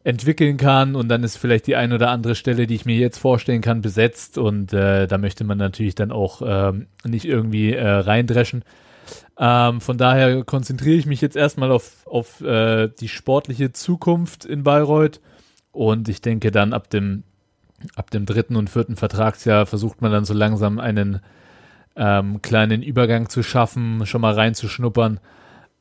entwickeln 0.04 0.58
kann 0.58 0.96
und 0.96 1.10
dann 1.10 1.24
ist 1.24 1.38
vielleicht 1.38 1.68
die 1.68 1.76
ein 1.76 1.94
oder 1.94 2.10
andere 2.10 2.36
Stelle, 2.36 2.68
die 2.68 2.76
ich 2.76 2.86
mir 2.86 2.98
jetzt 2.98 3.18
vorstellen 3.18 3.62
kann, 3.62 3.82
besetzt 3.82 4.38
und 4.38 4.74
äh, 4.74 5.08
da 5.08 5.18
möchte 5.18 5.44
man 5.44 5.58
natürlich 5.58 5.96
dann 5.96 6.12
auch 6.12 6.42
ähm, 6.46 6.88
nicht 7.06 7.26
irgendwie 7.26 7.74
äh, 7.74 7.88
reindreschen. 7.88 8.64
Ähm, 9.38 9.82
von 9.82 9.98
daher 9.98 10.44
konzentriere 10.44 10.98
ich 10.98 11.06
mich 11.06 11.22
jetzt 11.22 11.36
erstmal 11.36 11.72
auf, 11.72 12.08
auf 12.08 12.42
äh, 12.42 12.90
die 13.00 13.08
sportliche 13.08 13.72
Zukunft 13.72 14.46
in 14.46 14.64
Bayreuth 14.64 15.22
und 15.72 16.10
ich 16.10 16.22
denke 16.22 16.52
dann 16.52 16.74
ab 16.74 16.90
dem 16.90 17.24
ab 17.96 18.12
dem 18.12 18.26
dritten 18.26 18.56
und 18.56 18.70
vierten 18.70 18.96
Vertragsjahr 18.96 19.66
versucht 19.66 20.02
man 20.02 20.12
dann 20.12 20.26
so 20.26 20.34
langsam 20.34 20.80
einen 20.80 21.22
ähm, 21.96 22.42
kleinen 22.42 22.82
Übergang 22.82 23.30
zu 23.30 23.44
schaffen, 23.44 24.06
schon 24.06 24.22
mal 24.22 24.34
reinzuschnuppern, 24.34 25.20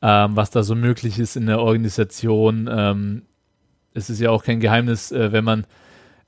ähm, 0.01 0.35
was 0.35 0.49
da 0.49 0.63
so 0.63 0.75
möglich 0.75 1.19
ist 1.19 1.35
in 1.35 1.45
der 1.45 1.59
Organisation. 1.59 2.69
Ähm, 2.71 3.23
es 3.93 4.09
ist 4.09 4.19
ja 4.19 4.29
auch 4.29 4.43
kein 4.43 4.59
Geheimnis, 4.59 5.11
äh, 5.11 5.31
wenn 5.31 5.43
man 5.43 5.65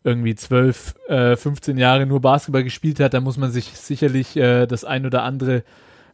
irgendwie 0.04 0.36
12, 0.36 0.96
äh, 1.08 1.36
15 1.36 1.78
Jahre 1.78 2.06
nur 2.06 2.22
Basketball 2.22 2.64
gespielt 2.64 3.00
hat, 3.00 3.14
dann 3.14 3.24
muss 3.24 3.38
man 3.38 3.52
sich 3.52 3.66
sicherlich 3.78 4.36
äh, 4.36 4.66
das 4.66 4.84
ein 4.84 5.06
oder 5.06 5.24
andere 5.24 5.64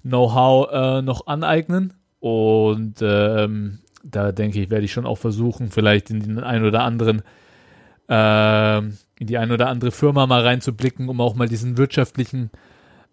Know-how 0.01 0.69
äh, 0.71 1.01
noch 1.01 1.27
aneignen. 1.27 1.93
Und 2.19 2.95
ähm, 3.01 3.79
da 4.03 4.31
denke 4.31 4.61
ich, 4.61 4.69
werde 4.69 4.85
ich 4.85 4.91
schon 4.91 5.05
auch 5.05 5.17
versuchen, 5.17 5.69
vielleicht 5.69 6.09
in 6.09 6.21
den 6.21 6.39
ein 6.39 6.65
oder 6.65 6.83
anderen 6.83 7.21
ähm, 8.09 8.97
in 9.19 9.27
die 9.27 9.37
ein 9.37 9.51
oder 9.51 9.67
andere 9.67 9.91
Firma 9.91 10.27
mal 10.27 10.41
reinzublicken, 10.41 11.09
um 11.09 11.21
auch 11.21 11.35
mal 11.35 11.47
diesen 11.47 11.77
wirtschaftlichen 11.77 12.51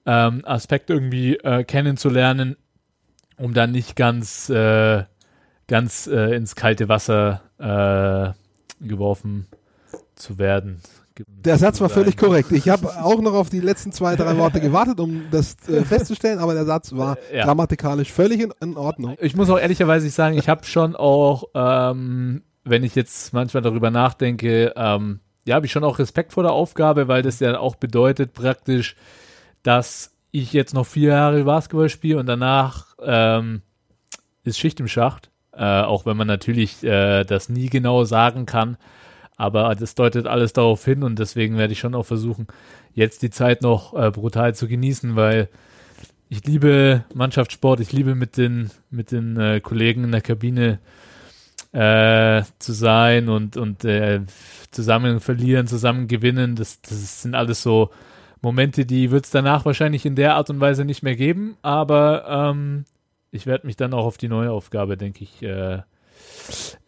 ähm, 0.06 0.42
Aspekt 0.44 0.90
irgendwie 0.90 1.36
äh, 1.36 1.64
kennenzulernen, 1.64 2.56
um 3.38 3.54
dann 3.54 3.72
nicht 3.72 3.96
ganz, 3.96 4.48
äh, 4.50 5.04
ganz 5.66 6.06
äh, 6.06 6.36
ins 6.36 6.54
kalte 6.56 6.88
Wasser 6.88 7.40
äh, 7.58 8.86
geworfen 8.86 9.46
zu 10.14 10.38
werden. 10.38 10.80
Der 11.28 11.58
Satz 11.58 11.80
war 11.80 11.88
völlig 11.88 12.16
korrekt. 12.16 12.50
Ich 12.50 12.68
habe 12.68 12.88
auch 13.00 13.20
noch 13.20 13.34
auf 13.34 13.48
die 13.48 13.60
letzten 13.60 13.92
zwei, 13.92 14.16
drei 14.16 14.36
Worte 14.36 14.60
gewartet, 14.60 14.98
um 14.98 15.22
das 15.30 15.56
äh, 15.68 15.84
festzustellen, 15.84 16.40
aber 16.40 16.54
der 16.54 16.64
Satz 16.64 16.92
war 16.92 17.16
Ja. 17.32 17.44
grammatikalisch 17.44 18.10
völlig 18.12 18.40
in, 18.40 18.52
in 18.60 18.76
Ordnung. 18.76 19.16
Ich 19.20 19.36
muss 19.36 19.48
auch 19.48 19.58
ehrlicherweise 19.58 20.10
sagen, 20.10 20.36
ich 20.36 20.48
habe 20.48 20.64
schon 20.64 20.96
auch, 20.96 21.44
ähm, 21.54 22.42
wenn 22.64 22.82
ich 22.82 22.96
jetzt 22.96 23.32
manchmal 23.32 23.62
darüber 23.62 23.92
nachdenke, 23.92 24.72
ähm, 24.74 25.20
ja, 25.44 25.56
habe 25.56 25.66
ich 25.66 25.72
schon 25.72 25.84
auch 25.84 25.98
Respekt 25.98 26.32
vor 26.32 26.42
der 26.42 26.52
Aufgabe, 26.52 27.08
weil 27.08 27.22
das 27.22 27.40
ja 27.40 27.58
auch 27.58 27.76
bedeutet 27.76 28.32
praktisch, 28.32 28.96
dass 29.62 30.12
ich 30.30 30.52
jetzt 30.52 30.74
noch 30.74 30.86
vier 30.86 31.10
Jahre 31.10 31.44
Basketball 31.44 31.88
spiele 31.88 32.18
und 32.18 32.26
danach 32.26 32.94
ähm, 33.02 33.62
ist 34.42 34.58
Schicht 34.58 34.80
im 34.80 34.88
Schacht. 34.88 35.30
Äh, 35.52 35.82
auch 35.82 36.04
wenn 36.04 36.16
man 36.16 36.26
natürlich 36.26 36.82
äh, 36.82 37.24
das 37.24 37.48
nie 37.48 37.68
genau 37.68 38.04
sagen 38.04 38.44
kann. 38.46 38.76
Aber 39.36 39.74
das 39.74 39.94
deutet 39.94 40.26
alles 40.26 40.52
darauf 40.52 40.84
hin 40.84 41.02
und 41.02 41.18
deswegen 41.18 41.56
werde 41.56 41.72
ich 41.72 41.78
schon 41.78 41.94
auch 41.94 42.06
versuchen, 42.06 42.46
jetzt 42.92 43.22
die 43.22 43.30
Zeit 43.30 43.62
noch 43.62 43.94
äh, 43.94 44.10
brutal 44.10 44.54
zu 44.54 44.66
genießen, 44.68 45.16
weil 45.16 45.48
ich 46.28 46.44
liebe 46.44 47.04
Mannschaftssport, 47.14 47.80
ich 47.80 47.92
liebe 47.92 48.14
mit 48.14 48.36
den, 48.36 48.70
mit 48.90 49.12
den 49.12 49.36
äh, 49.36 49.60
Kollegen 49.60 50.04
in 50.04 50.12
der 50.12 50.20
Kabine 50.20 50.72
äh, 50.72 50.78
zu 51.74 52.72
sein 52.72 53.28
und, 53.28 53.56
und 53.56 53.84
äh, 53.84 54.20
zusammen 54.70 55.20
verlieren, 55.20 55.66
zusammen 55.66 56.06
gewinnen. 56.08 56.54
Das, 56.56 56.80
das 56.80 57.22
sind 57.22 57.34
alles 57.34 57.62
so 57.62 57.90
Momente, 58.42 58.86
die 58.86 59.10
wird 59.10 59.24
es 59.24 59.30
danach 59.30 59.64
wahrscheinlich 59.64 60.06
in 60.06 60.16
der 60.16 60.36
Art 60.36 60.50
und 60.50 60.60
Weise 60.60 60.84
nicht 60.84 61.02
mehr 61.02 61.16
geben, 61.16 61.56
aber 61.62 62.52
ähm, 62.52 62.84
ich 63.30 63.46
werde 63.46 63.66
mich 63.66 63.76
dann 63.76 63.94
auch 63.94 64.04
auf 64.04 64.18
die 64.18 64.28
neue 64.28 64.52
Aufgabe, 64.52 64.96
denke 64.96 65.24
ich, 65.24 65.42
äh, 65.42 65.80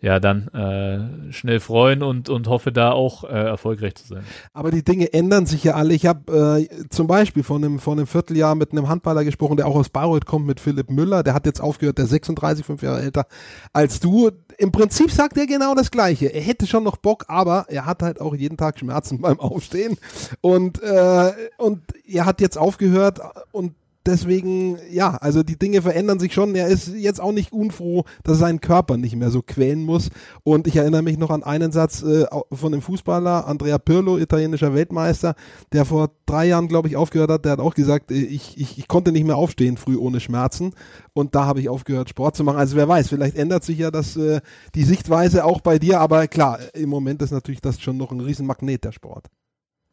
ja, 0.00 0.20
dann 0.20 0.48
äh, 0.48 1.32
schnell 1.32 1.58
freuen 1.60 2.02
und, 2.02 2.28
und 2.28 2.48
hoffe 2.48 2.70
da 2.70 2.92
auch 2.92 3.24
äh, 3.24 3.28
erfolgreich 3.28 3.94
zu 3.94 4.06
sein. 4.06 4.24
Aber 4.52 4.70
die 4.70 4.84
Dinge 4.84 5.12
ändern 5.12 5.46
sich 5.46 5.64
ja 5.64 5.74
alle. 5.74 5.94
Ich 5.94 6.06
habe 6.06 6.66
äh, 6.68 6.88
zum 6.90 7.06
Beispiel 7.06 7.42
vor 7.42 7.56
einem, 7.56 7.78
vor 7.78 7.94
einem 7.94 8.06
Vierteljahr 8.06 8.54
mit 8.54 8.72
einem 8.72 8.88
Handballer 8.88 9.24
gesprochen, 9.24 9.56
der 9.56 9.66
auch 9.66 9.74
aus 9.74 9.88
Bayreuth 9.88 10.26
kommt, 10.26 10.46
mit 10.46 10.60
Philipp 10.60 10.90
Müller. 10.90 11.22
Der 11.22 11.34
hat 11.34 11.46
jetzt 11.46 11.60
aufgehört, 11.60 11.98
der 11.98 12.06
36, 12.06 12.64
fünf 12.64 12.82
Jahre 12.82 13.00
älter 13.00 13.26
als 13.72 13.98
du. 13.98 14.30
Im 14.58 14.70
Prinzip 14.70 15.10
sagt 15.10 15.36
er 15.38 15.46
genau 15.46 15.74
das 15.74 15.90
Gleiche. 15.90 16.26
Er 16.26 16.42
hätte 16.42 16.66
schon 16.66 16.84
noch 16.84 16.96
Bock, 16.96 17.24
aber 17.28 17.66
er 17.68 17.86
hat 17.86 18.02
halt 18.02 18.20
auch 18.20 18.34
jeden 18.34 18.56
Tag 18.56 18.78
Schmerzen 18.78 19.20
beim 19.22 19.40
Aufstehen. 19.40 19.96
Und, 20.40 20.82
äh, 20.82 21.32
und 21.56 21.82
er 22.06 22.26
hat 22.26 22.40
jetzt 22.40 22.58
aufgehört 22.58 23.20
und 23.50 23.74
deswegen, 24.06 24.78
ja, 24.90 25.16
also 25.16 25.42
die 25.42 25.58
Dinge 25.58 25.82
verändern 25.82 26.18
sich 26.18 26.32
schon. 26.32 26.54
Er 26.54 26.68
ist 26.68 26.88
jetzt 26.94 27.20
auch 27.20 27.32
nicht 27.32 27.52
unfroh, 27.52 28.04
dass 28.22 28.36
er 28.36 28.46
seinen 28.46 28.60
Körper 28.60 28.96
nicht 28.96 29.16
mehr 29.16 29.30
so 29.30 29.42
quälen 29.42 29.82
muss. 29.82 30.10
Und 30.44 30.66
ich 30.66 30.76
erinnere 30.76 31.02
mich 31.02 31.18
noch 31.18 31.30
an 31.30 31.42
einen 31.42 31.72
Satz 31.72 32.02
äh, 32.02 32.26
von 32.52 32.72
dem 32.72 32.82
Fußballer, 32.82 33.46
Andrea 33.46 33.78
Pirlo, 33.78 34.18
italienischer 34.18 34.74
Weltmeister, 34.74 35.34
der 35.72 35.84
vor 35.84 36.10
drei 36.26 36.46
Jahren, 36.46 36.68
glaube 36.68 36.88
ich, 36.88 36.96
aufgehört 36.96 37.30
hat. 37.30 37.44
Der 37.44 37.52
hat 37.52 37.60
auch 37.60 37.74
gesagt, 37.74 38.10
äh, 38.10 38.14
ich, 38.14 38.58
ich, 38.58 38.78
ich 38.78 38.88
konnte 38.88 39.12
nicht 39.12 39.26
mehr 39.26 39.36
aufstehen 39.36 39.76
früh 39.76 39.96
ohne 39.96 40.20
Schmerzen. 40.20 40.72
Und 41.12 41.34
da 41.34 41.46
habe 41.46 41.60
ich 41.60 41.68
aufgehört, 41.68 42.08
Sport 42.08 42.36
zu 42.36 42.44
machen. 42.44 42.58
Also 42.58 42.76
wer 42.76 42.88
weiß, 42.88 43.08
vielleicht 43.08 43.36
ändert 43.36 43.64
sich 43.64 43.78
ja 43.78 43.90
das, 43.90 44.16
äh, 44.16 44.40
die 44.74 44.84
Sichtweise 44.84 45.44
auch 45.44 45.60
bei 45.60 45.78
dir. 45.78 46.00
Aber 46.00 46.28
klar, 46.28 46.58
im 46.74 46.88
Moment 46.88 47.22
ist 47.22 47.32
natürlich 47.32 47.60
das 47.60 47.80
schon 47.80 47.96
noch 47.96 48.12
ein 48.12 48.20
Riesenmagnet, 48.20 48.84
der 48.84 48.92
Sport. 48.92 49.26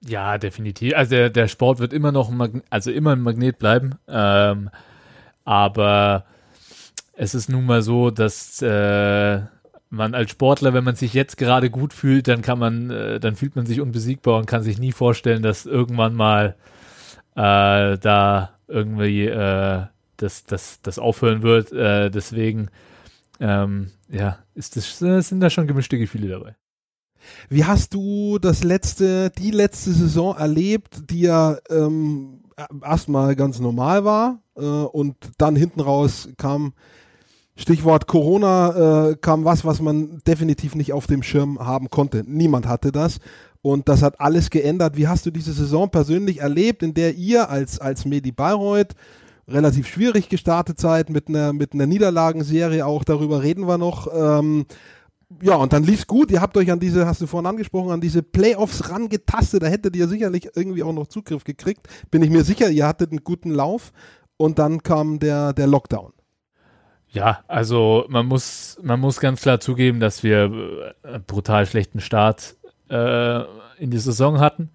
Ja, 0.06 0.38
definitiv. 0.38 0.94
Also 0.96 1.12
der, 1.12 1.30
der 1.30 1.48
Sport 1.48 1.80
wird 1.80 1.94
immer 1.94 2.12
noch 2.12 2.30
ein 2.30 2.38
Magnet, 2.38 2.64
also 2.70 2.92
immer 2.92 3.14
ein 3.14 3.22
Magnet 3.22 3.58
bleiben. 3.58 3.96
Ähm, 4.08 4.70
aber 5.46 6.26
es 7.14 7.36
ist 7.36 7.50
nun 7.50 7.66
mal 7.66 7.82
so, 7.82 8.10
dass 8.12 8.62
äh, 8.62 9.42
man 9.90 10.16
als 10.16 10.32
Sportler, 10.32 10.74
wenn 10.74 10.84
man 10.84 10.96
sich 10.96 11.14
jetzt 11.14 11.38
gerade 11.38 11.70
gut 11.70 11.94
fühlt, 11.94 12.28
dann 12.28 12.42
kann 12.42 12.60
man, 12.60 12.90
äh, 12.90 13.20
dann 13.20 13.36
fühlt 13.36 13.56
man 13.56 13.66
sich 13.66 13.80
unbesiegbar 13.80 14.40
und 14.40 14.46
kann 14.46 14.64
sich 14.64 14.80
nie 14.80 14.92
vorstellen, 14.92 15.44
dass 15.44 15.66
irgendwann 15.66 16.16
mal 16.16 16.56
äh, 17.36 17.98
da 17.98 18.50
irgendwie 18.68 19.28
äh, 19.28 19.84
das, 20.18 20.46
das, 20.46 20.82
das 20.82 21.00
aufhören 21.00 21.44
wird. 21.44 21.72
Äh, 21.72 22.10
deswegen, 22.10 22.70
ähm, 23.40 23.92
ja, 24.10 24.40
ist 24.56 24.76
das, 24.76 25.00
sind 25.00 25.40
da 25.40 25.50
schon 25.50 25.68
gemischte 25.68 25.98
Gefühle 25.98 26.28
dabei. 26.28 26.56
Wie 27.50 27.66
hast 27.66 27.94
du 27.94 28.40
das 28.40 28.64
letzte, 28.64 29.32
die 29.32 29.52
letzte 29.52 29.92
Saison 29.92 30.36
erlebt, 30.36 31.10
die 31.10 31.22
ja 31.22 31.58
ähm, 31.70 32.42
erstmal 32.84 33.36
ganz 33.36 33.60
normal 33.60 34.06
war 34.06 34.40
äh, 34.56 34.62
und 34.62 35.16
dann 35.38 35.56
hinten 35.56 35.82
raus 35.82 36.30
kam 36.38 36.74
Stichwort 37.56 38.08
Corona, 38.08 39.10
äh, 39.10 39.16
kam 39.16 39.46
was, 39.46 39.64
was 39.64 39.80
man 39.80 40.20
definitiv 40.26 40.74
nicht 40.74 40.92
auf 40.92 41.06
dem 41.06 41.22
Schirm 41.22 41.60
haben 41.60 41.90
konnte. 41.90 42.24
Niemand 42.26 42.68
hatte 42.68 42.92
das. 42.92 43.20
Und 43.62 43.88
das 43.88 44.02
hat 44.02 44.20
alles 44.20 44.50
geändert. 44.50 44.98
Wie 44.98 45.08
hast 45.08 45.26
du 45.26 45.32
diese 45.32 45.54
Saison 45.54 45.90
persönlich 45.90 46.40
erlebt, 46.40 46.84
in 46.84 46.94
der 46.94 47.16
ihr 47.16 47.50
als, 47.50 47.80
als 47.80 48.06
Medi 48.06 48.32
Bayreuth 48.32 48.96
relativ 49.48 49.88
schwierig 49.88 50.30
gestartet 50.30 50.80
seid, 50.80 51.10
mit 51.10 51.30
einer, 51.30 51.54
mit 51.54 51.74
einer 51.74 51.86
Niederlagenserie 51.86 52.86
auch, 52.86 53.04
darüber 53.04 53.44
reden 53.44 53.68
wir 53.68 53.78
noch, 53.78 54.08
ähm, 54.14 54.66
ja, 55.42 55.56
und 55.56 55.74
dann 55.74 55.84
lief's 55.84 56.08
gut. 56.08 56.32
Ihr 56.32 56.42
habt 56.42 56.56
euch 56.58 56.72
an 56.72 56.80
diese, 56.80 57.06
hast 57.06 57.22
du 57.22 57.28
vorhin 57.28 57.48
angesprochen, 57.48 57.92
an 57.92 58.02
diese 58.02 58.24
Playoffs 58.24 58.90
rangetastet. 58.90 59.64
Da 59.64 59.68
hättet 59.68 59.96
ihr 59.96 60.08
sicherlich 60.08 60.50
irgendwie 60.56 60.84
auch 60.84 60.94
noch 60.94 61.08
Zugriff 61.08 61.44
gekriegt. 61.44 61.88
Bin 62.12 62.22
ich 62.22 62.30
mir 62.30 62.44
sicher, 62.44 62.70
ihr 62.70 62.88
hattet 62.88 63.12
einen 63.12 63.24
guten 63.24 63.52
Lauf. 63.52 63.92
und 64.38 64.60
dann 64.60 64.84
kam 64.84 65.20
der, 65.20 65.54
der 65.54 65.68
Lockdown. 65.68 66.12
Ja, 67.10 67.44
also 67.48 68.06
man 68.10 68.26
muss, 68.26 68.80
man 68.82 69.00
muss 69.00 69.20
ganz 69.20 69.42
klar 69.42 69.60
zugeben, 69.60 70.00
dass 70.00 70.24
wir 70.24 70.46
einen 71.04 71.16
äh, 71.16 71.20
brutal 71.20 71.66
schlechten 71.68 72.02
Start 72.02 72.56
äh, 72.90 73.42
in 73.78 73.92
die 73.92 74.00
Saison 74.00 74.40
hatten. 74.40 74.72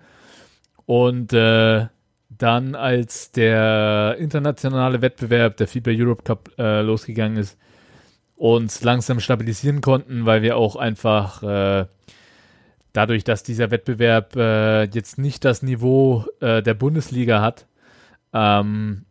Und 0.87 1.33
äh, 1.33 1.87
dann, 2.29 2.75
als 2.75 3.33
der 3.33 4.17
internationale 4.19 5.03
Wettbewerb, 5.03 5.57
der 5.57 5.67
FIBA 5.67 5.91
Europe 5.91 6.23
Cup, 6.23 6.51
äh, 6.59 6.83
losgegangen 6.83 7.37
ist, 7.37 7.59
uns 8.39 8.83
langsam 8.83 9.21
stabilisieren 9.21 9.81
konnten, 9.81 10.25
weil 10.25 10.43
wir 10.43 10.57
auch 10.57 10.77
einfach 10.77 11.43
äh, 11.43 11.87
dadurch, 12.93 13.25
dass 13.25 13.43
dieser 13.43 13.71
Wettbewerb 13.71 14.37
äh, 14.37 14.85
jetzt 14.85 15.19
nicht 15.19 15.45
das 15.45 15.63
Niveau 15.63 16.25
äh, 16.41 16.63
der 16.63 16.75
Bundesliga 16.75 17.43
hat, 17.43 17.67
ähm, 18.33 19.05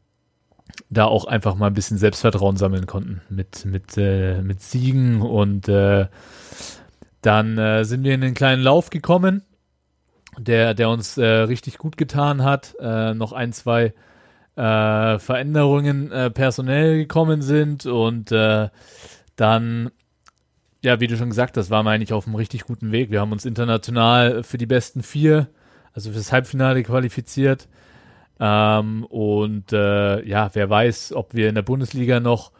da 0.89 1.05
auch 1.05 1.25
einfach 1.25 1.55
mal 1.55 1.67
ein 1.67 1.73
bisschen 1.73 1.97
Selbstvertrauen 1.97 2.57
sammeln 2.57 2.85
konnten 2.87 3.21
mit, 3.29 3.65
mit, 3.65 3.97
äh, 3.97 4.41
mit 4.41 4.61
Siegen 4.61 5.21
und 5.21 5.67
äh, 5.67 6.07
dann 7.21 7.57
äh, 7.57 7.83
sind 7.83 8.03
wir 8.03 8.13
in 8.13 8.21
den 8.21 8.33
kleinen 8.33 8.61
Lauf 8.61 8.89
gekommen, 8.89 9.43
der, 10.37 10.73
der 10.73 10.89
uns 10.89 11.17
richtig 11.17 11.79
gut 11.79 11.97
getan 11.97 12.43
hat. 12.43 12.75
Noch 12.79 13.33
ein, 13.33 13.53
zwei 13.53 13.95
Veränderungen 14.53 16.11
personell 16.35 16.97
gekommen 16.97 17.41
sind 17.41 17.87
und 17.87 18.31
dann, 19.37 19.91
ja, 20.83 20.99
wie 20.99 21.07
du 21.07 21.15
schon 21.15 21.29
gesagt 21.29 21.55
hast, 21.55 21.69
waren 21.69 21.85
wir 21.85 21.91
eigentlich 21.91 22.13
auf 22.13 22.27
einem 22.27 22.35
richtig 22.35 22.65
guten 22.65 22.91
Weg. 22.91 23.09
Wir 23.09 23.21
haben 23.21 23.31
uns 23.31 23.45
international 23.45 24.43
für 24.43 24.57
die 24.57 24.65
besten 24.65 25.03
vier, 25.03 25.47
also 25.93 26.11
fürs 26.11 26.31
Halbfinale 26.33 26.83
qualifiziert. 26.83 27.69
Ähm, 28.39 29.05
und 29.05 29.71
äh, 29.71 30.23
ja, 30.25 30.49
wer 30.53 30.69
weiß, 30.69 31.13
ob 31.13 31.33
wir 31.33 31.49
in 31.49 31.55
der 31.55 31.61
Bundesliga 31.61 32.19
noch 32.19 32.51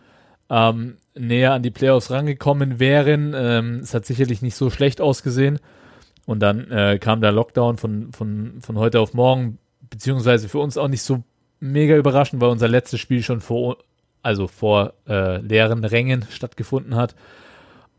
ähm, 0.50 0.98
näher 1.16 1.54
an 1.54 1.64
die 1.64 1.72
Playoffs 1.72 2.10
rangekommen 2.12 2.80
wären. 2.80 3.34
Ähm, 3.36 3.80
es 3.82 3.94
hat 3.94 4.06
sicherlich 4.06 4.42
nicht 4.42 4.56
so 4.56 4.70
schlecht 4.70 5.02
ausgesehen. 5.02 5.60
Und 6.26 6.40
dann 6.42 6.70
äh, 6.72 7.00
kam 7.00 7.22
der 7.22 7.32
Lockdown 7.32 7.78
von, 7.78 8.12
von, 8.12 8.62
von 8.62 8.78
heute 8.78 9.00
auf 9.00 9.14
morgen, 9.14 9.60
beziehungsweise 9.90 10.50
für 10.50 10.60
uns 10.60 10.78
auch 10.78 10.90
nicht 10.90 11.02
so 11.02 11.24
mega 11.60 11.96
überraschend, 11.96 12.42
weil 12.42 12.50
unser 12.50 12.68
letztes 12.68 13.00
Spiel 13.00 13.24
schon 13.24 13.40
vor, 13.42 13.78
also 14.22 14.48
vor 14.48 14.94
äh, 15.08 15.38
leeren 15.38 15.84
Rängen 15.84 16.26
stattgefunden 16.30 16.96
hat. 16.96 17.16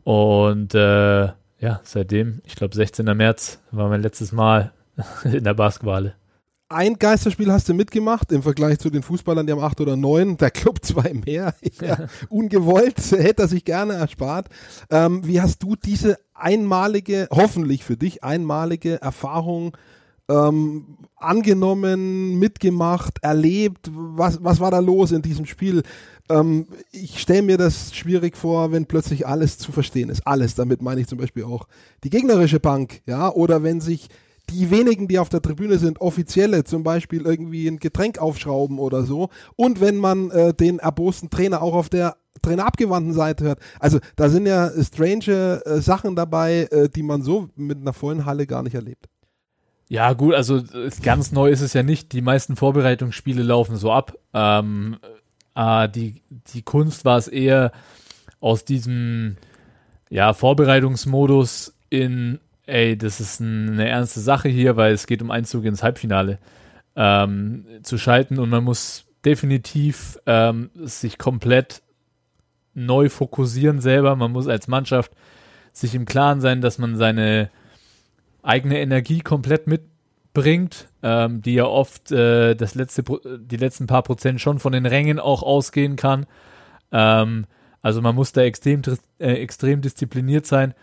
Und 0.03 0.73
äh, 0.75 1.27
ja, 1.59 1.81
seitdem, 1.83 2.41
ich 2.45 2.55
glaube 2.55 2.75
16. 2.75 3.05
März 3.05 3.59
war 3.71 3.89
mein 3.89 4.01
letztes 4.01 4.31
Mal 4.31 4.71
in 5.23 5.43
der 5.43 5.53
Basketball 5.53 6.15
ein 6.69 6.99
Geisterspiel 6.99 7.51
hast 7.51 7.67
du 7.67 7.73
mitgemacht 7.73 8.31
im 8.31 8.43
Vergleich 8.43 8.77
zu 8.77 8.91
den 8.91 9.01
Fußballern, 9.01 9.45
die 9.45 9.51
haben 9.51 9.63
acht 9.63 9.81
oder 9.81 9.97
neun, 9.97 10.37
der 10.37 10.51
Club 10.51 10.79
zwei 10.85 11.13
mehr. 11.13 11.55
Ja, 11.81 12.07
ungewollt, 12.29 12.99
hätte 13.11 13.43
er 13.43 13.47
sich 13.47 13.65
gerne 13.65 13.93
erspart. 13.93 14.47
Ähm, 14.89 15.25
wie 15.25 15.41
hast 15.41 15.63
du 15.63 15.75
diese 15.75 16.19
einmalige, 16.33 17.27
hoffentlich 17.31 17.83
für 17.83 17.97
dich 17.97 18.23
einmalige 18.23 19.01
Erfahrung 19.01 19.75
ähm, 20.29 20.97
angenommen, 21.17 22.39
mitgemacht, 22.39 23.15
erlebt? 23.21 23.89
Was, 23.93 24.43
was 24.43 24.59
war 24.59 24.71
da 24.71 24.79
los 24.79 25.11
in 25.11 25.21
diesem 25.21 25.45
Spiel? 25.45 25.83
Ähm, 26.29 26.67
ich 26.91 27.19
stelle 27.19 27.41
mir 27.41 27.57
das 27.57 27.93
schwierig 27.95 28.37
vor, 28.37 28.71
wenn 28.71 28.85
plötzlich 28.85 29.27
alles 29.27 29.57
zu 29.57 29.71
verstehen 29.71 30.09
ist. 30.09 30.25
Alles, 30.25 30.55
damit 30.55 30.81
meine 30.81 31.01
ich 31.01 31.07
zum 31.07 31.17
Beispiel 31.17 31.43
auch 31.43 31.67
die 32.03 32.09
gegnerische 32.09 32.59
Bank, 32.59 33.01
ja, 33.05 33.31
oder 33.31 33.63
wenn 33.63 33.81
sich 33.81 34.07
die 34.49 34.71
wenigen, 34.71 35.07
die 35.07 35.19
auf 35.19 35.29
der 35.29 35.41
Tribüne 35.41 35.77
sind, 35.77 36.01
offizielle, 36.01 36.63
zum 36.63 36.83
Beispiel 36.83 37.21
irgendwie 37.21 37.67
ein 37.67 37.77
Getränk 37.77 38.17
aufschrauben 38.17 38.79
oder 38.79 39.03
so. 39.03 39.29
Und 39.55 39.79
wenn 39.79 39.97
man 39.97 40.31
äh, 40.31 40.53
den 40.53 40.79
erbosten 40.79 41.29
Trainer 41.29 41.61
auch 41.61 41.75
auf 41.75 41.89
der 41.89 42.15
trainerabgewandten 42.41 43.13
Seite 43.13 43.43
hört. 43.43 43.59
Also 43.79 43.99
da 44.15 44.29
sind 44.29 44.45
ja 44.45 44.71
strange 44.81 45.61
äh, 45.65 45.81
Sachen 45.81 46.15
dabei, 46.15 46.67
äh, 46.71 46.89
die 46.89 47.03
man 47.03 47.21
so 47.21 47.49
mit 47.55 47.79
einer 47.79 47.93
vollen 47.93 48.25
Halle 48.25 48.47
gar 48.47 48.63
nicht 48.63 48.75
erlebt. 48.75 49.07
Ja, 49.89 50.13
gut, 50.13 50.35
also 50.35 50.61
ganz 51.01 51.31
neu 51.31 51.49
ist 51.49 51.61
es 51.61 51.73
ja 51.73 51.83
nicht. 51.83 52.13
Die 52.13 52.21
meisten 52.21 52.55
Vorbereitungsspiele 52.55 53.41
laufen 53.41 53.75
so 53.75 53.91
ab. 53.91 54.15
Ähm, 54.33 54.97
äh, 55.55 55.89
die, 55.89 56.21
die 56.53 56.61
Kunst 56.61 57.05
war 57.05 57.17
es 57.17 57.27
eher 57.27 57.71
aus 58.39 58.63
diesem 58.63 59.35
ja, 60.09 60.33
Vorbereitungsmodus 60.33 61.73
in 61.89 62.39
ey, 62.69 62.97
das 62.97 63.19
ist 63.19 63.41
eine 63.41 63.87
ernste 63.87 64.19
Sache 64.19 64.47
hier, 64.47 64.77
weil 64.77 64.93
es 64.93 65.07
geht 65.07 65.21
um 65.21 65.31
Einzug 65.31 65.65
ins 65.65 65.83
Halbfinale 65.83 66.37
ähm, 66.95 67.65
zu 67.83 67.97
schalten 67.97 68.39
und 68.39 68.49
man 68.49 68.63
muss 68.63 69.05
definitiv 69.25 70.19
ähm, 70.25 70.69
sich 70.75 71.17
komplett 71.17 71.81
neu 72.73 73.09
fokussieren 73.09 73.81
selber. 73.81 74.15
Man 74.15 74.31
muss 74.31 74.47
als 74.47 74.67
Mannschaft 74.67 75.11
sich 75.73 75.95
im 75.95 76.05
Klaren 76.05 76.41
sein, 76.41 76.61
dass 76.61 76.77
man 76.77 76.95
seine 76.95 77.49
eigene 78.49 78.79
Energie 78.79 79.19
komplett 79.19 79.67
mitbringt, 79.67 80.89
ähm, 81.03 81.41
die 81.41 81.53
ja 81.53 81.65
oft 81.65 82.11
äh, 82.11 82.55
das 82.55 82.75
letzte, 82.75 83.03
die 83.39 83.57
letzten 83.57 83.87
paar 83.87 84.03
Prozent 84.03 84.41
schon 84.41 84.59
von 84.59 84.73
den 84.73 84.85
Rängen 84.85 85.19
auch 85.19 85.43
ausgehen 85.43 85.95
kann. 85.95 86.25
Ähm, 86.91 87.45
also 87.81 88.01
man 88.01 88.15
muss 88.15 88.31
da 88.31 88.41
extrem, 88.41 88.81
äh, 89.19 89.33
extrem 89.33 89.81
diszipliniert 89.81 90.45
sein 90.45 90.73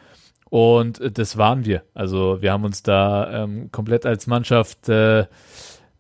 und 0.48 1.00
äh, 1.00 1.10
das 1.10 1.36
waren 1.36 1.64
wir. 1.64 1.82
Also 1.92 2.40
wir 2.40 2.52
haben 2.52 2.64
uns 2.64 2.82
da 2.82 3.44
ähm, 3.44 3.70
komplett 3.72 4.06
als 4.06 4.26
Mannschaft 4.26 4.88
äh, 4.88 5.26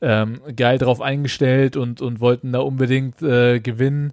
ähm, 0.00 0.40
geil 0.54 0.78
drauf 0.78 1.00
eingestellt 1.00 1.76
und, 1.76 2.00
und 2.00 2.20
wollten 2.20 2.52
da 2.52 2.60
unbedingt 2.60 3.22
äh, 3.22 3.60
gewinnen. 3.60 4.12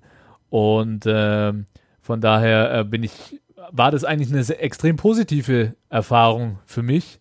Und 0.50 1.06
äh, 1.06 1.54
von 2.02 2.22
daher 2.22 2.80
äh, 2.80 2.84
bin 2.84 3.04
ich, 3.04 3.42
war 3.72 3.92
das 3.92 4.04
eigentlich 4.04 4.32
eine 4.32 4.60
extrem 4.60 4.98
positive 4.98 5.76
Erfahrung 5.90 6.60
für 6.66 6.84
mich. 6.84 7.20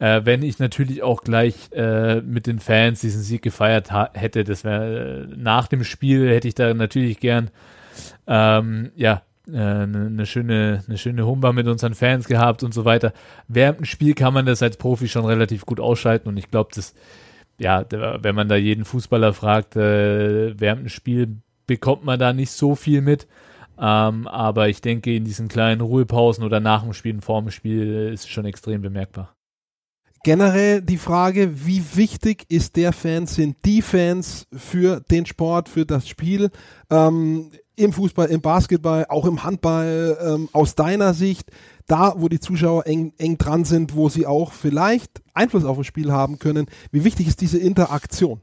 Äh, 0.00 0.22
wenn 0.24 0.42
ich 0.42 0.58
natürlich 0.58 1.02
auch 1.02 1.22
gleich 1.22 1.70
äh, 1.72 2.22
mit 2.22 2.46
den 2.46 2.58
Fans 2.58 3.02
diesen 3.02 3.22
Sieg 3.22 3.42
gefeiert 3.42 3.90
hätte, 4.14 4.44
das 4.44 4.64
wäre 4.64 5.28
äh, 5.30 5.36
nach 5.36 5.68
dem 5.68 5.84
Spiel 5.84 6.28
hätte 6.30 6.48
ich 6.48 6.54
da 6.54 6.72
natürlich 6.72 7.20
gern 7.20 7.50
ähm, 8.26 8.90
ja 8.96 9.22
eine, 9.46 9.58
äh, 9.58 10.06
eine 10.06 10.26
schöne, 10.26 10.82
eine 10.88 10.96
schöne 10.96 11.26
Humba 11.26 11.52
mit 11.52 11.68
unseren 11.68 11.94
Fans 11.94 12.26
gehabt 12.26 12.62
und 12.62 12.72
so 12.72 12.86
weiter. 12.86 13.12
Während 13.46 13.80
dem 13.80 13.84
Spiel 13.84 14.14
kann 14.14 14.32
man 14.32 14.46
das 14.46 14.62
als 14.62 14.78
Profi 14.78 15.06
schon 15.06 15.26
relativ 15.26 15.66
gut 15.66 15.80
ausschalten 15.80 16.30
und 16.30 16.38
ich 16.38 16.50
glaube, 16.50 16.70
dass, 16.74 16.94
ja, 17.58 17.84
wenn 17.90 18.34
man 18.34 18.48
da 18.48 18.56
jeden 18.56 18.86
Fußballer 18.86 19.34
fragt, 19.34 19.76
äh, 19.76 20.58
während 20.58 20.82
dem 20.82 20.88
Spiel 20.88 21.36
bekommt 21.66 22.04
man 22.06 22.18
da 22.18 22.32
nicht 22.32 22.52
so 22.52 22.74
viel 22.74 23.02
mit. 23.02 23.28
Ähm, 23.78 24.26
aber 24.28 24.68
ich 24.70 24.80
denke, 24.80 25.14
in 25.14 25.24
diesen 25.24 25.48
kleinen 25.48 25.82
Ruhepausen 25.82 26.42
oder 26.44 26.60
nach 26.60 26.82
dem 26.82 26.94
Spiel 26.94 27.20
vor 27.20 27.42
dem 27.42 27.50
Spiel 27.50 28.10
ist 28.12 28.24
es 28.24 28.28
schon 28.28 28.46
extrem 28.46 28.82
bemerkbar. 28.82 29.34
Generell 30.22 30.82
die 30.82 30.98
Frage, 30.98 31.66
wie 31.66 31.82
wichtig 31.94 32.44
ist 32.48 32.76
der 32.76 32.92
Fan, 32.92 33.26
sind 33.26 33.56
die 33.64 33.80
Fans 33.80 34.46
für 34.52 35.00
den 35.00 35.24
Sport, 35.24 35.68
für 35.68 35.86
das 35.86 36.08
Spiel? 36.08 36.50
Ähm, 36.90 37.50
im 37.76 37.92
Fußball, 37.94 38.28
im 38.28 38.42
Basketball, 38.42 39.06
auch 39.08 39.24
im 39.24 39.42
Handball, 39.42 40.18
ähm, 40.22 40.48
aus 40.52 40.74
deiner 40.74 41.14
Sicht, 41.14 41.50
da, 41.86 42.14
wo 42.16 42.28
die 42.28 42.38
Zuschauer 42.38 42.86
eng, 42.86 43.14
eng 43.16 43.38
dran 43.38 43.64
sind, 43.64 43.96
wo 43.96 44.10
sie 44.10 44.26
auch 44.26 44.52
vielleicht 44.52 45.22
Einfluss 45.32 45.64
auf 45.64 45.78
das 45.78 45.86
Spiel 45.86 46.12
haben 46.12 46.38
können, 46.38 46.66
wie 46.92 47.04
wichtig 47.04 47.26
ist 47.26 47.40
diese 47.40 47.58
Interaktion? 47.58 48.42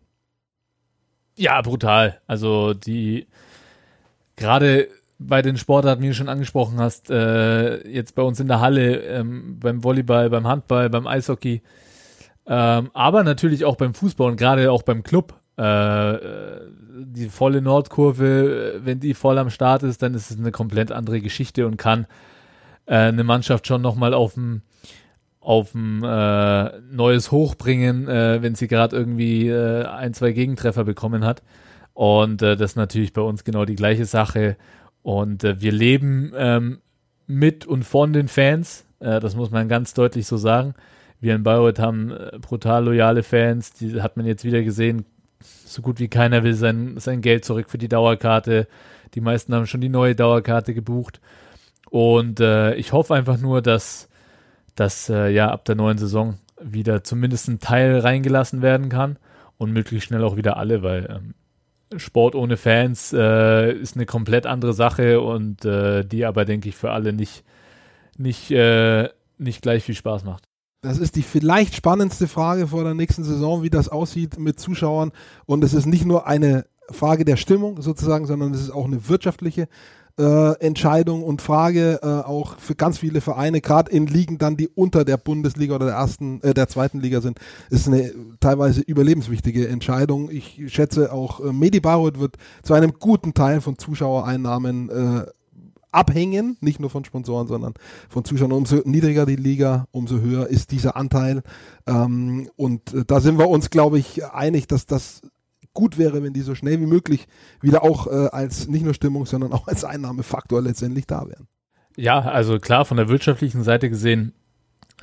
Ja, 1.35 1.61
brutal. 1.61 2.19
Also 2.25 2.73
die 2.73 3.27
gerade 4.35 4.89
bei 5.19 5.41
den 5.41 5.57
Sportarten, 5.57 6.03
wie 6.03 6.07
du 6.07 6.13
schon 6.13 6.29
angesprochen 6.29 6.79
hast, 6.79 7.09
äh, 7.09 7.87
jetzt 7.87 8.15
bei 8.15 8.21
uns 8.21 8.39
in 8.39 8.47
der 8.47 8.61
Halle, 8.61 8.97
ähm, 8.97 9.59
beim 9.59 9.83
Volleyball, 9.83 10.29
beim 10.29 10.47
Handball, 10.47 10.89
beim 10.89 11.07
Eishockey, 11.07 11.61
ähm, 12.45 12.91
aber 12.93 13.23
natürlich 13.23 13.65
auch 13.65 13.75
beim 13.75 13.93
Fußball 13.93 14.31
und 14.31 14.37
gerade 14.37 14.71
auch 14.71 14.83
beim 14.83 15.03
Club. 15.03 15.35
Äh, 15.57 16.17
die 16.99 17.29
volle 17.29 17.61
Nordkurve, 17.61 18.79
wenn 18.83 18.99
die 18.99 19.15
voll 19.15 19.39
am 19.39 19.49
Start 19.49 19.83
ist, 19.83 20.03
dann 20.03 20.13
ist 20.13 20.29
es 20.29 20.37
eine 20.37 20.51
komplett 20.51 20.91
andere 20.91 21.19
Geschichte 21.19 21.65
und 21.65 21.77
kann 21.77 22.05
äh, 22.85 22.95
eine 22.95 23.23
Mannschaft 23.23 23.65
schon 23.65 23.81
nochmal 23.81 24.13
auf 24.13 24.37
ein 24.37 24.61
auf 25.47 25.73
ein 25.73 26.03
äh, 26.03 26.71
neues 26.91 27.31
Hoch 27.31 27.55
bringen, 27.55 28.09
äh, 28.09 28.41
wenn 28.41 28.55
sie 28.55 28.67
gerade 28.67 28.97
irgendwie 28.97 29.47
äh, 29.47 29.85
ein, 29.85 30.13
zwei 30.13 30.33
Gegentreffer 30.33 30.83
bekommen 30.83 31.23
hat. 31.23 31.41
Und 31.93 32.41
äh, 32.41 32.57
das 32.57 32.71
ist 32.71 32.75
natürlich 32.75 33.13
bei 33.13 33.21
uns 33.21 33.45
genau 33.45 33.63
die 33.63 33.77
gleiche 33.77 34.03
Sache. 34.03 34.57
Und 35.07 35.45
äh, 35.45 35.61
wir 35.61 35.71
leben 35.71 36.33
ähm, 36.35 36.79
mit 37.27 37.65
und 37.65 37.83
von 37.83 38.11
den 38.11 38.27
Fans. 38.27 38.85
Äh, 38.99 39.21
das 39.21 39.37
muss 39.37 39.51
man 39.51 39.69
ganz 39.69 39.93
deutlich 39.93 40.27
so 40.27 40.35
sagen. 40.35 40.73
Wir 41.21 41.33
in 41.33 41.43
Bayreuth 41.43 41.79
haben 41.79 42.11
äh, 42.11 42.37
brutal 42.41 42.83
loyale 42.83 43.23
Fans. 43.23 43.71
Die 43.71 44.01
hat 44.01 44.17
man 44.17 44.25
jetzt 44.25 44.43
wieder 44.43 44.63
gesehen 44.63 45.05
so 45.39 45.81
gut 45.81 46.01
wie 46.01 46.09
keiner 46.09 46.43
will 46.43 46.55
sein, 46.55 46.97
sein 46.97 47.21
Geld 47.21 47.45
zurück 47.45 47.69
für 47.69 47.77
die 47.77 47.87
Dauerkarte. 47.87 48.67
Die 49.13 49.21
meisten 49.21 49.55
haben 49.55 49.65
schon 49.65 49.79
die 49.79 49.87
neue 49.87 50.13
Dauerkarte 50.13 50.73
gebucht. 50.73 51.21
Und 51.89 52.41
äh, 52.41 52.75
ich 52.75 52.91
hoffe 52.91 53.15
einfach 53.15 53.37
nur, 53.37 53.61
dass, 53.61 54.09
dass 54.75 55.07
äh, 55.07 55.29
ja 55.29 55.51
ab 55.51 55.63
der 55.63 55.75
neuen 55.75 55.99
Saison 55.99 56.37
wieder 56.61 57.05
zumindest 57.05 57.47
ein 57.47 57.59
Teil 57.59 57.97
reingelassen 57.99 58.61
werden 58.61 58.89
kann 58.89 59.15
und 59.57 59.71
möglichst 59.71 60.09
schnell 60.09 60.25
auch 60.25 60.35
wieder 60.35 60.57
alle, 60.57 60.83
weil 60.83 61.07
ähm, 61.09 61.33
Sport 61.95 62.35
ohne 62.35 62.57
Fans 62.57 63.13
äh, 63.13 63.71
ist 63.71 63.95
eine 63.95 64.05
komplett 64.05 64.45
andere 64.45 64.73
Sache 64.73 65.21
und 65.21 65.63
äh, 65.63 66.03
die 66.03 66.25
aber, 66.25 66.45
denke 66.45 66.69
ich, 66.69 66.75
für 66.75 66.91
alle 66.91 67.13
nicht, 67.13 67.43
nicht, 68.17 68.51
äh, 68.51 69.09
nicht 69.37 69.61
gleich 69.61 69.83
viel 69.83 69.95
Spaß 69.95 70.25
macht. 70.25 70.43
Das 70.81 70.97
ist 70.99 71.15
die 71.15 71.23
vielleicht 71.23 71.75
spannendste 71.75 72.27
Frage 72.27 72.67
vor 72.67 72.83
der 72.83 72.93
nächsten 72.93 73.23
Saison, 73.23 73.63
wie 73.63 73.69
das 73.69 73.89
aussieht 73.89 74.37
mit 74.37 74.59
Zuschauern. 74.59 75.11
Und 75.45 75.63
es 75.63 75.73
ist 75.73 75.85
nicht 75.85 76.05
nur 76.05 76.27
eine 76.27 76.65
Frage 76.89 77.25
der 77.25 77.37
Stimmung 77.37 77.81
sozusagen, 77.81 78.25
sondern 78.25 78.53
es 78.53 78.61
ist 78.61 78.71
auch 78.71 78.85
eine 78.85 79.09
wirtschaftliche 79.09 79.67
äh, 80.17 80.53
Entscheidung 80.59 81.23
und 81.23 81.41
Frage 81.41 81.99
äh, 82.01 82.07
auch 82.07 82.57
für 82.59 82.75
ganz 82.75 82.97
viele 82.97 83.21
Vereine, 83.21 83.61
gerade 83.61 83.91
in 83.91 84.07
Ligen 84.07 84.37
dann, 84.37 84.57
die 84.57 84.67
unter 84.67 85.05
der 85.05 85.17
Bundesliga 85.17 85.75
oder 85.75 85.87
der 85.87 85.95
ersten, 85.95 86.41
äh, 86.41 86.53
der 86.53 86.67
zweiten 86.67 86.99
Liga 86.99 87.21
sind, 87.21 87.39
ist 87.69 87.87
eine 87.87 88.11
teilweise 88.39 88.81
überlebenswichtige 88.81 89.67
Entscheidung. 89.67 90.29
Ich 90.31 90.61
schätze 90.67 91.13
auch 91.13 91.39
äh, 91.39 91.53
Medi 91.53 91.79
Bayreuth 91.79 92.19
wird 92.19 92.37
zu 92.63 92.73
einem 92.73 92.93
guten 92.93 93.33
Teil 93.33 93.61
von 93.61 93.77
Zuschauereinnahmen 93.77 94.89
äh, 94.89 95.25
abhängen, 95.91 96.57
nicht 96.61 96.79
nur 96.79 96.89
von 96.89 97.05
Sponsoren, 97.05 97.47
sondern 97.47 97.73
von 98.09 98.25
Zuschauern. 98.25 98.51
Umso 98.51 98.81
niedriger 98.85 99.25
die 99.25 99.35
Liga, 99.35 99.87
umso 99.91 100.19
höher 100.19 100.47
ist 100.47 100.71
dieser 100.71 100.95
Anteil. 100.95 101.43
Ähm, 101.85 102.49
und 102.55 102.93
äh, 102.93 103.03
da 103.05 103.19
sind 103.19 103.39
wir 103.39 103.49
uns, 103.49 103.69
glaube 103.69 103.97
ich, 103.99 104.25
einig, 104.25 104.67
dass 104.67 104.85
das 104.85 105.21
gut 105.77 105.99
wäre, 105.99 106.23
wenn 106.23 106.33
die 106.33 106.41
so 106.41 106.55
schnell 106.55 106.81
wie 106.81 106.87
möglich 106.87 107.27
wieder 107.61 107.83
auch 107.83 108.07
äh, 108.07 108.29
als 108.31 108.67
nicht 108.67 108.83
nur 108.83 108.95
Stimmung, 108.95 109.27
sondern 109.27 109.53
auch 109.53 109.67
als 109.67 109.83
Einnahmefaktor 109.83 110.59
letztendlich 110.59 111.05
da 111.05 111.29
wären. 111.29 111.47
Ja, 111.95 112.19
also 112.19 112.57
klar, 112.57 112.83
von 112.83 112.97
der 112.97 113.09
wirtschaftlichen 113.09 113.61
Seite 113.61 113.87
gesehen 113.87 114.33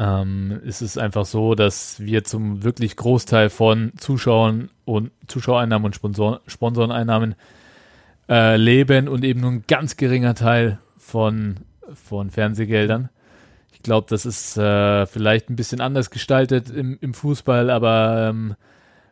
ähm, 0.00 0.60
ist 0.64 0.82
es 0.82 0.98
einfach 0.98 1.26
so, 1.26 1.54
dass 1.54 2.00
wir 2.00 2.24
zum 2.24 2.64
wirklich 2.64 2.96
Großteil 2.96 3.50
von 3.50 3.92
Zuschauern 3.98 4.68
und 4.84 5.12
Zuschauereinnahmen 5.28 5.86
und 5.86 5.94
Sponsor 5.94 6.40
Sponsoreneinnahmen 6.48 7.36
äh, 8.28 8.56
leben 8.56 9.06
und 9.06 9.24
eben 9.24 9.42
nur 9.42 9.52
ein 9.52 9.64
ganz 9.68 9.96
geringer 9.96 10.34
Teil 10.34 10.80
von, 10.96 11.60
von 11.92 12.30
Fernsehgeldern. 12.30 13.10
Ich 13.72 13.82
glaube, 13.82 14.08
das 14.10 14.26
ist 14.26 14.56
äh, 14.56 15.06
vielleicht 15.06 15.50
ein 15.50 15.56
bisschen 15.56 15.80
anders 15.80 16.10
gestaltet 16.10 16.68
im, 16.68 16.98
im 17.00 17.14
Fußball, 17.14 17.70
aber 17.70 18.30
ähm, 18.30 18.56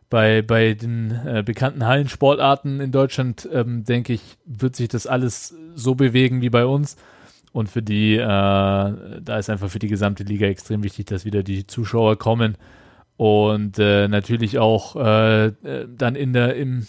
bei, 0.09 0.41
bei 0.41 0.73
den 0.73 1.11
äh, 1.25 1.43
bekannten 1.45 1.85
Hallensportarten 1.85 2.79
in 2.79 2.91
Deutschland, 2.91 3.47
ähm, 3.51 3.83
denke 3.83 4.13
ich, 4.13 4.21
wird 4.45 4.75
sich 4.75 4.87
das 4.87 5.07
alles 5.07 5.55
so 5.75 5.95
bewegen 5.95 6.41
wie 6.41 6.49
bei 6.49 6.65
uns. 6.65 6.97
Und 7.51 7.69
für 7.69 7.81
die, 7.81 8.15
äh, 8.15 8.19
da 8.19 9.37
ist 9.37 9.49
einfach 9.49 9.69
für 9.69 9.79
die 9.79 9.87
gesamte 9.87 10.23
Liga 10.23 10.47
extrem 10.47 10.83
wichtig, 10.83 11.05
dass 11.05 11.25
wieder 11.25 11.43
die 11.43 11.67
Zuschauer 11.67 12.17
kommen 12.17 12.57
und 13.15 13.77
äh, 13.77 14.07
natürlich 14.07 14.57
auch 14.57 14.95
äh, 14.95 15.45
äh 15.47 15.87
dann 15.87 16.15
in 16.15 16.33
der 16.33 16.55
im 16.55 16.87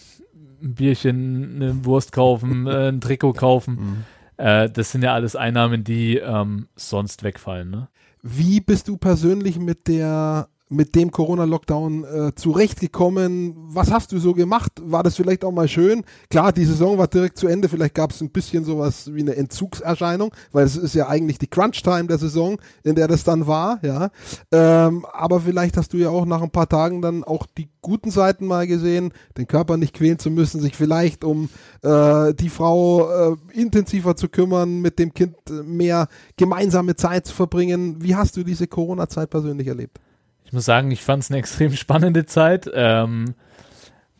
Bierchen 0.59 1.55
eine 1.55 1.85
Wurst 1.85 2.11
kaufen, 2.11 2.67
äh, 2.67 2.89
ein 2.89 3.01
Trikot 3.01 3.33
kaufen. 3.33 3.73
Mhm. 3.75 4.03
Äh, 4.37 4.69
das 4.69 4.91
sind 4.91 5.03
ja 5.03 5.13
alles 5.13 5.35
Einnahmen, 5.35 5.83
die 5.83 6.17
ähm, 6.17 6.67
sonst 6.75 7.23
wegfallen. 7.23 7.69
Ne? 7.69 7.87
Wie 8.21 8.59
bist 8.59 8.87
du 8.87 8.97
persönlich 8.97 9.59
mit 9.59 9.87
der 9.87 10.49
mit 10.69 10.95
dem 10.95 11.11
Corona-Lockdown 11.11 12.03
äh, 12.03 12.35
zurechtgekommen? 12.35 13.53
Was 13.55 13.91
hast 13.91 14.11
du 14.11 14.19
so 14.19 14.33
gemacht? 14.33 14.71
War 14.81 15.03
das 15.03 15.15
vielleicht 15.15 15.43
auch 15.43 15.51
mal 15.51 15.67
schön? 15.67 16.03
Klar, 16.29 16.51
die 16.51 16.65
Saison 16.65 16.97
war 16.97 17.07
direkt 17.07 17.37
zu 17.37 17.47
Ende, 17.47 17.69
vielleicht 17.69 17.93
gab 17.93 18.11
es 18.11 18.21
ein 18.21 18.31
bisschen 18.31 18.65
sowas 18.65 19.13
wie 19.13 19.21
eine 19.21 19.35
Entzugserscheinung, 19.35 20.33
weil 20.51 20.65
es 20.65 20.75
ist 20.75 20.95
ja 20.95 21.07
eigentlich 21.07 21.37
die 21.37 21.47
Crunch-Time 21.47 22.07
der 22.07 22.17
Saison, 22.17 22.57
in 22.83 22.95
der 22.95 23.07
das 23.07 23.23
dann 23.23 23.45
war, 23.47 23.79
ja. 23.83 24.09
Ähm, 24.51 25.05
aber 25.13 25.41
vielleicht 25.41 25.77
hast 25.77 25.93
du 25.93 25.97
ja 25.97 26.09
auch 26.09 26.25
nach 26.25 26.41
ein 26.41 26.51
paar 26.51 26.69
Tagen 26.69 27.01
dann 27.01 27.23
auch 27.23 27.45
die 27.57 27.69
guten 27.81 28.09
Seiten 28.09 28.47
mal 28.47 28.65
gesehen, 28.65 29.13
den 29.37 29.47
Körper 29.47 29.77
nicht 29.77 29.93
quälen 29.93 30.17
zu 30.17 30.31
müssen, 30.31 30.59
sich 30.59 30.75
vielleicht 30.75 31.23
um 31.23 31.49
äh, 31.83 32.33
die 32.33 32.49
Frau 32.49 33.33
äh, 33.33 33.35
intensiver 33.53 34.15
zu 34.15 34.29
kümmern, 34.29 34.81
mit 34.81 34.97
dem 34.97 35.13
Kind 35.13 35.35
mehr 35.63 36.07
gemeinsame 36.37 36.95
Zeit 36.95 37.27
zu 37.27 37.35
verbringen. 37.35 38.01
Wie 38.01 38.15
hast 38.15 38.35
du 38.37 38.43
diese 38.43 38.65
Corona-Zeit 38.65 39.29
persönlich 39.29 39.67
erlebt? 39.67 39.99
Ich 40.45 40.53
muss 40.53 40.65
sagen, 40.65 40.91
ich 40.91 41.03
fand 41.03 41.23
es 41.23 41.31
eine 41.31 41.39
extrem 41.39 41.73
spannende 41.73 42.25
Zeit. 42.25 42.69
Ähm, 42.73 43.35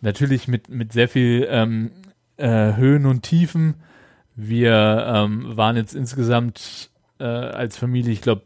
natürlich 0.02 0.48
mit, 0.48 0.70
mit 0.70 0.92
sehr 0.92 1.08
viel 1.08 1.48
ähm, 1.50 1.92
äh, 2.38 2.76
Höhen 2.76 3.06
und 3.06 3.22
Tiefen. 3.22 3.76
Wir 4.36 5.06
ähm, 5.08 5.56
waren 5.56 5.78
jetzt 5.78 5.96
insgesamt 5.96 6.90
äh, 7.20 7.24
als 7.24 7.78
Familie, 7.78 8.12
ich 8.12 8.22
glaube, 8.22 8.44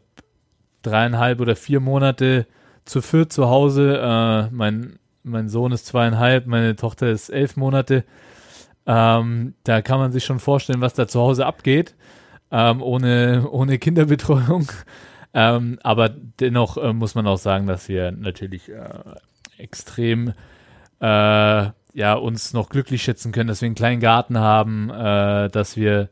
dreieinhalb 0.82 1.40
oder 1.40 1.56
vier 1.56 1.80
Monate 1.80 2.46
zu 2.84 3.02
viert 3.02 3.32
zu 3.32 3.48
Hause. 3.48 3.98
Äh, 3.98 4.54
mein, 4.54 4.98
mein 5.22 5.48
Sohn 5.48 5.72
ist 5.72 5.86
zweieinhalb, 5.86 6.46
meine 6.46 6.76
Tochter 6.76 7.10
ist 7.10 7.28
elf 7.28 7.56
Monate. 7.56 8.04
Ähm, 8.86 9.54
da 9.64 9.82
kann 9.82 9.98
man 9.98 10.12
sich 10.12 10.24
schon 10.24 10.38
vorstellen, 10.38 10.80
was 10.80 10.94
da 10.94 11.06
zu 11.06 11.20
Hause 11.20 11.46
abgeht, 11.46 11.94
ähm, 12.50 12.82
ohne, 12.82 13.48
ohne 13.50 13.78
Kinderbetreuung. 13.78 14.68
Ähm, 15.32 15.78
aber 15.82 16.08
dennoch 16.08 16.76
äh, 16.76 16.92
muss 16.92 17.14
man 17.14 17.26
auch 17.26 17.38
sagen, 17.38 17.66
dass 17.66 17.88
wir 17.88 18.10
natürlich 18.10 18.68
äh, 18.68 18.90
extrem 19.58 20.32
äh, 21.00 21.70
ja, 21.92 22.14
uns 22.14 22.52
noch 22.52 22.68
glücklich 22.68 23.02
schätzen 23.02 23.32
können, 23.32 23.48
dass 23.48 23.60
wir 23.60 23.66
einen 23.66 23.74
kleinen 23.74 24.00
Garten 24.00 24.38
haben, 24.38 24.90
äh, 24.90 25.48
dass 25.50 25.76
wir 25.76 26.08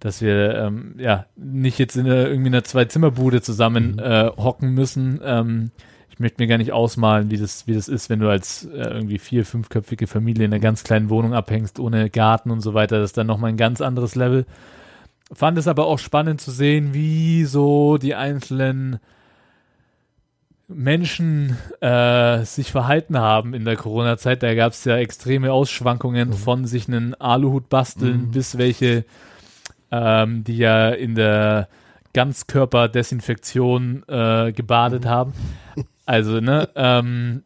dass 0.00 0.20
wir 0.20 0.54
ähm, 0.56 0.96
ja 0.98 1.24
nicht 1.34 1.78
jetzt 1.78 1.96
in 1.96 2.04
einer, 2.04 2.26
irgendwie 2.26 2.50
einer 2.50 2.62
Zwei-Zimmer-Bude 2.62 3.40
zusammen 3.40 3.92
mhm. 3.92 3.98
äh, 4.00 4.26
hocken 4.36 4.74
müssen. 4.74 5.18
Ähm, 5.24 5.70
ich 6.10 6.20
möchte 6.20 6.42
mir 6.42 6.46
gar 6.46 6.58
nicht 6.58 6.72
ausmalen, 6.72 7.30
wie 7.30 7.38
das, 7.38 7.66
wie 7.66 7.72
das 7.72 7.88
ist, 7.88 8.10
wenn 8.10 8.20
du 8.20 8.28
als 8.28 8.66
äh, 8.66 8.82
irgendwie 8.82 9.18
vier-, 9.18 9.46
fünfköpfige 9.46 10.06
Familie 10.06 10.44
in 10.44 10.52
einer 10.52 10.60
ganz 10.60 10.84
kleinen 10.84 11.08
Wohnung 11.08 11.32
abhängst, 11.32 11.78
ohne 11.78 12.10
Garten 12.10 12.50
und 12.50 12.60
so 12.60 12.74
weiter. 12.74 12.98
Das 12.98 13.10
ist 13.10 13.16
dann 13.16 13.26
nochmal 13.26 13.48
ein 13.48 13.56
ganz 13.56 13.80
anderes 13.80 14.14
Level. 14.14 14.44
Fand 15.32 15.58
es 15.58 15.66
aber 15.66 15.86
auch 15.86 15.98
spannend 15.98 16.40
zu 16.40 16.50
sehen, 16.50 16.92
wie 16.94 17.44
so 17.44 17.96
die 17.96 18.14
einzelnen 18.14 19.00
Menschen 20.68 21.56
äh, 21.80 22.44
sich 22.44 22.70
verhalten 22.72 23.18
haben 23.18 23.54
in 23.54 23.64
der 23.64 23.76
Corona-Zeit. 23.76 24.42
Da 24.42 24.54
gab 24.54 24.72
es 24.72 24.84
ja 24.84 24.96
extreme 24.96 25.52
Ausschwankungen 25.52 26.30
mhm. 26.30 26.34
von 26.34 26.66
sich 26.66 26.88
einen 26.88 27.14
Aluhut 27.14 27.68
basteln 27.68 28.26
mhm. 28.26 28.30
bis 28.30 28.58
welche, 28.58 29.04
ähm, 29.90 30.44
die 30.44 30.58
ja 30.58 30.90
in 30.90 31.14
der 31.14 31.68
Ganzkörperdesinfektion 32.12 34.04
äh, 34.08 34.52
gebadet 34.52 35.04
mhm. 35.04 35.08
haben. 35.08 35.32
Also, 36.06 36.40
ne, 36.40 36.68
ähm, 36.74 37.44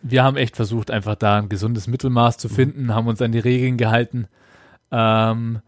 wir 0.00 0.22
haben 0.22 0.36
echt 0.36 0.54
versucht, 0.54 0.92
einfach 0.92 1.16
da 1.16 1.38
ein 1.38 1.48
gesundes 1.48 1.88
Mittelmaß 1.88 2.38
zu 2.38 2.48
mhm. 2.48 2.52
finden, 2.52 2.94
haben 2.94 3.08
uns 3.08 3.20
an 3.20 3.32
die 3.32 3.40
Regeln 3.40 3.76
gehalten. 3.76 4.28
Ähm, 4.92 5.60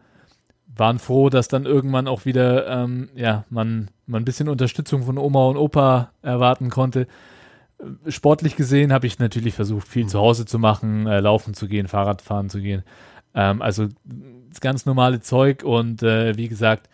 waren 0.77 0.99
froh, 0.99 1.31
dass 1.31 1.49
dann 1.49 1.65
irgendwann 1.65 2.09
auch 2.09 2.25
wieder, 2.25 2.67
ähm, 2.67 3.09
ja, 3.15 3.45
man, 3.51 3.91
man 4.07 4.23
ein 4.23 4.25
bisschen 4.25 4.49
Unterstützung 4.49 5.03
von 5.03 5.19
Oma 5.19 5.47
und 5.47 5.57
Opa 5.57 6.11
erwarten 6.23 6.71
konnte. 6.71 7.07
Sportlich 8.09 8.57
gesehen 8.57 8.93
habe 8.93 9.07
ich 9.07 9.19
natürlich 9.19 9.55
versucht, 9.55 9.89
viel 9.89 10.05
mhm. 10.05 10.09
zu 10.09 10.19
Hause 10.19 10.47
zu 10.47 10.59
machen, 10.59 11.07
äh, 11.07 11.21
laufen 11.21 11.55
zu 11.55 11.69
gehen, 11.69 11.89
Fahrrad 11.89 12.23
fahren 12.23 12.51
zu 12.51 12.61
gehen. 12.61 12.83
Ähm, 13.35 13.63
also 13.63 13.89
das 14.49 14.61
ganz 14.61 14.87
normale 14.87 15.21
Zeug 15.21 15.63
und 15.63 16.03
äh, 16.03 16.37
wie 16.37 16.49
gesagt, 16.49 16.89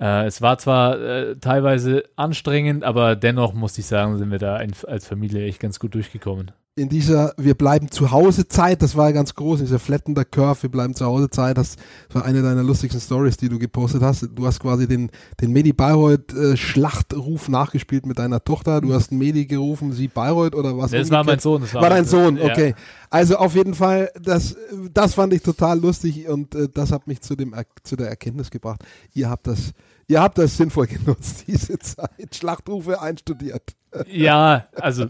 äh, 0.00 0.26
es 0.26 0.42
war 0.42 0.58
zwar 0.58 1.00
äh, 1.00 1.36
teilweise 1.36 2.04
anstrengend, 2.16 2.84
aber 2.84 3.16
dennoch 3.16 3.54
muss 3.54 3.78
ich 3.78 3.86
sagen, 3.86 4.18
sind 4.18 4.30
wir 4.30 4.38
da 4.38 4.56
als 4.56 5.06
Familie 5.06 5.46
echt 5.46 5.60
ganz 5.60 5.78
gut 5.78 5.94
durchgekommen 5.94 6.52
in 6.78 6.90
dieser 6.90 7.32
Wir 7.38 7.54
bleiben 7.54 7.90
zu 7.90 8.10
Hause 8.10 8.48
Zeit, 8.48 8.82
das 8.82 8.96
war 8.96 9.06
ja 9.06 9.12
ganz 9.12 9.34
groß, 9.34 9.60
in 9.60 9.66
dieser 9.66 9.78
Flattender 9.78 10.26
Curve, 10.26 10.64
Wir 10.64 10.70
bleiben 10.70 10.94
zu 10.94 11.06
Hause 11.06 11.30
Zeit, 11.30 11.56
das 11.56 11.76
war 12.12 12.26
eine 12.26 12.42
deiner 12.42 12.62
lustigsten 12.62 13.00
Stories, 13.00 13.38
die 13.38 13.48
du 13.48 13.58
gepostet 13.58 14.02
hast. 14.02 14.28
Du 14.34 14.46
hast 14.46 14.60
quasi 14.60 14.86
den, 14.86 15.10
den 15.40 15.52
Medi 15.52 15.72
Bayreuth 15.72 16.34
äh, 16.34 16.54
Schlachtruf 16.54 17.48
nachgespielt 17.48 18.04
mit 18.04 18.18
deiner 18.18 18.44
Tochter. 18.44 18.82
Du 18.82 18.92
hast 18.92 19.10
Medi 19.10 19.46
gerufen, 19.46 19.92
sie 19.92 20.08
Bayreuth 20.08 20.54
oder 20.54 20.76
was? 20.76 20.90
Das 20.90 21.10
war 21.10 21.24
mein 21.24 21.38
Sohn. 21.38 21.62
Das 21.62 21.72
war, 21.72 21.80
war 21.80 21.90
dein 21.90 22.04
Sohn, 22.04 22.38
okay. 22.38 22.70
Ja. 22.70 22.76
Also 23.08 23.36
auf 23.36 23.54
jeden 23.54 23.74
Fall, 23.74 24.10
das, 24.22 24.54
das 24.92 25.14
fand 25.14 25.32
ich 25.32 25.40
total 25.40 25.80
lustig 25.80 26.28
und 26.28 26.54
äh, 26.54 26.68
das 26.68 26.92
hat 26.92 27.06
mich 27.06 27.22
zu, 27.22 27.36
dem, 27.36 27.54
zu 27.84 27.96
der 27.96 28.08
Erkenntnis 28.08 28.50
gebracht. 28.50 28.84
Ihr 29.14 29.30
habt 29.30 29.46
das, 29.46 29.72
ihr 30.08 30.20
habt 30.20 30.36
das 30.36 30.58
sinnvoll 30.58 30.86
genutzt, 30.88 31.44
diese 31.46 31.78
Zeit. 31.78 32.34
Schlachtrufe 32.34 33.00
einstudiert. 33.00 33.74
Ja, 34.08 34.66
also 34.74 35.06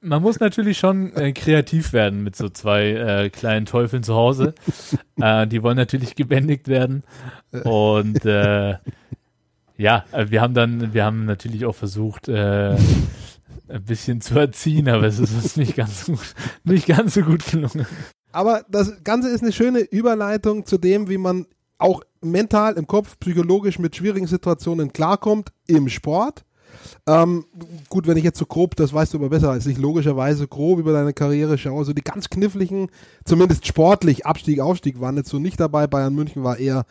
man 0.00 0.22
muss 0.22 0.40
natürlich 0.40 0.78
schon 0.78 1.14
äh, 1.16 1.32
kreativ 1.32 1.92
werden 1.92 2.22
mit 2.22 2.36
so 2.36 2.48
zwei 2.48 2.90
äh, 2.90 3.30
kleinen 3.30 3.66
Teufeln 3.66 4.02
zu 4.02 4.14
Hause. 4.14 4.54
Äh, 5.20 5.46
die 5.46 5.62
wollen 5.62 5.76
natürlich 5.76 6.16
gebändigt 6.16 6.68
werden. 6.68 7.02
Und 7.64 8.24
äh, 8.24 8.76
ja, 9.76 10.04
äh, 10.12 10.26
wir 10.28 10.40
haben 10.42 10.54
dann, 10.54 10.92
wir 10.92 11.04
haben 11.04 11.24
natürlich 11.24 11.64
auch 11.64 11.74
versucht, 11.74 12.28
äh, 12.28 12.76
ein 13.68 13.84
bisschen 13.84 14.20
zu 14.20 14.38
erziehen, 14.38 14.88
aber 14.88 15.04
es 15.04 15.18
ist 15.18 15.34
uns 15.34 15.56
nicht 15.56 15.76
ganz 15.76 16.06
so, 16.06 16.18
nicht 16.64 16.86
ganz 16.86 17.14
so 17.14 17.22
gut 17.22 17.44
gelungen. 17.46 17.86
Aber 18.32 18.64
das 18.68 19.02
Ganze 19.04 19.28
ist 19.28 19.42
eine 19.42 19.52
schöne 19.52 19.80
Überleitung 19.80 20.66
zu 20.66 20.78
dem, 20.78 21.08
wie 21.08 21.18
man 21.18 21.46
auch 21.78 22.02
mental 22.20 22.74
im 22.74 22.86
Kopf, 22.86 23.18
psychologisch 23.20 23.78
mit 23.78 23.96
schwierigen 23.96 24.26
Situationen 24.26 24.92
klarkommt 24.92 25.52
im 25.66 25.88
Sport 25.88 26.44
Ähm, 27.06 27.44
gut, 27.88 28.06
wenn 28.06 28.16
ich 28.16 28.24
jetzt 28.24 28.38
so 28.38 28.46
grob, 28.46 28.76
das 28.76 28.92
weißt 28.92 29.14
du 29.14 29.18
aber 29.18 29.30
besser 29.30 29.50
als 29.50 29.66
ich, 29.66 29.78
logischerweise 29.78 30.48
grob 30.48 30.78
über 30.78 30.92
deine 30.92 31.12
Karriere 31.12 31.58
schaue, 31.58 31.84
so 31.84 31.92
die 31.92 32.02
ganz 32.02 32.30
kniffligen, 32.30 32.88
zumindest 33.24 33.66
sportlich, 33.66 34.26
Abstieg, 34.26 34.60
Aufstieg 34.60 35.00
waren 35.00 35.16
jetzt 35.16 35.30
so 35.30 35.38
nicht 35.38 35.60
dabei. 35.60 35.86
Bayern 35.86 36.14
München 36.14 36.44
war 36.44 36.58
eher 36.58 36.84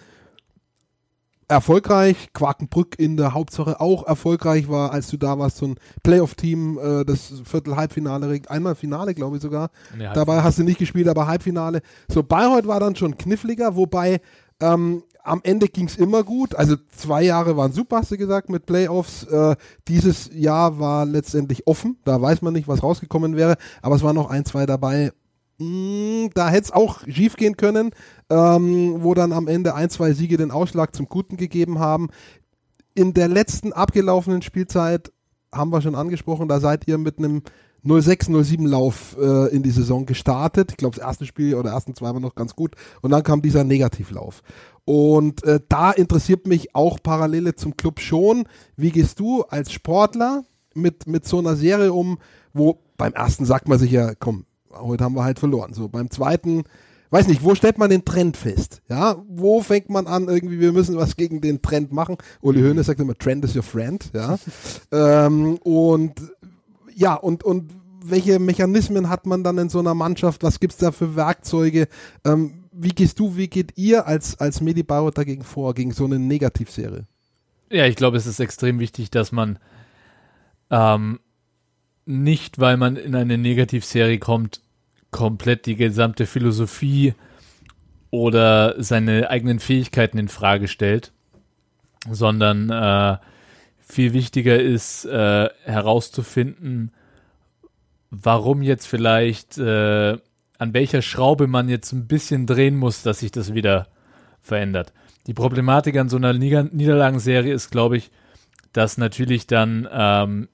erfolgreich. 1.49 2.29
Quakenbrück 2.33 2.97
in 2.97 3.17
der 3.17 3.33
Hauptsache 3.33 3.81
auch 3.81 4.05
erfolgreich 4.05 4.69
war, 4.69 4.91
als 4.91 5.09
du 5.09 5.17
da 5.17 5.37
warst, 5.37 5.57
so 5.57 5.65
ein 5.65 5.75
Playoff-Team, 6.03 6.79
äh, 6.79 7.05
das 7.05 7.41
Viertel-Halbfinale, 7.43 8.41
einmal 8.47 8.75
Finale, 8.75 9.13
glaube 9.13 9.37
ich 9.37 9.41
sogar. 9.41 9.71
Nee, 9.97 10.07
Dabei 10.13 10.41
hast 10.43 10.59
du 10.59 10.63
nicht 10.63 10.79
gespielt, 10.79 11.07
aber 11.07 11.27
Halbfinale. 11.27 11.81
So, 12.07 12.23
Bayreuth 12.23 12.67
war 12.67 12.79
dann 12.79 12.95
schon 12.95 13.17
kniffliger, 13.17 13.75
wobei 13.75 14.21
ähm, 14.61 15.03
am 15.29 15.41
Ende 15.43 15.67
ging 15.67 15.85
es 15.85 15.97
immer 15.97 16.23
gut. 16.23 16.55
Also 16.55 16.75
zwei 16.95 17.23
Jahre 17.23 17.55
waren 17.55 17.71
super, 17.71 17.97
hast 17.97 18.11
du 18.11 18.17
gesagt, 18.17 18.49
mit 18.49 18.65
Playoffs. 18.65 19.23
Äh, 19.23 19.55
dieses 19.87 20.29
Jahr 20.33 20.79
war 20.79 21.05
letztendlich 21.05 21.67
offen. 21.67 21.97
Da 22.03 22.21
weiß 22.21 22.41
man 22.41 22.53
nicht, 22.53 22.67
was 22.67 22.83
rausgekommen 22.83 23.35
wäre. 23.35 23.55
Aber 23.81 23.95
es 23.95 24.03
waren 24.03 24.15
noch 24.15 24.29
ein, 24.29 24.45
zwei 24.45 24.65
dabei. 24.65 25.11
Mm, 25.57 26.27
da 26.33 26.49
hätte 26.49 26.65
es 26.65 26.71
auch 26.71 27.07
schief 27.07 27.35
gehen 27.35 27.57
können 27.57 27.91
ähm, 28.29 28.97
wo 28.99 29.13
dann 29.13 29.33
am 29.33 29.47
Ende 29.47 29.75
ein, 29.75 29.89
zwei 29.89 30.13
Siege 30.13 30.37
den 30.37 30.51
Ausschlag 30.51 30.95
zum 30.95 31.07
Guten 31.07 31.37
gegeben 31.37 31.79
haben. 31.79 32.09
In 32.93 33.13
der 33.13 33.27
letzten 33.27 33.73
abgelaufenen 33.73 34.41
Spielzeit 34.41 35.11
haben 35.53 35.71
wir 35.71 35.81
schon 35.81 35.95
angesprochen, 35.95 36.47
da 36.47 36.59
seid 36.59 36.87
ihr 36.87 36.97
mit 36.97 37.17
einem 37.17 37.41
06-07 37.85 38.67
Lauf 38.67 39.15
äh, 39.19 39.55
in 39.55 39.63
die 39.63 39.71
Saison 39.71 40.05
gestartet. 40.05 40.71
Ich 40.71 40.77
glaube, 40.77 40.97
das 40.97 41.05
erste 41.05 41.25
Spiel 41.25 41.55
oder 41.55 41.71
ersten 41.71 41.95
zwei 41.95 42.13
war 42.13 42.19
noch 42.19 42.35
ganz 42.35 42.55
gut. 42.55 42.75
Und 43.01 43.11
dann 43.11 43.23
kam 43.23 43.41
dieser 43.41 43.63
Negativlauf. 43.63 44.43
Und 44.89 45.43
äh, 45.43 45.59
da 45.69 45.91
interessiert 45.91 46.47
mich 46.47 46.73
auch 46.73 46.97
Parallele 47.03 47.53
zum 47.53 47.77
Club 47.77 47.99
schon. 47.99 48.45
Wie 48.75 48.89
gehst 48.89 49.19
du 49.19 49.43
als 49.43 49.71
Sportler 49.71 50.45
mit, 50.73 51.05
mit 51.05 51.27
so 51.27 51.37
einer 51.37 51.55
Serie 51.55 51.93
um, 51.93 52.17
wo 52.53 52.79
beim 52.97 53.13
ersten 53.13 53.45
sagt 53.45 53.67
man 53.67 53.77
sich 53.77 53.91
ja, 53.91 54.15
komm, 54.15 54.47
heute 54.71 55.03
haben 55.03 55.13
wir 55.13 55.23
halt 55.23 55.37
verloren. 55.37 55.73
So 55.73 55.89
beim 55.89 56.09
zweiten 56.09 56.63
weiß 57.11 57.27
nicht, 57.27 57.43
wo 57.43 57.53
stellt 57.53 57.77
man 57.77 57.91
den 57.91 58.03
Trend 58.03 58.35
fest? 58.35 58.81
Ja, 58.89 59.23
wo 59.27 59.61
fängt 59.61 59.91
man 59.91 60.07
an, 60.07 60.27
irgendwie, 60.27 60.59
wir 60.59 60.71
müssen 60.71 60.97
was 60.97 61.15
gegen 61.15 61.39
den 61.39 61.61
Trend 61.61 61.91
machen? 61.91 62.17
Uli 62.41 62.59
Hoeneß 62.59 62.87
sagt 62.87 62.99
immer, 62.99 63.13
Trend 63.15 63.45
is 63.45 63.55
your 63.55 63.61
friend, 63.61 64.09
ja. 64.15 64.39
ähm, 64.91 65.57
und 65.57 66.13
ja, 66.95 67.13
und, 67.13 67.43
und 67.43 67.75
welche 68.03 68.39
Mechanismen 68.39 69.07
hat 69.07 69.27
man 69.27 69.43
dann 69.43 69.59
in 69.59 69.69
so 69.69 69.77
einer 69.77 69.93
Mannschaft? 69.93 70.41
Was 70.41 70.59
gibt's 70.59 70.77
da 70.77 70.91
für 70.91 71.15
Werkzeuge? 71.15 71.87
Ähm, 72.25 72.58
wie 72.81 72.89
gehst 72.89 73.19
du, 73.19 73.35
wie 73.35 73.47
geht 73.47 73.77
ihr 73.77 74.07
als, 74.07 74.39
als 74.39 74.61
Medibauer 74.61 75.11
dagegen 75.11 75.43
vor, 75.43 75.73
gegen 75.73 75.91
so 75.91 76.05
eine 76.05 76.17
Negativserie? 76.17 77.05
Ja, 77.69 77.85
ich 77.85 77.95
glaube, 77.95 78.17
es 78.17 78.25
ist 78.25 78.39
extrem 78.39 78.79
wichtig, 78.79 79.11
dass 79.11 79.31
man 79.31 79.59
ähm, 80.69 81.19
nicht, 82.05 82.59
weil 82.59 82.77
man 82.77 82.95
in 82.95 83.15
eine 83.15 83.37
Negativserie 83.37 84.17
kommt, 84.17 84.61
komplett 85.11 85.65
die 85.65 85.75
gesamte 85.75 86.25
Philosophie 86.25 87.13
oder 88.11 88.81
seine 88.81 89.29
eigenen 89.29 89.59
Fähigkeiten 89.59 90.17
in 90.17 90.29
Frage 90.29 90.67
stellt, 90.67 91.11
sondern 92.09 92.69
äh, 92.69 93.17
viel 93.79 94.13
wichtiger 94.13 94.59
ist 94.59 95.05
äh, 95.05 95.49
herauszufinden, 95.63 96.91
warum 98.09 98.61
jetzt 98.61 98.87
vielleicht 98.87 99.57
äh, 99.57 100.17
an 100.59 100.73
welcher 100.73 101.01
Schraube 101.01 101.47
man 101.47 101.69
jetzt 101.69 101.91
ein 101.93 102.07
bisschen 102.07 102.45
drehen 102.45 102.75
muss, 102.75 103.01
dass 103.01 103.19
sich 103.19 103.31
das 103.31 103.53
wieder 103.53 103.87
verändert. 104.41 104.93
Die 105.25 105.33
Problematik 105.33 105.97
an 105.97 106.09
so 106.09 106.17
einer 106.17 106.33
Niederlagenserie 106.33 107.53
ist, 107.53 107.71
glaube 107.71 107.97
ich, 107.97 108.11
dass 108.73 108.97
natürlich 108.97 109.47
dann 109.47 109.87
ähm, 109.91 110.49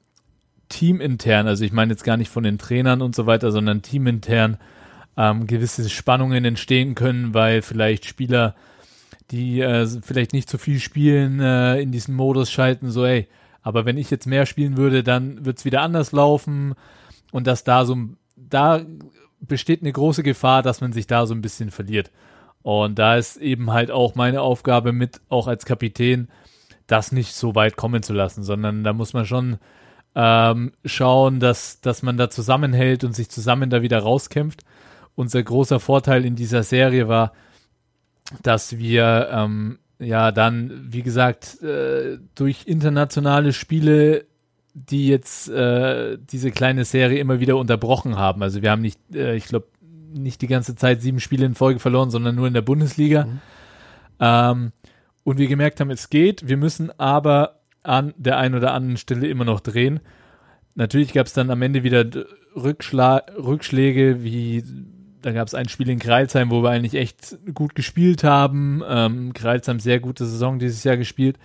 teamintern, 0.70 1.47
also 1.47 1.66
ich 1.66 1.74
meine 1.74 1.91
jetzt 1.91 2.03
gar 2.03 2.18
nicht 2.18 2.30
von 2.30 2.43
den 2.43 2.58
Trainern 2.58 3.01
und 3.01 3.16
so 3.16 3.26
weiter, 3.26 3.51
sondern 3.51 3.82
teamintern 3.82 4.58
ähm, 5.18 5.47
gewisse 5.47 5.89
Spannungen 5.89 6.45
entstehen 6.45 6.95
können, 6.95 7.34
weil 7.34 7.62
vielleicht 7.62 8.06
Spieler, 8.06 8.56
die 9.32 9.62
äh, 9.62 9.88
vielleicht 10.01 10.34
nicht 10.34 10.49
so 10.49 10.58
viel 10.58 10.80
spielen, 10.80 11.39
äh, 11.39 11.82
in 11.82 11.91
diesen 11.91 12.16
Modus 12.16 12.51
schalten, 12.51 12.91
so 12.91 13.06
ey, 13.06 13.28
aber 13.64 13.86
wenn 13.86 13.97
ich 13.97 14.12
jetzt 14.12 14.28
mehr 14.28 14.45
spielen 14.45 14.78
würde, 14.78 15.03
dann 15.03 15.45
wird 15.45 15.58
es 15.58 15.66
wieder 15.66 15.82
anders 15.82 16.12
laufen 16.12 16.76
und 17.32 17.47
dass 17.47 17.64
da 17.64 17.86
so, 17.86 17.97
da 18.36 18.86
besteht 19.40 19.82
eine 19.82 19.92
große 19.92 20.24
Gefahr, 20.24 20.62
dass 20.62 20.82
man 20.82 20.94
sich 20.94 21.08
da 21.08 21.26
so 21.26 21.34
ein 21.34 21.42
bisschen 21.42 21.72
verliert. 21.72 22.12
Und 22.62 22.98
da 22.98 23.16
ist 23.16 23.38
eben 23.38 23.72
halt 23.72 23.92
auch 23.92 24.16
meine 24.16 24.42
Aufgabe 24.42 24.92
mit, 24.92 25.22
auch 25.30 25.48
als 25.48 25.66
Kapitän, 25.66 26.30
das 26.88 27.12
nicht 27.12 27.36
so 27.36 27.56
weit 27.56 27.76
kommen 27.76 28.04
zu 28.04 28.14
lassen, 28.14 28.44
sondern 28.44 28.84
da 28.84 28.94
muss 28.94 29.14
man 29.14 29.26
schon 29.26 29.58
ähm, 30.16 30.72
schauen, 30.84 31.40
dass, 31.40 31.82
dass 31.82 32.02
man 32.02 32.18
da 32.18 32.30
zusammenhält 32.30 33.04
und 33.04 33.14
sich 33.14 33.30
zusammen 33.30 33.70
da 33.70 33.82
wieder 33.82 34.00
rauskämpft. 34.00 34.62
Unser 35.16 35.44
großer 35.44 35.80
Vorteil 35.80 36.26
in 36.26 36.36
dieser 36.36 36.64
Serie 36.64 37.08
war, 37.08 37.34
dass 38.42 38.78
wir 38.78 39.30
ähm, 39.32 39.80
ja 40.00 40.32
dann, 40.32 40.88
wie 40.92 41.04
gesagt, 41.04 41.62
äh, 41.62 42.18
durch 42.34 42.66
internationale 42.66 43.54
Spiele, 43.54 44.26
die 44.76 45.08
jetzt 45.08 45.50
äh, 45.50 46.18
diese 46.20 46.52
kleine 46.52 46.84
Serie 46.84 47.20
immer 47.20 47.40
wieder 47.40 47.56
unterbrochen 47.56 48.18
haben. 48.18 48.44
Also 48.44 48.62
wir 48.62 48.72
haben 48.72 48.82
nicht, 48.82 49.00
äh, 49.14 49.36
ich 49.36 49.46
glaube, 49.46 49.68
nicht 50.14 50.42
die 50.42 50.48
ganze 50.48 50.76
Zeit 50.76 51.02
sieben 51.02 51.22
Spiele 51.22 51.46
in 51.46 51.56
Folge 51.56 51.80
verloren, 51.80 52.10
sondern 52.10 52.36
nur 52.36 52.48
in 52.48 52.54
der 52.54 52.62
Bundesliga. 52.62 53.26
Mhm. 53.26 53.40
Ähm, 54.20 54.72
und 55.24 55.38
wir 55.38 55.48
gemerkt 55.48 55.80
haben, 55.80 55.90
es 55.90 56.10
geht. 56.10 56.48
Wir 56.50 56.58
müssen 56.58 56.92
aber 57.00 57.62
an 57.84 58.14
der 58.18 58.38
einen 58.38 58.56
oder 58.56 58.74
anderen 58.74 58.98
Stelle 58.98 59.28
immer 59.28 59.46
noch 59.46 59.62
drehen. 59.62 60.02
Natürlich 60.76 61.14
gab 61.14 61.28
es 61.28 61.34
dann 61.34 61.50
am 61.52 61.62
Ende 61.62 61.84
wieder 61.84 62.06
Rückschla 62.56 63.24
Rückschläge, 63.38 64.24
wie 64.24 64.64
da 65.22 65.32
gab 65.32 65.48
es 65.48 65.56
ein 65.56 65.70
Spiel 65.70 65.90
in 65.90 66.00
Kreilsheim, 66.00 66.52
wo 66.52 66.62
wir 66.62 66.70
eigentlich 66.70 66.96
echt 66.96 67.38
gut 67.54 67.76
gespielt 67.76 68.24
haben. 68.24 68.84
Ähm, 68.88 69.34
Kreilsheim 69.34 69.80
sehr 69.80 70.00
gute 70.00 70.26
Saison 70.26 70.60
dieses 70.60 70.84
Jahr 70.84 70.98
gespielt. 70.98 71.40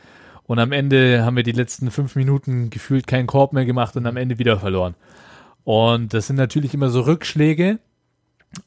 Und 0.50 0.58
am 0.58 0.72
Ende 0.72 1.24
haben 1.24 1.36
wir 1.36 1.44
die 1.44 1.52
letzten 1.52 1.92
fünf 1.92 2.16
Minuten 2.16 2.70
gefühlt 2.70 3.06
keinen 3.06 3.28
Korb 3.28 3.52
mehr 3.52 3.64
gemacht 3.64 3.96
und 3.96 4.04
am 4.04 4.16
Ende 4.16 4.40
wieder 4.40 4.58
verloren. 4.58 4.96
Und 5.62 6.12
das 6.12 6.26
sind 6.26 6.34
natürlich 6.34 6.74
immer 6.74 6.90
so 6.90 7.02
Rückschläge. 7.02 7.78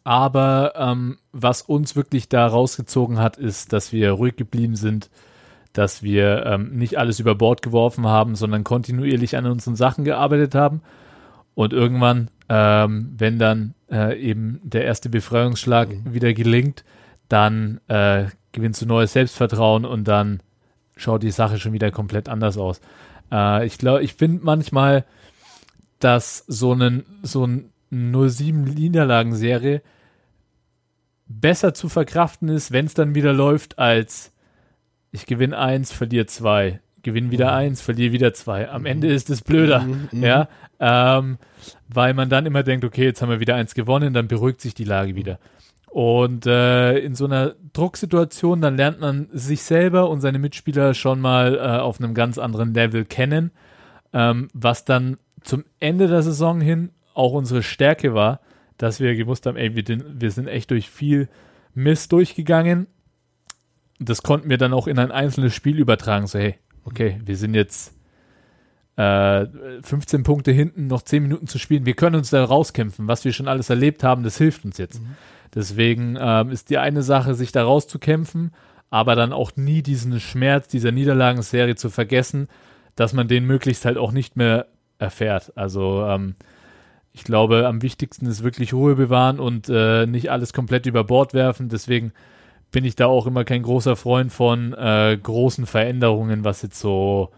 Aber 0.05 0.75
ähm, 0.77 1.17
was 1.33 1.61
uns 1.61 1.97
wirklich 1.97 2.29
da 2.29 2.47
rausgezogen 2.47 3.19
hat, 3.19 3.35
ist, 3.35 3.73
dass 3.73 3.91
wir 3.91 4.11
ruhig 4.11 4.37
geblieben 4.37 4.77
sind, 4.77 5.09
dass 5.73 6.01
wir 6.03 6.45
ähm, 6.45 6.69
nicht 6.69 6.97
alles 6.97 7.19
über 7.19 7.35
Bord 7.35 7.61
geworfen 7.61 8.07
haben, 8.07 8.35
sondern 8.35 8.63
kontinuierlich 8.63 9.35
an 9.35 9.45
unseren 9.45 9.75
Sachen 9.75 10.05
gearbeitet 10.05 10.55
haben. 10.55 10.79
Und 11.53 11.73
irgendwann, 11.73 12.29
ähm, 12.47 13.13
wenn 13.17 13.39
dann 13.39 13.73
äh, 13.91 14.17
eben 14.17 14.61
der 14.63 14.85
erste 14.85 15.09
Befreiungsschlag 15.09 15.89
mhm. 15.89 16.13
wieder 16.13 16.33
gelingt, 16.33 16.85
dann 17.27 17.81
äh, 17.89 18.27
gewinnst 18.53 18.81
du 18.81 18.85
neues 18.85 19.11
Selbstvertrauen 19.11 19.83
und 19.83 20.07
dann 20.07 20.39
schaut 20.95 21.23
die 21.23 21.31
Sache 21.31 21.59
schon 21.59 21.73
wieder 21.73 21.91
komplett 21.91 22.29
anders 22.29 22.57
aus. 22.57 22.81
Äh, 23.31 23.65
ich 23.65 23.77
glaube, 23.77 24.03
ich 24.03 24.13
finde 24.13 24.43
manchmal, 24.43 25.05
dass 25.99 26.43
so, 26.47 26.73
einen, 26.73 27.03
so 27.23 27.45
ein 27.45 27.69
07 27.91 28.63
Niederlagenserie 28.63 29.81
besser 31.27 31.73
zu 31.73 31.89
verkraften 31.89 32.49
ist, 32.49 32.71
wenn 32.71 32.85
es 32.85 32.93
dann 32.93 33.15
wieder 33.15 33.33
läuft, 33.33 33.79
als 33.79 34.31
ich 35.11 35.25
gewinne 35.25 35.57
eins, 35.57 35.91
verliere 35.91 36.25
zwei, 36.25 36.79
gewinne 37.03 37.31
wieder 37.31 37.51
mhm. 37.51 37.57
eins, 37.57 37.81
verliere 37.81 38.11
wieder 38.11 38.33
zwei. 38.33 38.69
Am 38.69 38.81
mhm. 38.81 38.87
Ende 38.87 39.07
ist 39.07 39.29
es 39.29 39.41
blöder, 39.41 39.81
mhm, 39.81 40.09
mhm. 40.11 40.23
ja, 40.23 40.49
ähm, 40.79 41.37
weil 41.87 42.13
man 42.13 42.29
dann 42.29 42.45
immer 42.45 42.63
denkt, 42.63 42.83
okay, 42.83 43.05
jetzt 43.05 43.21
haben 43.21 43.29
wir 43.29 43.39
wieder 43.39 43.55
eins 43.55 43.75
gewonnen, 43.75 44.13
dann 44.13 44.27
beruhigt 44.27 44.61
sich 44.61 44.73
die 44.73 44.83
Lage 44.83 45.15
wieder. 45.15 45.39
Und 45.93 46.47
äh, 46.47 46.97
in 46.97 47.13
so 47.13 47.25
einer 47.25 47.53
Drucksituation, 47.73 48.61
dann 48.61 48.77
lernt 48.77 48.99
man 48.99 49.29
sich 49.31 49.61
selber 49.61 50.09
und 50.09 50.21
seine 50.21 50.39
Mitspieler 50.39 50.95
schon 50.95 51.21
mal 51.21 51.55
äh, 51.55 51.79
auf 51.79 51.99
einem 51.99 52.15
ganz 52.15 52.39
anderen 52.39 52.73
Level 52.73 53.05
kennen, 53.05 53.51
ähm, 54.11 54.47
was 54.53 54.85
dann 54.85 55.17
zum 55.43 55.65
Ende 55.79 56.07
der 56.07 56.23
Saison 56.23 56.61
hin 56.61 56.89
auch 57.13 57.33
unsere 57.33 57.61
Stärke 57.61 58.15
war, 58.15 58.39
dass 58.77 58.99
wir 58.99 59.15
gewusst 59.15 59.45
haben, 59.45 59.55
ey, 59.55 59.75
wir, 59.75 59.83
wir 59.87 60.31
sind 60.31 60.47
echt 60.47 60.71
durch 60.71 60.89
viel 60.89 61.29
Mist 61.75 62.11
durchgegangen 62.11 62.87
das 64.05 64.23
konnten 64.23 64.49
wir 64.49 64.57
dann 64.57 64.73
auch 64.73 64.87
in 64.87 64.99
ein 64.99 65.11
einzelnes 65.11 65.53
Spiel 65.53 65.79
übertragen. 65.79 66.27
So, 66.27 66.39
hey, 66.39 66.55
okay, 66.85 67.19
wir 67.23 67.37
sind 67.37 67.53
jetzt 67.53 67.93
äh, 68.95 69.45
15 69.81 70.23
Punkte 70.23 70.51
hinten, 70.51 70.87
noch 70.87 71.01
10 71.01 71.23
Minuten 71.23 71.47
zu 71.47 71.59
spielen. 71.59 71.85
Wir 71.85 71.95
können 71.95 72.15
uns 72.15 72.29
da 72.29 72.43
rauskämpfen. 72.43 73.07
Was 73.07 73.25
wir 73.25 73.33
schon 73.33 73.47
alles 73.47 73.69
erlebt 73.69 74.03
haben, 74.03 74.23
das 74.23 74.37
hilft 74.37 74.65
uns 74.65 74.77
jetzt. 74.77 75.01
Mhm. 75.01 75.15
Deswegen 75.55 76.17
ähm, 76.19 76.49
ist 76.49 76.69
die 76.69 76.77
eine 76.77 77.03
Sache, 77.03 77.35
sich 77.35 77.51
da 77.51 77.63
rauszukämpfen, 77.63 78.51
aber 78.89 79.15
dann 79.15 79.33
auch 79.33 79.51
nie 79.55 79.81
diesen 79.81 80.19
Schmerz 80.19 80.67
dieser 80.67 80.91
Niederlagenserie 80.91 81.75
zu 81.75 81.89
vergessen, 81.89 82.47
dass 82.95 83.13
man 83.13 83.27
den 83.27 83.45
möglichst 83.45 83.85
halt 83.85 83.97
auch 83.97 84.11
nicht 84.11 84.35
mehr 84.35 84.67
erfährt. 84.99 85.51
Also 85.55 86.05
ähm, 86.07 86.35
ich 87.11 87.23
glaube, 87.23 87.67
am 87.67 87.81
wichtigsten 87.81 88.25
ist 88.25 88.43
wirklich 88.43 88.73
Ruhe 88.73 88.95
bewahren 88.95 89.39
und 89.39 89.69
äh, 89.69 90.05
nicht 90.07 90.31
alles 90.31 90.53
komplett 90.53 90.85
über 90.85 91.03
Bord 91.03 91.33
werfen. 91.33 91.69
Deswegen 91.69 92.11
bin 92.71 92.85
ich 92.85 92.95
da 92.95 93.05
auch 93.05 93.27
immer 93.27 93.43
kein 93.43 93.61
großer 93.61 93.95
Freund 93.95 94.31
von 94.31 94.73
äh, 94.73 95.17
großen 95.21 95.67
Veränderungen, 95.67 96.43
was 96.43 96.63
jetzt 96.63 96.79
so 96.79 97.29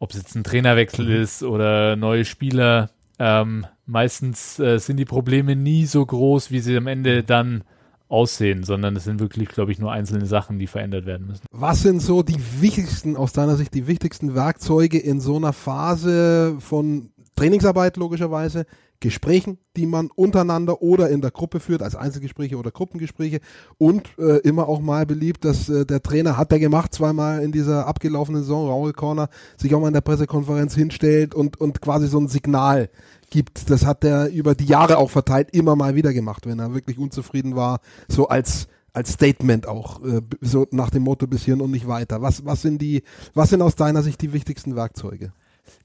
ob 0.00 0.10
es 0.10 0.16
jetzt 0.16 0.34
ein 0.36 0.44
Trainerwechsel 0.44 1.06
Mhm. 1.06 1.22
ist 1.22 1.42
oder 1.42 1.96
neue 1.96 2.24
Spieler, 2.24 2.90
ähm, 3.18 3.66
meistens 3.88 4.58
äh, 4.58 4.78
sind 4.78 4.98
die 4.98 5.04
Probleme 5.04 5.56
nie 5.56 5.86
so 5.86 6.04
groß, 6.04 6.50
wie 6.50 6.60
sie 6.60 6.76
am 6.76 6.86
Ende 6.86 7.24
dann 7.24 7.64
aussehen, 8.08 8.62
sondern 8.62 8.96
es 8.96 9.04
sind 9.04 9.20
wirklich, 9.20 9.48
glaube 9.48 9.72
ich, 9.72 9.78
nur 9.78 9.92
einzelne 9.92 10.26
Sachen, 10.26 10.58
die 10.58 10.66
verändert 10.66 11.06
werden 11.06 11.26
müssen. 11.26 11.44
Was 11.50 11.82
sind 11.82 12.00
so 12.00 12.22
die 12.22 12.40
wichtigsten, 12.60 13.16
aus 13.16 13.32
deiner 13.32 13.56
Sicht, 13.56 13.74
die 13.74 13.86
wichtigsten 13.86 14.34
Werkzeuge 14.34 14.98
in 14.98 15.20
so 15.20 15.36
einer 15.36 15.52
Phase 15.52 16.56
von 16.58 17.10
Trainingsarbeit 17.36 17.96
logischerweise, 17.96 18.66
Gesprächen, 19.00 19.58
die 19.76 19.86
man 19.86 20.10
untereinander 20.14 20.82
oder 20.82 21.08
in 21.08 21.20
der 21.20 21.30
Gruppe 21.30 21.60
führt, 21.60 21.82
als 21.82 21.94
Einzelgespräche 21.94 22.56
oder 22.56 22.70
Gruppengespräche 22.70 23.40
und 23.78 24.08
äh, 24.18 24.38
immer 24.38 24.68
auch 24.68 24.80
mal 24.80 25.06
beliebt, 25.06 25.44
dass 25.44 25.68
äh, 25.68 25.86
der 25.86 26.02
Trainer, 26.02 26.36
hat 26.36 26.52
er 26.52 26.58
gemacht, 26.58 26.94
zweimal 26.94 27.42
in 27.42 27.52
dieser 27.52 27.86
abgelaufenen 27.86 28.42
Saison, 28.42 28.68
Raul 28.68 28.92
Corner, 28.92 29.28
sich 29.56 29.74
auch 29.74 29.80
mal 29.80 29.88
in 29.88 29.94
der 29.94 30.00
Pressekonferenz 30.00 30.74
hinstellt 30.74 31.34
und, 31.34 31.60
und 31.60 31.80
quasi 31.80 32.08
so 32.08 32.18
ein 32.18 32.28
Signal 32.28 32.90
gibt. 33.30 33.70
Das 33.70 33.86
hat 33.86 34.04
er 34.04 34.30
über 34.30 34.54
die 34.54 34.66
Jahre 34.66 34.98
auch 34.98 35.10
verteilt 35.10 35.50
immer 35.52 35.76
mal 35.76 35.94
wieder 35.94 36.12
gemacht, 36.12 36.46
wenn 36.46 36.58
er 36.58 36.74
wirklich 36.74 36.98
unzufrieden 36.98 37.54
war, 37.54 37.80
so 38.08 38.28
als 38.28 38.68
als 38.94 39.12
Statement 39.12 39.68
auch, 39.68 40.02
äh, 40.02 40.22
so 40.40 40.66
nach 40.72 40.90
dem 40.90 41.04
Motto 41.04 41.28
bis 41.28 41.44
hierhin 41.44 41.62
und 41.62 41.70
nicht 41.70 41.86
weiter. 41.86 42.20
Was, 42.20 42.44
was 42.44 42.62
sind 42.62 42.82
die, 42.82 43.02
was 43.32 43.50
sind 43.50 43.62
aus 43.62 43.76
deiner 43.76 44.02
Sicht 44.02 44.20
die 44.22 44.32
wichtigsten 44.32 44.74
Werkzeuge? 44.74 45.32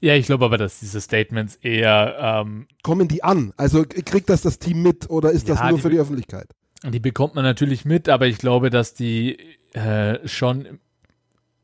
Ja, 0.02 0.16
ich 0.16 0.26
glaube 0.26 0.46
aber, 0.46 0.58
dass 0.58 0.80
diese 0.80 1.00
Statements 1.02 1.56
eher, 1.58 2.18
ähm, 2.46 2.68
Kommen 2.84 3.08
die 3.08 3.24
an? 3.24 3.54
Also 3.58 3.84
kriegt 3.84 4.30
das 4.30 4.42
das 4.42 4.60
Team 4.60 4.82
mit 4.84 5.10
oder 5.10 5.32
ist 5.32 5.50
das 5.50 5.60
Ja, 5.60 5.70
nur 5.70 5.78
die- 5.78 5.82
für 5.82 5.90
die 5.90 6.00
Öffentlichkeit? 6.00 6.48
die 6.86 7.00
bekommt 7.00 7.34
man 7.36 7.46
natürlich 7.46 7.86
mit, 7.86 8.10
aber 8.10 8.28
ich 8.28 8.38
glaube, 8.38 8.70
dass 8.70 8.94
die 8.94 9.38
äh, 9.74 10.28
schon 10.28 10.80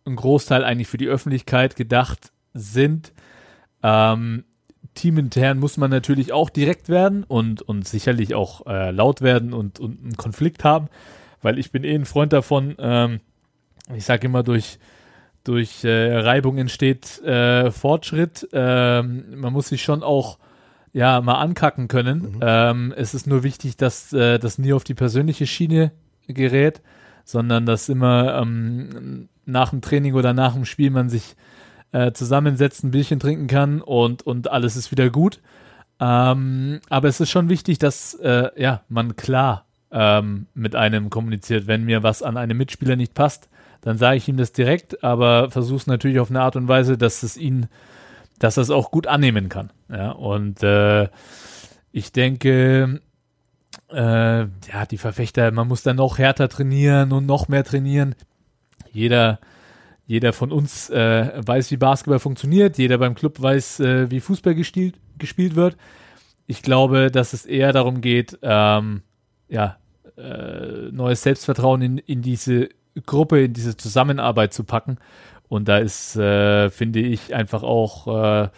ein 0.05 0.15
Großteil 0.15 0.63
eigentlich 0.63 0.87
für 0.87 0.97
die 0.97 1.07
Öffentlichkeit 1.07 1.75
gedacht 1.75 2.31
sind. 2.53 3.11
Ähm, 3.83 4.45
teamintern 4.95 5.59
muss 5.59 5.77
man 5.77 5.89
natürlich 5.91 6.31
auch 6.33 6.49
direkt 6.49 6.89
werden 6.89 7.23
und, 7.23 7.61
und 7.61 7.87
sicherlich 7.87 8.33
auch 8.33 8.65
äh, 8.65 8.91
laut 8.91 9.21
werden 9.21 9.53
und, 9.53 9.79
und 9.79 10.01
einen 10.03 10.17
Konflikt 10.17 10.63
haben, 10.63 10.87
weil 11.41 11.59
ich 11.59 11.71
bin 11.71 11.83
eh 11.83 11.93
ein 11.95 12.05
Freund 12.05 12.33
davon, 12.33 12.75
ähm, 12.79 13.19
ich 13.95 14.05
sage 14.05 14.25
immer, 14.27 14.43
durch, 14.43 14.79
durch 15.43 15.83
äh, 15.83 16.17
Reibung 16.17 16.57
entsteht 16.57 17.21
äh, 17.23 17.71
Fortschritt. 17.71 18.47
Ähm, 18.53 19.39
man 19.39 19.53
muss 19.53 19.69
sich 19.69 19.81
schon 19.81 20.03
auch 20.03 20.37
ja 20.93 21.21
mal 21.21 21.35
ankacken 21.35 21.87
können. 21.87 22.33
Mhm. 22.33 22.39
Ähm, 22.41 22.93
es 22.95 23.13
ist 23.13 23.27
nur 23.27 23.43
wichtig, 23.43 23.77
dass 23.77 24.11
äh, 24.13 24.39
das 24.39 24.57
nie 24.57 24.73
auf 24.73 24.83
die 24.83 24.93
persönliche 24.93 25.47
Schiene 25.47 25.91
gerät, 26.27 26.81
sondern 27.25 27.65
dass 27.65 27.89
immer 27.89 28.41
ähm, 28.41 29.29
nach 29.45 29.69
dem 29.69 29.81
Training 29.81 30.13
oder 30.13 30.33
nach 30.33 30.53
dem 30.53 30.65
Spiel 30.65 30.89
man 30.89 31.09
sich 31.09 31.35
äh, 31.91 32.11
zusammensetzt, 32.11 32.83
ein 32.83 32.91
Bierchen 32.91 33.19
trinken 33.19 33.47
kann 33.47 33.81
und, 33.81 34.23
und 34.23 34.51
alles 34.51 34.75
ist 34.75 34.91
wieder 34.91 35.09
gut. 35.09 35.39
Ähm, 35.99 36.79
aber 36.89 37.07
es 37.07 37.19
ist 37.19 37.29
schon 37.29 37.49
wichtig, 37.49 37.77
dass 37.79 38.13
äh, 38.15 38.49
ja, 38.55 38.81
man 38.89 39.15
klar 39.15 39.65
ähm, 39.91 40.47
mit 40.53 40.75
einem 40.75 41.09
kommuniziert. 41.09 41.67
Wenn 41.67 41.83
mir 41.85 42.03
was 42.03 42.23
an 42.23 42.37
einem 42.37 42.57
Mitspieler 42.57 42.95
nicht 42.95 43.13
passt, 43.13 43.49
dann 43.81 43.97
sage 43.97 44.17
ich 44.17 44.27
ihm 44.27 44.37
das 44.37 44.51
direkt, 44.51 45.03
aber 45.03 45.49
versuche 45.51 45.77
es 45.77 45.87
natürlich 45.87 46.19
auf 46.19 46.29
eine 46.29 46.41
Art 46.41 46.55
und 46.55 46.67
Weise, 46.67 46.97
dass 46.97 47.23
es 47.23 47.37
ihn, 47.37 47.67
dass 48.37 48.57
er 48.57 48.63
es 48.63 48.69
auch 48.69 48.91
gut 48.91 49.07
annehmen 49.07 49.49
kann. 49.49 49.71
Ja, 49.89 50.11
und 50.11 50.61
äh, 50.63 51.07
ich 51.91 52.11
denke, 52.11 53.01
äh, 53.91 54.39
ja, 54.39 54.85
die 54.89 54.97
Verfechter, 54.97 55.51
man 55.51 55.67
muss 55.67 55.83
dann 55.83 55.97
noch 55.97 56.17
härter 56.17 56.49
trainieren 56.49 57.11
und 57.11 57.25
noch 57.25 57.47
mehr 57.47 57.63
trainieren. 57.63 58.15
Jeder, 58.91 59.39
jeder 60.05 60.33
von 60.33 60.51
uns 60.51 60.89
äh, 60.89 61.31
weiß, 61.35 61.71
wie 61.71 61.77
Basketball 61.77 62.19
funktioniert. 62.19 62.77
Jeder 62.77 62.97
beim 62.97 63.15
Club 63.15 63.41
weiß, 63.41 63.79
äh, 63.79 64.11
wie 64.11 64.19
Fußball 64.19 64.55
gespielt, 64.55 64.99
gespielt 65.17 65.55
wird. 65.55 65.77
Ich 66.47 66.63
glaube, 66.63 67.11
dass 67.11 67.33
es 67.33 67.45
eher 67.45 67.73
darum 67.73 68.01
geht, 68.01 68.37
ähm, 68.41 69.03
ja, 69.47 69.77
äh, 70.17 70.91
neues 70.91 71.21
Selbstvertrauen 71.21 71.81
in, 71.81 71.97
in 71.99 72.21
diese 72.21 72.69
Gruppe, 73.05 73.43
in 73.43 73.53
diese 73.53 73.77
Zusammenarbeit 73.77 74.53
zu 74.53 74.63
packen. 74.63 74.97
Und 75.47 75.67
da 75.67 75.79
ist, 75.79 76.15
äh, 76.15 76.69
finde 76.69 76.99
ich, 76.99 77.33
einfach 77.33 77.63
auch 77.63 78.07
äh, 78.07 78.49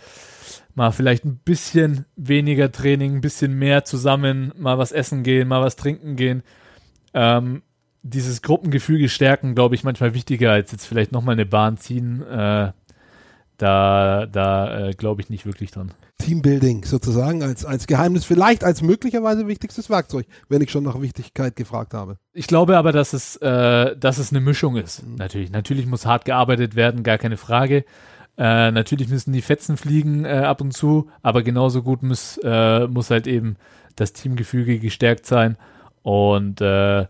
mal 0.75 0.91
vielleicht 0.91 1.25
ein 1.25 1.37
bisschen 1.37 2.05
weniger 2.15 2.71
Training, 2.71 3.15
ein 3.15 3.21
bisschen 3.21 3.57
mehr 3.57 3.85
zusammen, 3.85 4.51
mal 4.57 4.77
was 4.77 4.91
essen 4.91 5.23
gehen, 5.23 5.47
mal 5.47 5.61
was 5.61 5.75
trinken 5.75 6.15
gehen. 6.15 6.43
Ähm, 7.13 7.61
dieses 8.03 8.41
Gruppengefüge 8.41 9.09
stärken, 9.09 9.53
glaube 9.53 9.75
ich, 9.75 9.83
manchmal 9.83 10.13
wichtiger 10.13 10.51
als 10.51 10.71
jetzt 10.71 10.85
vielleicht 10.85 11.11
nochmal 11.11 11.33
eine 11.33 11.45
Bahn 11.45 11.77
ziehen. 11.77 12.21
Äh, 12.23 12.71
da 13.61 14.25
da 14.25 14.87
äh, 14.87 14.91
glaube 14.93 15.21
ich 15.21 15.29
nicht 15.29 15.45
wirklich 15.45 15.71
dran. 15.71 15.91
Teambuilding 16.17 16.85
sozusagen 16.85 17.43
als, 17.43 17.65
als 17.65 17.87
Geheimnis, 17.87 18.25
vielleicht 18.25 18.63
als 18.63 18.81
möglicherweise 18.81 19.47
wichtigstes 19.47 19.89
Werkzeug, 19.89 20.27
wenn 20.49 20.61
ich 20.61 20.71
schon 20.71 20.83
nach 20.83 21.01
Wichtigkeit 21.01 21.55
gefragt 21.55 21.93
habe. 21.93 22.17
Ich 22.33 22.47
glaube 22.47 22.77
aber, 22.77 22.91
dass 22.91 23.13
es, 23.13 23.37
äh, 23.37 23.97
dass 23.97 24.17
es 24.17 24.31
eine 24.31 24.39
Mischung 24.39 24.75
ist. 24.75 25.03
Natürlich. 25.17 25.51
Natürlich 25.51 25.87
muss 25.87 26.05
hart 26.05 26.25
gearbeitet 26.25 26.75
werden, 26.75 27.03
gar 27.03 27.17
keine 27.17 27.37
Frage. 27.37 27.85
Äh, 28.37 28.71
natürlich 28.71 29.09
müssen 29.09 29.33
die 29.33 29.41
Fetzen 29.41 29.77
fliegen 29.77 30.25
äh, 30.25 30.29
ab 30.29 30.61
und 30.61 30.73
zu, 30.73 31.09
aber 31.21 31.43
genauso 31.43 31.83
gut 31.83 32.03
muss, 32.03 32.39
äh, 32.43 32.87
muss 32.87 33.09
halt 33.09 33.27
eben 33.27 33.57
das 33.95 34.13
Teamgefüge 34.13 34.79
gestärkt 34.79 35.25
sein. 35.25 35.57
Und 36.03 36.61
äh, 36.61 37.07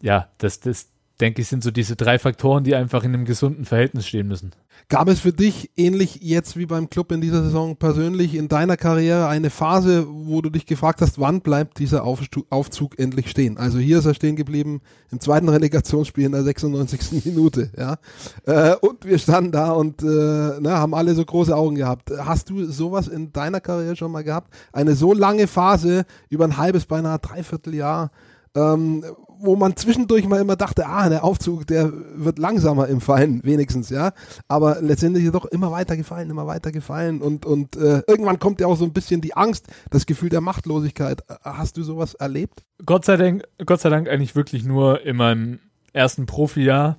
ja, 0.00 0.28
das, 0.38 0.60
das 0.60 0.88
denke 1.20 1.42
ich, 1.42 1.48
sind 1.48 1.62
so 1.62 1.70
diese 1.70 1.96
drei 1.96 2.18
Faktoren, 2.18 2.64
die 2.64 2.74
einfach 2.74 3.04
in 3.04 3.14
einem 3.14 3.24
gesunden 3.24 3.64
Verhältnis 3.64 4.06
stehen 4.06 4.28
müssen. 4.28 4.52
Gab 4.88 5.08
es 5.08 5.20
für 5.20 5.32
dich 5.32 5.70
ähnlich 5.76 6.18
jetzt 6.20 6.56
wie 6.56 6.66
beim 6.66 6.90
Club 6.90 7.12
in 7.12 7.20
dieser 7.20 7.42
Saison 7.42 7.76
persönlich 7.76 8.34
in 8.34 8.48
deiner 8.48 8.76
Karriere 8.76 9.26
eine 9.26 9.50
Phase, 9.50 10.06
wo 10.08 10.42
du 10.42 10.50
dich 10.50 10.66
gefragt 10.66 11.00
hast, 11.00 11.18
wann 11.18 11.40
bleibt 11.40 11.78
dieser 11.78 12.04
Aufzug 12.04 12.98
endlich 12.98 13.30
stehen? 13.30 13.56
Also 13.56 13.78
hier 13.78 13.98
ist 13.98 14.06
er 14.06 14.14
stehen 14.14 14.36
geblieben 14.36 14.80
im 15.10 15.20
zweiten 15.20 15.48
Relegationsspiel 15.48 16.26
in 16.26 16.32
der 16.32 16.42
96. 16.42 17.24
Minute, 17.24 17.70
ja. 17.76 17.96
Äh, 18.44 18.76
und 18.76 19.04
wir 19.04 19.18
standen 19.18 19.52
da 19.52 19.72
und 19.72 20.02
äh, 20.02 20.58
na, 20.60 20.78
haben 20.78 20.94
alle 20.94 21.14
so 21.14 21.24
große 21.24 21.56
Augen 21.56 21.76
gehabt. 21.76 22.10
Hast 22.10 22.50
du 22.50 22.64
sowas 22.66 23.08
in 23.08 23.32
deiner 23.32 23.60
Karriere 23.60 23.96
schon 23.96 24.12
mal 24.12 24.24
gehabt? 24.24 24.52
Eine 24.72 24.94
so 24.94 25.12
lange 25.12 25.46
Phase 25.46 26.04
über 26.28 26.44
ein 26.44 26.56
halbes, 26.56 26.86
beinahe 26.86 27.18
dreiviertel 27.18 27.74
Jahr, 27.74 28.10
ähm, 28.54 29.04
wo 29.42 29.56
man 29.56 29.76
zwischendurch 29.76 30.26
mal 30.26 30.40
immer 30.40 30.56
dachte, 30.56 30.86
ah, 30.86 31.08
der 31.08 31.24
Aufzug, 31.24 31.66
der 31.66 31.92
wird 32.14 32.38
langsamer 32.38 32.86
im 32.86 33.00
Fallen, 33.00 33.40
wenigstens, 33.44 33.90
ja. 33.90 34.12
Aber 34.48 34.80
letztendlich 34.80 35.24
ist 35.24 35.34
doch 35.34 35.46
immer 35.46 35.72
weiter 35.72 35.96
gefallen, 35.96 36.30
immer 36.30 36.46
weiter 36.46 36.70
gefallen 36.70 37.20
und, 37.20 37.44
und 37.44 37.76
äh, 37.76 38.02
irgendwann 38.06 38.38
kommt 38.38 38.60
ja 38.60 38.68
auch 38.68 38.76
so 38.76 38.84
ein 38.84 38.92
bisschen 38.92 39.20
die 39.20 39.34
Angst, 39.34 39.66
das 39.90 40.06
Gefühl 40.06 40.28
der 40.28 40.40
Machtlosigkeit. 40.40 41.22
Äh, 41.28 41.34
Hast 41.42 41.76
du 41.76 41.82
sowas 41.82 42.14
erlebt? 42.14 42.62
Gott 42.86 43.04
sei 43.04 43.16
Dank, 43.16 43.42
Gott 43.66 43.80
sei 43.80 43.90
Dank 43.90 44.08
eigentlich 44.08 44.36
wirklich 44.36 44.64
nur 44.64 45.04
in 45.04 45.16
meinem 45.16 45.58
ersten 45.92 46.26
Profijahr. 46.26 46.98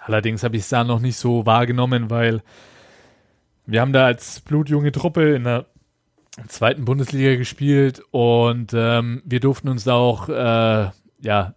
Allerdings 0.00 0.44
habe 0.44 0.56
ich 0.56 0.62
es 0.62 0.68
da 0.68 0.84
noch 0.84 1.00
nicht 1.00 1.16
so 1.16 1.46
wahrgenommen, 1.46 2.10
weil 2.10 2.42
wir 3.66 3.80
haben 3.80 3.92
da 3.92 4.06
als 4.06 4.40
blutjunge 4.40 4.92
Truppe 4.92 5.34
in 5.34 5.44
der 5.44 5.66
zweiten 6.46 6.84
Bundesliga 6.84 7.34
gespielt 7.34 8.02
und 8.12 8.72
ähm, 8.72 9.22
wir 9.24 9.40
durften 9.40 9.68
uns 9.68 9.84
da 9.84 9.94
auch 9.94 10.28
äh, 10.28 10.90
ja 11.22 11.55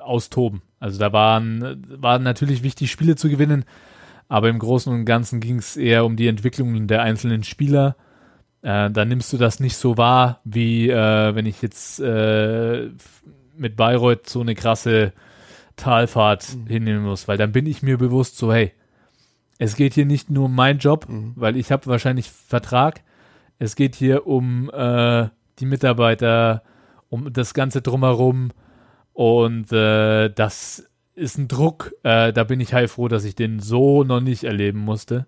austoben. 0.00 0.62
Also 0.78 0.98
da 0.98 1.12
waren, 1.12 1.84
waren 2.00 2.22
natürlich 2.22 2.62
wichtig, 2.62 2.90
Spiele 2.90 3.16
zu 3.16 3.28
gewinnen, 3.28 3.64
aber 4.28 4.48
im 4.48 4.58
Großen 4.58 4.92
und 4.92 5.04
Ganzen 5.04 5.40
ging 5.40 5.58
es 5.58 5.76
eher 5.76 6.04
um 6.04 6.16
die 6.16 6.28
Entwicklung 6.28 6.86
der 6.86 7.02
einzelnen 7.02 7.42
Spieler. 7.44 7.96
Äh, 8.62 8.90
da 8.90 9.04
nimmst 9.04 9.32
du 9.32 9.36
das 9.38 9.60
nicht 9.60 9.76
so 9.76 9.96
wahr, 9.96 10.40
wie 10.44 10.88
äh, 10.90 11.34
wenn 11.34 11.46
ich 11.46 11.62
jetzt 11.62 12.00
äh, 12.00 12.88
mit 13.56 13.76
Bayreuth 13.76 14.28
so 14.28 14.40
eine 14.40 14.54
krasse 14.54 15.12
Talfahrt 15.76 16.54
Mhm. 16.56 16.66
hinnehmen 16.66 17.02
muss, 17.04 17.28
weil 17.28 17.38
dann 17.38 17.52
bin 17.52 17.66
ich 17.66 17.82
mir 17.82 17.98
bewusst 17.98 18.36
so, 18.36 18.52
hey, 18.52 18.72
es 19.58 19.76
geht 19.76 19.94
hier 19.94 20.06
nicht 20.06 20.30
nur 20.30 20.46
um 20.46 20.54
meinen 20.54 20.78
Job, 20.78 21.06
Mhm. 21.08 21.32
weil 21.36 21.56
ich 21.56 21.70
habe 21.72 21.86
wahrscheinlich 21.86 22.30
Vertrag. 22.30 23.02
Es 23.58 23.76
geht 23.76 23.94
hier 23.94 24.26
um 24.26 24.70
äh, 24.70 25.28
die 25.58 25.66
Mitarbeiter, 25.66 26.62
um 27.10 27.32
das 27.32 27.52
Ganze 27.54 27.82
drumherum 27.82 28.50
und 29.12 29.72
äh, 29.72 30.30
das 30.30 30.88
ist 31.14 31.38
ein 31.38 31.48
Druck. 31.48 31.92
Äh, 32.02 32.32
da 32.32 32.44
bin 32.44 32.60
ich 32.60 32.72
heilfroh, 32.72 33.08
dass 33.08 33.24
ich 33.24 33.34
den 33.34 33.60
so 33.60 34.04
noch 34.04 34.20
nicht 34.20 34.44
erleben 34.44 34.78
musste 34.78 35.26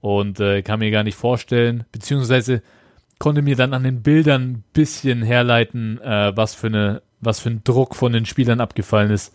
und 0.00 0.38
äh, 0.40 0.62
kann 0.62 0.80
mir 0.80 0.90
gar 0.90 1.02
nicht 1.02 1.16
vorstellen, 1.16 1.84
beziehungsweise 1.90 2.62
konnte 3.18 3.42
mir 3.42 3.56
dann 3.56 3.72
an 3.72 3.84
den 3.84 4.02
Bildern 4.02 4.42
ein 4.42 4.64
bisschen 4.72 5.22
herleiten, 5.22 6.00
äh, 6.00 6.36
was 6.36 6.54
für 6.54 6.66
eine, 6.66 7.02
was 7.20 7.40
für 7.40 7.50
ein 7.50 7.64
Druck 7.64 7.94
von 7.94 8.12
den 8.12 8.26
Spielern 8.26 8.60
abgefallen 8.60 9.10
ist, 9.10 9.32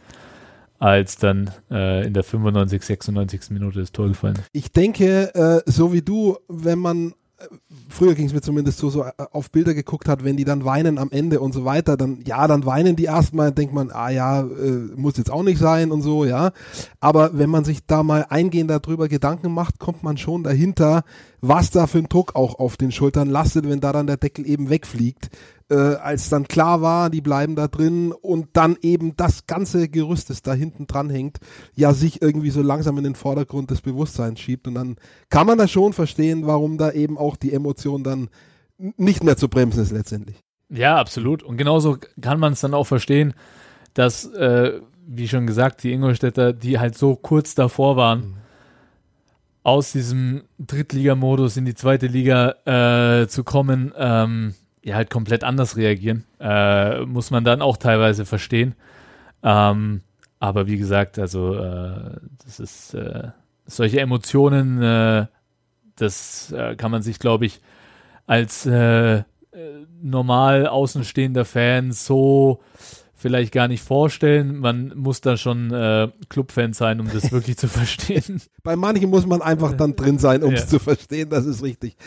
als 0.78 1.18
dann 1.18 1.50
äh, 1.72 2.06
in 2.06 2.14
der 2.14 2.24
95, 2.24 2.84
96. 2.84 3.50
Minute 3.50 3.80
das 3.80 3.92
Tor 3.92 4.08
gefallen 4.10 4.36
ist. 4.36 4.48
Ich 4.54 4.72
denke, 4.72 5.34
äh, 5.34 5.62
so 5.66 5.92
wie 5.92 6.02
du, 6.02 6.38
wenn 6.48 6.80
man 6.80 7.14
früher 7.90 8.16
ging 8.16 8.26
es 8.26 8.34
mir 8.34 8.42
zumindest 8.42 8.80
so, 8.80 8.90
so 8.90 9.04
äh, 9.04 9.12
auf 9.32 9.52
Bilder 9.52 9.74
geguckt 9.74 10.08
hat, 10.08 10.24
wenn 10.24 10.38
die 10.38 10.46
dann 10.46 10.66
weinen 10.66 10.98
am 10.98 11.12
Ende 11.12 11.40
und 11.40 11.54
so 11.54 11.66
weiter, 11.66 11.98
dann 11.98 12.20
ja, 12.26 12.48
dann 12.48 12.66
weinen 12.66 12.96
die 12.96 13.06
erstmal, 13.06 13.52
denkt 13.52 13.74
man, 13.74 13.92
ah 13.92 14.10
ja, 14.10 14.42
äh, 14.42 14.96
muss 14.96 15.18
jetzt 15.18 15.32
auch 15.32 15.44
nicht 15.44 15.60
sein 15.60 15.92
und 15.92 16.02
so, 16.02 16.26
ja. 16.26 16.52
Aber 17.00 17.38
wenn 17.38 17.50
man 17.50 17.64
sich 17.64 17.86
da 17.86 18.04
mal 18.04 18.26
eingehend 18.30 18.70
darüber 18.70 19.08
Gedanken 19.08 19.54
macht, 19.54 19.80
kommt 19.80 20.04
man 20.04 20.18
schon 20.18 20.44
dahinter, 20.44 21.04
was 21.42 21.72
da 21.72 21.88
für 21.88 22.00
ein 22.00 22.10
Druck 22.10 22.36
auch 22.36 22.60
auf 22.60 22.78
den 22.78 22.92
Schultern 22.92 23.30
lastet, 23.30 23.68
wenn 23.68 23.80
da 23.80 23.94
dann 23.94 24.08
der 24.08 24.18
Deckel 24.18 24.48
eben 24.48 24.70
wegfliegt 24.70 25.30
äh, 25.70 25.76
als 25.76 26.30
dann 26.30 26.48
klar 26.48 26.82
war, 26.82 27.10
die 27.10 27.22
bleiben 27.22 27.56
da 27.56 27.68
drin 27.68 28.12
und 28.12 28.50
dann 28.54 28.78
eben 28.82 29.16
das 29.16 29.46
ganze 29.46 29.88
Gerüst, 29.88 30.30
das 30.30 30.42
da 30.42 30.54
hinten 30.54 30.88
dran 30.88 31.10
hängt, 31.10 31.40
ja 31.76 31.94
sich 31.94 32.22
irgendwie 32.22 32.50
so 32.50 32.62
langsam 32.62 32.98
in 32.98 33.04
den 33.04 33.16
Vordergrund 33.16 33.72
des 33.72 33.82
Bewusstseins 33.82 34.40
schiebt. 34.40 34.68
Und 34.68 34.76
dann 34.76 34.96
kann 35.30 35.48
man 35.48 35.58
da 35.58 35.68
schon 35.68 35.94
verstehen, 35.94 36.48
warum 36.48 36.78
da 36.78 36.92
eben 36.92 37.18
auch 37.18 37.36
die 37.36 37.54
Emotion 37.54 38.04
dann 38.04 38.30
nicht 38.78 39.24
mehr 39.24 39.38
zu 39.38 39.50
bremsen 39.50 39.82
ist 39.82 39.92
letztendlich. 39.92 40.38
Ja, 40.70 40.98
absolut. 40.98 41.44
Und 41.44 41.58
genauso 41.58 41.98
kann 42.22 42.40
man 42.40 42.54
es 42.54 42.62
dann 42.62 42.74
auch 42.74 42.86
verstehen, 42.86 43.34
dass, 43.94 44.26
äh, 44.26 44.80
wie 45.06 45.28
schon 45.28 45.48
gesagt, 45.48 45.84
die 45.84 45.92
Ingolstädter, 45.92 46.54
die 46.54 46.80
halt 46.80 46.98
so 46.98 47.16
kurz 47.16 47.56
davor 47.56 47.96
waren, 47.96 48.20
mhm. 48.20 48.34
aus 49.64 49.92
diesem 49.92 50.44
Drittligamodus 50.60 51.58
in 51.58 51.66
die 51.66 51.74
zweite 51.74 52.08
Liga 52.08 53.22
äh, 53.22 53.28
zu 53.28 53.44
kommen, 53.44 53.94
ähm, 53.98 54.54
ja 54.90 54.96
halt 54.96 55.10
komplett 55.10 55.44
anders 55.44 55.78
reagieren. 55.78 56.26
Äh, 56.40 57.02
muss 57.06 57.32
man 57.32 57.44
dann 57.44 57.62
auch 57.62 57.78
teilweise 57.78 58.26
verstehen. 58.26 58.76
Ähm, 59.44 60.02
aber 60.40 60.68
wie 60.68 60.78
gesagt, 60.78 61.20
also 61.20 61.56
äh, 61.56 62.18
das 62.44 62.60
ist 62.60 62.94
äh, 62.94 63.30
solche 63.66 64.00
Emotionen, 64.00 64.82
äh, 64.82 65.28
das 65.96 66.52
äh, 66.52 66.76
kann 66.76 66.92
man 66.92 67.02
sich, 67.02 67.20
glaube 67.20 67.46
ich, 67.46 67.62
als 68.26 68.66
äh, 68.66 69.24
normal 70.02 70.68
außenstehender 70.68 71.46
Fan 71.46 71.92
so 71.92 72.62
vielleicht 73.20 73.52
gar 73.52 73.68
nicht 73.68 73.84
vorstellen. 73.84 74.60
Man 74.60 74.94
muss 74.96 75.22
da 75.22 75.36
schon 75.36 75.72
äh, 75.72 76.08
Clubfan 76.30 76.74
sein, 76.74 77.00
um 77.02 77.10
das 77.12 77.32
wirklich 77.32 77.58
zu 77.58 77.68
verstehen. 77.68 78.42
Bei 78.64 78.76
manchen 78.76 79.10
muss 79.10 79.26
man 79.26 79.42
einfach 79.42 79.74
dann 79.74 79.96
drin 79.96 80.18
sein, 80.18 80.42
um 80.42 80.54
es 80.54 80.62
ja. 80.62 80.68
zu 80.68 80.80
verstehen, 80.80 81.30
das 81.30 81.46
ist 81.46 81.62
richtig. 81.62 81.98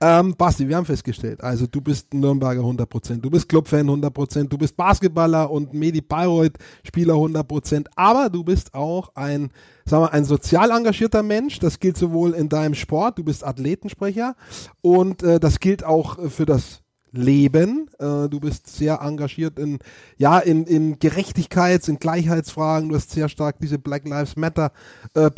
Ähm, 0.00 0.34
Basti, 0.36 0.68
wir 0.68 0.76
haben 0.76 0.86
festgestellt, 0.86 1.42
also 1.42 1.66
du 1.66 1.80
bist 1.80 2.14
Nürnberger 2.14 2.62
100%, 2.62 3.20
du 3.20 3.30
bist 3.30 3.48
Clubfan 3.48 3.88
100%, 3.88 4.48
du 4.48 4.58
bist 4.58 4.76
Basketballer 4.76 5.50
und 5.50 5.74
Medi 5.74 6.00
Bayreuth 6.00 6.56
Spieler 6.84 7.14
100%, 7.14 7.86
aber 7.94 8.30
du 8.30 8.42
bist 8.42 8.74
auch 8.74 9.14
ein, 9.14 9.50
sagen 9.84 10.04
wir, 10.04 10.12
ein 10.12 10.24
sozial 10.24 10.70
engagierter 10.70 11.22
Mensch, 11.22 11.58
das 11.58 11.78
gilt 11.78 11.98
sowohl 11.98 12.32
in 12.32 12.48
deinem 12.48 12.74
Sport, 12.74 13.18
du 13.18 13.24
bist 13.24 13.44
Athletensprecher 13.44 14.34
und 14.80 15.22
äh, 15.22 15.38
das 15.38 15.60
gilt 15.60 15.84
auch 15.84 16.30
für 16.30 16.46
das 16.46 16.81
leben. 17.12 17.88
Äh, 17.98 18.28
du 18.28 18.40
bist 18.40 18.66
sehr 18.66 19.00
engagiert 19.00 19.58
in, 19.58 19.78
ja, 20.16 20.38
in, 20.38 20.64
in 20.64 20.98
Gerechtigkeits-, 20.98 21.88
in 21.88 21.98
Gleichheitsfragen. 21.98 22.88
Du 22.88 22.94
hast 22.94 23.10
sehr 23.10 23.28
stark 23.28 23.58
diese 23.60 23.78
Black 23.78 24.08
Lives 24.08 24.36
Matter 24.36 24.72
äh, 25.14 25.30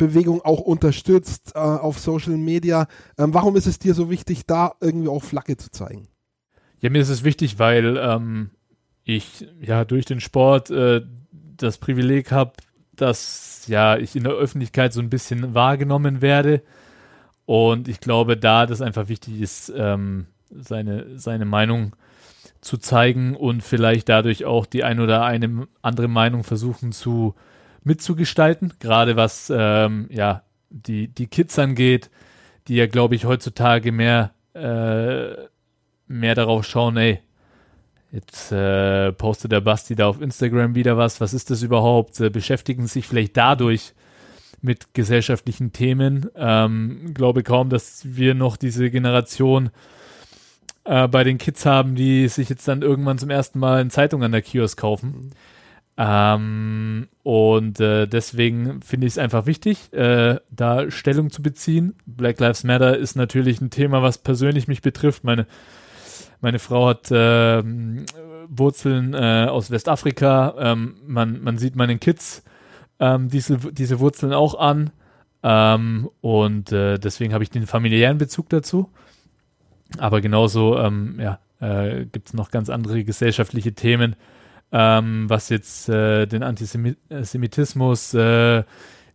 auch 0.43 0.61
unterstützt 0.61 1.51
äh, 1.55 1.59
auf 1.59 1.99
Social 1.99 2.37
Media. 2.37 2.87
Ähm, 3.17 3.33
warum 3.33 3.55
ist 3.55 3.67
es 3.67 3.79
dir 3.79 3.93
so 3.93 4.09
wichtig, 4.09 4.45
da 4.45 4.73
irgendwie 4.81 5.09
auch 5.09 5.23
Flagge 5.23 5.57
zu 5.57 5.69
zeigen? 5.69 6.07
Ja, 6.79 6.89
mir 6.89 7.01
ist 7.01 7.09
es 7.09 7.23
wichtig, 7.23 7.59
weil 7.59 7.97
ähm, 7.97 8.51
ich 9.03 9.47
ja 9.61 9.85
durch 9.85 10.05
den 10.05 10.19
Sport 10.19 10.69
äh, 10.71 11.01
das 11.57 11.77
Privileg 11.77 12.31
habe, 12.31 12.53
dass 12.95 13.65
ja 13.67 13.97
ich 13.97 14.15
in 14.15 14.23
der 14.23 14.33
Öffentlichkeit 14.33 14.93
so 14.93 15.01
ein 15.01 15.09
bisschen 15.09 15.53
wahrgenommen 15.53 16.21
werde. 16.21 16.61
Und 17.45 17.87
ich 17.87 17.99
glaube, 17.99 18.37
da 18.37 18.65
das 18.65 18.81
einfach 18.81 19.07
wichtig 19.07 19.39
ist, 19.39 19.71
ähm, 19.75 20.27
seine, 20.49 21.17
seine 21.17 21.45
Meinung 21.45 21.95
zu 22.65 22.77
zeigen 22.77 23.35
und 23.35 23.61
vielleicht 23.61 24.09
dadurch 24.09 24.45
auch 24.45 24.65
die 24.65 24.83
ein 24.83 24.99
oder 24.99 25.23
eine 25.23 25.67
andere 25.81 26.07
Meinung 26.07 26.43
versuchen 26.43 26.91
zu 26.91 27.35
mitzugestalten, 27.83 28.73
gerade 28.79 29.15
was 29.15 29.53
ähm, 29.55 30.07
ja 30.09 30.41
die, 30.71 31.07
die 31.07 31.27
Kids 31.27 31.57
angeht, 31.59 32.09
die 32.67 32.75
ja, 32.75 32.87
glaube 32.87 33.15
ich, 33.15 33.25
heutzutage 33.25 33.91
mehr, 33.91 34.31
äh, 34.53 35.35
mehr 36.07 36.35
darauf 36.35 36.65
schauen, 36.65 36.97
ey, 36.97 37.19
jetzt 38.11 38.51
äh, 38.51 39.11
postet 39.13 39.51
der 39.51 39.61
Basti 39.61 39.95
da 39.95 40.07
auf 40.07 40.19
Instagram 40.19 40.73
wieder 40.73 40.97
was, 40.97 41.21
was 41.21 41.35
ist 41.35 41.51
das 41.51 41.61
überhaupt? 41.61 42.19
Äh, 42.19 42.31
beschäftigen 42.31 42.87
sich 42.87 43.07
vielleicht 43.07 43.37
dadurch 43.37 43.93
mit 44.61 44.95
gesellschaftlichen 44.95 45.71
Themen. 45.71 46.27
Ähm, 46.35 47.13
glaube 47.13 47.43
kaum, 47.43 47.69
dass 47.69 48.15
wir 48.15 48.33
noch 48.33 48.57
diese 48.57 48.89
Generation 48.89 49.67
äh, 49.67 49.71
bei 50.85 51.23
den 51.23 51.39
Kids 51.39 51.65
haben, 51.65 51.95
die 51.95 52.27
sich 52.27 52.47
jetzt 52.47 52.67
dann 52.67 52.83
irgendwann 52.83 53.17
zum 53.17 53.31
ersten 53.31 53.57
Mal 53.59 53.81
eine 53.81 53.89
Zeitung 53.89 54.23
an 54.23 54.31
der 54.31 54.43
Kiosk 54.43 54.79
kaufen. 54.79 55.09
Mhm. 55.09 55.29
Ähm, 55.97 57.07
und 57.23 57.79
äh, 57.79 58.05
deswegen 58.05 58.81
finde 58.81 59.07
ich 59.07 59.13
es 59.13 59.17
einfach 59.17 59.45
wichtig, 59.45 59.93
äh, 59.93 60.39
da 60.49 60.91
Stellung 60.91 61.31
zu 61.31 61.41
beziehen. 61.41 61.95
Black 62.05 62.39
Lives 62.39 62.63
Matter 62.65 62.97
ist 62.97 63.15
natürlich 63.15 63.61
ein 63.61 63.69
Thema, 63.69 64.01
was 64.01 64.17
persönlich 64.17 64.67
mich 64.67 64.81
betrifft. 64.81 65.23
Meine, 65.23 65.47
meine 66.41 66.59
Frau 66.59 66.89
hat 66.89 67.11
äh, 67.11 67.63
Wurzeln 68.49 69.13
äh, 69.13 69.47
aus 69.49 69.71
Westafrika. 69.71 70.55
Ähm, 70.59 70.95
man, 71.07 71.41
man 71.41 71.57
sieht 71.57 71.77
meinen 71.77 71.99
Kids 71.99 72.43
ähm, 72.99 73.29
diese, 73.29 73.57
diese 73.57 73.99
Wurzeln 73.99 74.33
auch 74.33 74.59
an. 74.59 74.91
Ähm, 75.43 76.09
und 76.19 76.73
äh, 76.73 76.99
deswegen 76.99 77.33
habe 77.33 77.43
ich 77.43 77.51
den 77.51 77.67
familiären 77.67 78.17
Bezug 78.17 78.49
dazu. 78.49 78.89
Aber 79.99 80.21
genauso 80.21 80.77
ähm, 80.77 81.19
ja, 81.19 81.39
äh, 81.59 82.05
gibt 82.05 82.29
es 82.29 82.33
noch 82.33 82.51
ganz 82.51 82.69
andere 82.69 83.03
gesellschaftliche 83.03 83.73
Themen, 83.73 84.15
ähm, 84.71 85.29
was 85.29 85.49
jetzt 85.49 85.89
äh, 85.89 86.25
den 86.25 86.43
Antisemitismus, 86.43 88.13
äh, 88.13 88.63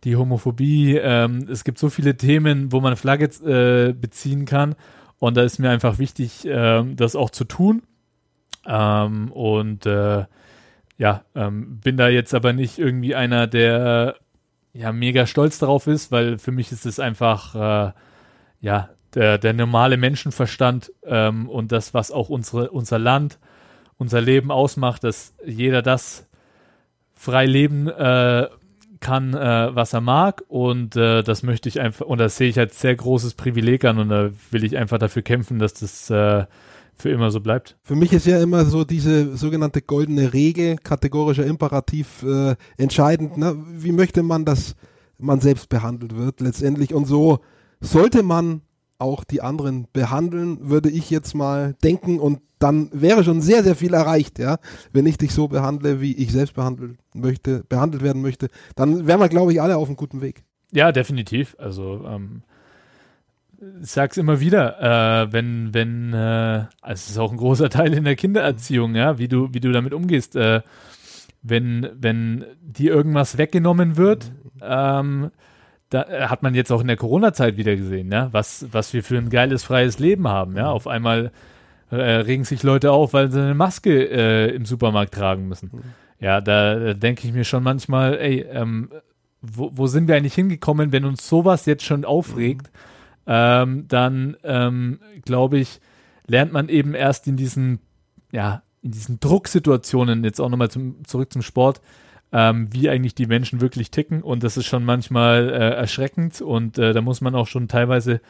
die 0.03 0.15
Homophobie, 0.15 0.97
ähm, 0.97 1.47
es 1.49 1.63
gibt 1.63 1.77
so 1.77 1.89
viele 1.89 2.17
Themen, 2.17 2.71
wo 2.71 2.81
man 2.81 2.95
Flagge 2.95 3.25
äh, 3.45 3.93
beziehen 3.93 4.45
kann. 4.45 4.75
Und 5.19 5.37
da 5.37 5.43
ist 5.43 5.59
mir 5.59 5.69
einfach 5.69 5.99
wichtig, 5.99 6.45
äh, 6.45 6.83
das 6.95 7.15
auch 7.15 7.29
zu 7.29 7.43
tun. 7.43 7.83
Ähm, 8.65 9.31
und 9.31 9.85
äh, 9.85 10.25
ja, 10.97 11.23
ähm, 11.35 11.79
bin 11.79 11.97
da 11.97 12.09
jetzt 12.09 12.33
aber 12.33 12.53
nicht 12.53 12.79
irgendwie 12.79 13.15
einer, 13.15 13.47
der 13.47 14.15
ja 14.73 14.91
mega 14.91 15.27
stolz 15.27 15.59
darauf 15.59 15.87
ist, 15.87 16.11
weil 16.11 16.37
für 16.37 16.51
mich 16.51 16.71
ist 16.71 16.85
es 16.85 16.99
einfach 16.99 17.55
äh, 17.55 17.91
ja 18.61 18.89
der, 19.13 19.37
der 19.37 19.53
normale 19.53 19.97
Menschenverstand 19.97 20.91
ähm, 21.03 21.49
und 21.49 21.71
das, 21.71 21.93
was 21.93 22.11
auch 22.11 22.29
unsere, 22.29 22.71
unser 22.71 22.99
Land, 22.99 23.39
unser 23.97 24.21
Leben 24.21 24.51
ausmacht, 24.51 25.03
dass 25.03 25.33
jeder 25.45 25.81
das 25.81 26.27
frei 27.13 27.45
leben 27.45 27.87
äh, 27.87 28.47
kann, 28.99 29.33
äh, 29.33 29.75
was 29.75 29.93
er 29.93 30.01
mag. 30.01 30.43
Und 30.47 30.95
äh, 30.95 31.23
das 31.23 31.43
möchte 31.43 31.67
ich 31.67 31.81
einfach, 31.81 32.05
und 32.05 32.19
das 32.19 32.37
sehe 32.37 32.49
ich 32.49 32.57
als 32.57 32.79
sehr 32.79 32.95
großes 32.95 33.33
Privileg 33.33 33.83
an 33.85 33.99
und 33.99 34.09
da 34.09 34.31
will 34.51 34.63
ich 34.63 34.77
einfach 34.77 34.97
dafür 34.97 35.21
kämpfen, 35.21 35.59
dass 35.59 35.73
das 35.73 36.09
äh, 36.09 36.45
für 36.95 37.09
immer 37.09 37.31
so 37.31 37.41
bleibt. 37.41 37.77
Für 37.83 37.95
mich 37.95 38.13
ist 38.13 38.27
ja 38.27 38.41
immer 38.41 38.65
so 38.65 38.85
diese 38.85 39.35
sogenannte 39.35 39.81
goldene 39.81 40.33
Regel, 40.33 40.77
kategorischer 40.77 41.45
Imperativ 41.45 42.23
äh, 42.23 42.55
entscheidend. 42.77 43.37
Ne? 43.37 43.55
Wie 43.71 43.91
möchte 43.91 44.23
man, 44.23 44.45
dass 44.45 44.75
man 45.17 45.41
selbst 45.41 45.67
behandelt 45.69 46.15
wird 46.15 46.39
letztendlich? 46.39 46.93
Und 46.93 47.05
so 47.05 47.39
sollte 47.81 48.23
man 48.23 48.61
auch 49.01 49.23
die 49.23 49.41
anderen 49.41 49.87
behandeln, 49.91 50.69
würde 50.69 50.89
ich 50.89 51.09
jetzt 51.09 51.33
mal 51.33 51.75
denken 51.83 52.19
und 52.19 52.39
dann 52.59 52.89
wäre 52.93 53.23
schon 53.23 53.41
sehr, 53.41 53.63
sehr 53.63 53.75
viel 53.75 53.93
erreicht, 53.93 54.37
ja. 54.37 54.59
Wenn 54.93 55.07
ich 55.07 55.17
dich 55.17 55.33
so 55.33 55.47
behandle, 55.47 55.99
wie 55.99 56.13
ich 56.13 56.31
selbst 56.31 56.53
behandelt 56.53 56.97
möchte, 57.13 57.63
behandelt 57.67 58.03
werden 58.03 58.21
möchte, 58.21 58.49
dann 58.75 59.07
wären 59.07 59.19
wir, 59.19 59.29
glaube 59.29 59.51
ich, 59.51 59.61
alle 59.61 59.77
auf 59.77 59.87
einem 59.87 59.97
guten 59.97 60.21
Weg. 60.21 60.43
Ja, 60.71 60.91
definitiv. 60.91 61.55
Also 61.59 62.05
ähm, 62.07 62.43
ich 63.81 63.89
sag's 63.89 64.17
immer 64.17 64.39
wieder, 64.39 64.79
äh, 64.79 65.33
wenn, 65.33 65.73
wenn, 65.73 66.13
äh, 66.13 66.65
also 66.81 66.93
es 66.93 67.09
ist 67.09 67.17
auch 67.17 67.31
ein 67.31 67.37
großer 67.37 67.69
Teil 67.69 67.93
in 67.93 68.03
der 68.03 68.15
Kindererziehung, 68.15 68.95
ja, 68.95 69.17
wie 69.17 69.27
du, 69.27 69.49
wie 69.53 69.59
du 69.59 69.71
damit 69.71 69.93
umgehst, 69.93 70.35
äh, 70.35 70.61
wenn, 71.41 71.89
wenn 71.95 72.45
dir 72.61 72.93
irgendwas 72.93 73.37
weggenommen 73.37 73.97
wird, 73.97 74.31
ähm, 74.61 75.31
da 75.91 76.03
äh, 76.03 76.27
hat 76.27 76.41
man 76.41 76.55
jetzt 76.55 76.71
auch 76.71 76.81
in 76.81 76.87
der 76.87 76.97
Corona-Zeit 76.97 77.57
wieder 77.57 77.75
gesehen, 77.75 78.11
ja, 78.11 78.29
was, 78.31 78.65
was 78.71 78.93
wir 78.93 79.03
für 79.03 79.17
ein 79.17 79.29
geiles, 79.29 79.63
freies 79.63 79.99
Leben 79.99 80.27
haben, 80.27 80.57
ja. 80.57 80.71
Auf 80.71 80.87
einmal 80.87 81.31
äh, 81.91 81.95
regen 81.95 82.45
sich 82.45 82.63
Leute 82.63 82.91
auf, 82.91 83.13
weil 83.13 83.29
sie 83.29 83.41
eine 83.41 83.53
Maske 83.53 84.09
äh, 84.09 84.55
im 84.55 84.65
Supermarkt 84.65 85.13
tragen 85.13 85.47
müssen. 85.47 85.69
Mhm. 85.71 85.81
Ja, 86.19 86.39
da, 86.41 86.75
da 86.75 86.93
denke 86.93 87.27
ich 87.27 87.33
mir 87.33 87.43
schon 87.43 87.63
manchmal, 87.63 88.17
ey, 88.17 88.45
ähm, 88.51 88.89
wo, 89.41 89.71
wo 89.73 89.87
sind 89.87 90.07
wir 90.07 90.15
eigentlich 90.15 90.35
hingekommen, 90.35 90.91
wenn 90.91 91.05
uns 91.05 91.27
sowas 91.27 91.65
jetzt 91.65 91.83
schon 91.83 92.05
aufregt, 92.05 92.71
mhm. 93.25 93.27
ähm, 93.27 93.85
dann 93.87 94.37
ähm, 94.43 94.99
glaube 95.25 95.59
ich, 95.59 95.81
lernt 96.25 96.53
man 96.53 96.69
eben 96.69 96.93
erst 96.93 97.27
in 97.27 97.35
diesen, 97.35 97.79
ja, 98.31 98.63
in 98.81 98.91
diesen 98.91 99.19
Drucksituationen, 99.19 100.23
jetzt 100.23 100.39
auch 100.39 100.49
nochmal 100.49 100.71
zum, 100.71 101.03
zurück 101.05 101.33
zum 101.33 101.41
Sport, 101.41 101.81
ähm, 102.31 102.67
wie 102.71 102.89
eigentlich 102.89 103.15
die 103.15 103.27
Menschen 103.27 103.61
wirklich 103.61 103.91
ticken. 103.91 104.21
Und 104.21 104.43
das 104.43 104.57
ist 104.57 104.65
schon 104.65 104.85
manchmal 104.85 105.49
äh, 105.49 105.75
erschreckend 105.75 106.41
und 106.41 106.77
äh, 106.77 106.93
da 106.93 107.01
muss 107.01 107.21
man 107.21 107.35
auch 107.35 107.47
schon 107.47 107.67
teilweise 107.67 108.21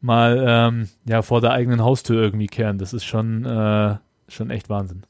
mal 0.00 0.44
ähm, 0.46 0.88
ja 1.04 1.22
vor 1.22 1.40
der 1.40 1.52
eigenen 1.52 1.82
Haustür 1.82 2.22
irgendwie 2.22 2.46
kehren. 2.46 2.78
Das 2.78 2.92
ist 2.92 3.04
schon, 3.04 3.44
äh, 3.44 3.96
schon 4.28 4.50
echt 4.50 4.68
Wahnsinn. 4.68 5.02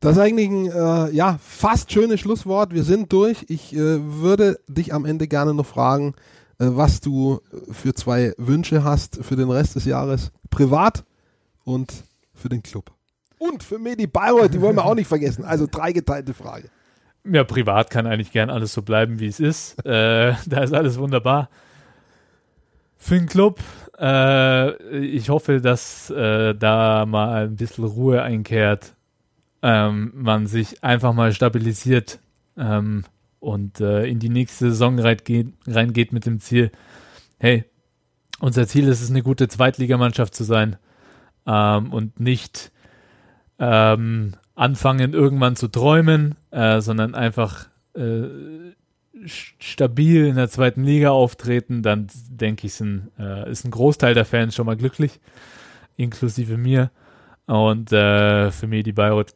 Das 0.00 0.16
ist 0.16 0.22
eigentlich 0.22 0.48
ein 0.48 0.66
äh, 0.66 1.10
ja, 1.10 1.38
fast 1.42 1.92
schönes 1.92 2.20
Schlusswort. 2.20 2.72
Wir 2.72 2.84
sind 2.84 3.12
durch. 3.12 3.44
Ich 3.48 3.74
äh, 3.74 3.78
würde 3.78 4.58
dich 4.66 4.94
am 4.94 5.04
Ende 5.04 5.28
gerne 5.28 5.52
noch 5.52 5.66
fragen, 5.66 6.14
äh, 6.58 6.68
was 6.68 7.02
du 7.02 7.40
für 7.70 7.92
zwei 7.92 8.32
Wünsche 8.38 8.82
hast 8.82 9.22
für 9.22 9.36
den 9.36 9.50
Rest 9.50 9.76
des 9.76 9.84
Jahres. 9.84 10.32
Privat 10.48 11.04
und 11.64 11.92
für 12.32 12.48
den 12.48 12.62
Club. 12.62 12.90
Und 13.38 13.62
für 13.62 13.78
Medi 13.78 14.06
Bayreuth, 14.06 14.54
die 14.54 14.60
wollen 14.60 14.76
wir 14.76 14.84
auch 14.84 14.94
nicht 14.94 15.06
vergessen. 15.06 15.44
Also 15.44 15.66
drei 15.70 15.92
geteilte 15.92 16.32
Frage. 16.32 16.70
Ja, 17.24 17.44
privat 17.44 17.90
kann 17.90 18.06
eigentlich 18.06 18.32
gern 18.32 18.50
alles 18.50 18.72
so 18.72 18.82
bleiben, 18.82 19.20
wie 19.20 19.26
es 19.26 19.40
ist. 19.40 19.78
äh, 19.84 20.34
da 20.46 20.62
ist 20.62 20.72
alles 20.72 20.98
wunderbar. 20.98 21.48
Für 22.96 23.14
den 23.16 23.26
Club, 23.26 23.60
äh, 23.98 24.98
ich 24.98 25.30
hoffe, 25.30 25.60
dass 25.60 26.10
äh, 26.10 26.54
da 26.54 27.06
mal 27.06 27.46
ein 27.46 27.56
bisschen 27.56 27.84
Ruhe 27.84 28.22
einkehrt 28.22 28.94
ähm, 29.62 30.12
man 30.14 30.46
sich 30.46 30.82
einfach 30.82 31.12
mal 31.12 31.32
stabilisiert 31.32 32.18
ähm, 32.56 33.04
und 33.38 33.80
äh, 33.80 34.04
in 34.04 34.18
die 34.18 34.28
nächste 34.28 34.70
Saison 34.70 34.98
reingeht, 34.98 35.52
reingeht 35.66 36.12
mit 36.12 36.26
dem 36.26 36.40
Ziel, 36.40 36.70
hey, 37.38 37.64
unser 38.38 38.66
Ziel 38.66 38.88
ist 38.88 39.02
es, 39.02 39.10
eine 39.10 39.22
gute 39.22 39.48
Zweitligamannschaft 39.48 40.34
zu 40.34 40.44
sein 40.44 40.76
ähm, 41.46 41.92
und 41.92 42.20
nicht 42.20 42.72
ähm, 43.58 44.32
anfangen, 44.60 45.14
irgendwann 45.14 45.56
zu 45.56 45.68
träumen, 45.68 46.36
äh, 46.50 46.82
sondern 46.82 47.14
einfach 47.14 47.68
äh, 47.94 48.24
stabil 49.24 50.26
in 50.26 50.36
der 50.36 50.50
zweiten 50.50 50.84
Liga 50.84 51.10
auftreten, 51.10 51.82
dann 51.82 52.08
denke 52.28 52.66
ich, 52.66 52.74
sind, 52.74 53.10
äh, 53.18 53.50
ist 53.50 53.64
ein 53.64 53.70
Großteil 53.70 54.12
der 54.12 54.26
Fans 54.26 54.54
schon 54.54 54.66
mal 54.66 54.76
glücklich, 54.76 55.18
inklusive 55.96 56.58
mir. 56.58 56.90
Und 57.46 57.90
äh, 57.92 58.50
für 58.50 58.66
mich 58.66 58.84
die 58.84 58.92
Bayreuth, 58.92 59.32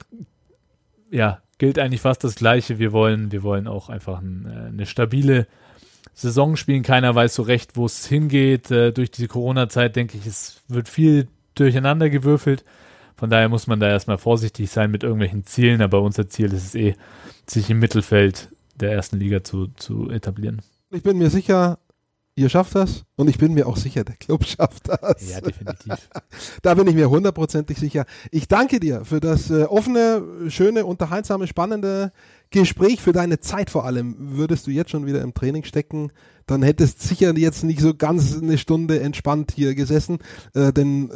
ja, 1.11 1.41
gilt 1.57 1.79
eigentlich 1.79 2.03
fast 2.03 2.23
das 2.23 2.35
Gleiche. 2.35 2.79
Wir 2.79 2.93
wollen, 2.93 3.33
wir 3.33 3.43
wollen 3.43 3.67
auch 3.67 3.89
einfach 3.89 4.21
ein, 4.21 4.47
äh, 4.47 4.69
eine 4.69 4.85
stabile 4.85 5.47
Saison 6.13 6.57
spielen. 6.57 6.83
Keiner 6.83 7.15
weiß 7.15 7.35
so 7.35 7.43
recht, 7.43 7.77
wo 7.77 7.87
es 7.87 8.07
hingeht. 8.07 8.71
Äh, 8.71 8.93
durch 8.93 9.11
diese 9.11 9.29
Corona-Zeit 9.29 9.97
denke 9.97 10.19
ich, 10.19 10.27
es 10.27 10.63
wird 10.69 10.89
viel 10.89 11.29
durcheinander 11.55 12.11
gewürfelt. 12.11 12.63
Von 13.17 13.31
daher 13.31 13.49
muss 13.49 13.67
man 13.67 13.81
da 13.81 13.89
erstmal 13.89 14.19
vorsichtig 14.19 14.71
sein 14.71 14.91
mit 14.91 15.03
irgendwelchen 15.03 15.45
Zielen, 15.45 15.83
aber 15.83 16.03
unser 16.03 16.29
Ziel 16.29 16.53
ist 16.53 16.67
es 16.67 16.75
eh, 16.75 16.95
sich 17.47 17.71
im 17.71 17.79
Mittelfeld 17.79 18.51
der 18.81 18.93
ersten 18.93 19.19
Liga 19.19 19.45
zu, 19.45 19.69
zu 19.69 20.11
etablieren. 20.11 20.63
Ich 20.91 21.03
bin 21.03 21.19
mir 21.19 21.31
sicher, 21.31 21.79
Ihr 22.37 22.49
schafft 22.49 22.75
das 22.75 23.05
und 23.15 23.29
ich 23.29 23.39
bin 23.39 23.55
mir 23.55 23.69
auch 23.69 23.77
sicher, 23.77 24.03
der 24.03 24.17
Club 24.17 24.45
schafft 24.47 24.89
das. 24.89 25.31
Ja, 25.31 25.41
definitiv. 25.41 26.11
da 26.63 26.75
bin 26.75 26.89
ich 26.89 26.95
mir 26.95 27.09
hundertprozentig 27.09 27.79
sicher. 27.79 28.07
Ich 28.33 28.49
danke 28.49 28.81
dir 28.81 29.05
für 29.05 29.21
das 29.21 29.51
äh, 29.51 29.65
offene, 29.65 30.23
schöne, 30.49 30.85
unterhaltsame, 30.85 31.47
spannende 31.47 32.13
Gespräch, 32.51 33.01
für 33.01 33.13
deine 33.13 33.39
Zeit 33.39 33.71
vor 33.71 33.85
allem. 33.85 34.17
Würdest 34.19 34.67
du 34.67 34.73
jetzt 34.73 34.91
schon 34.91 35.07
wieder 35.07 35.23
im 35.23 35.33
Training 35.33 35.63
stecken, 35.63 36.11
dann 36.47 36.65
hättest 36.65 37.03
sicher 37.03 37.37
jetzt 37.37 37.63
nicht 37.63 37.81
so 37.81 37.95
ganz 37.95 38.37
eine 38.37 38.59
Stunde 38.59 38.99
entspannt 38.99 39.53
hier 39.55 39.77
gesessen, 39.77 40.19
äh, 40.55 40.73
denn 40.73 41.11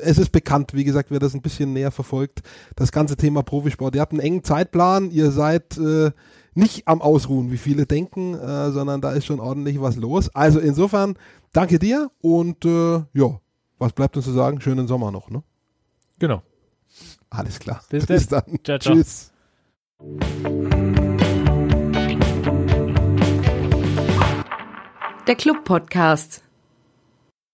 es 0.00 0.18
ist 0.18 0.30
bekannt, 0.30 0.74
wie 0.74 0.84
gesagt, 0.84 1.10
wer 1.10 1.18
das 1.18 1.34
ein 1.34 1.42
bisschen 1.42 1.72
näher 1.72 1.90
verfolgt, 1.90 2.42
das 2.76 2.92
ganze 2.92 3.16
Thema 3.16 3.42
Profisport. 3.42 3.94
Ihr 3.94 4.00
habt 4.00 4.12
einen 4.12 4.20
engen 4.20 4.44
Zeitplan, 4.44 5.10
ihr 5.10 5.30
seid 5.30 5.78
äh, 5.78 6.10
nicht 6.54 6.88
am 6.88 7.00
Ausruhen, 7.00 7.50
wie 7.50 7.56
viele 7.56 7.86
denken, 7.86 8.34
äh, 8.34 8.70
sondern 8.70 9.00
da 9.00 9.12
ist 9.12 9.26
schon 9.26 9.40
ordentlich 9.40 9.80
was 9.80 9.96
los. 9.96 10.28
Also 10.34 10.58
insofern, 10.58 11.16
danke 11.52 11.78
dir 11.78 12.10
und 12.20 12.64
äh, 12.64 13.02
ja, 13.12 13.40
was 13.78 13.92
bleibt 13.92 14.16
uns 14.16 14.26
zu 14.26 14.32
sagen? 14.32 14.60
Schönen 14.60 14.88
Sommer 14.88 15.10
noch, 15.10 15.30
ne? 15.30 15.42
Genau. 16.18 16.42
Alles 17.30 17.58
klar. 17.58 17.82
Bis, 17.90 18.06
Bis 18.06 18.26
dann. 18.26 18.58
Ciao, 18.64 18.78
ciao. 18.78 18.94
Tschüss. 18.94 19.32
Der 25.26 25.34
Club 25.36 25.64
Podcast. 25.64 26.47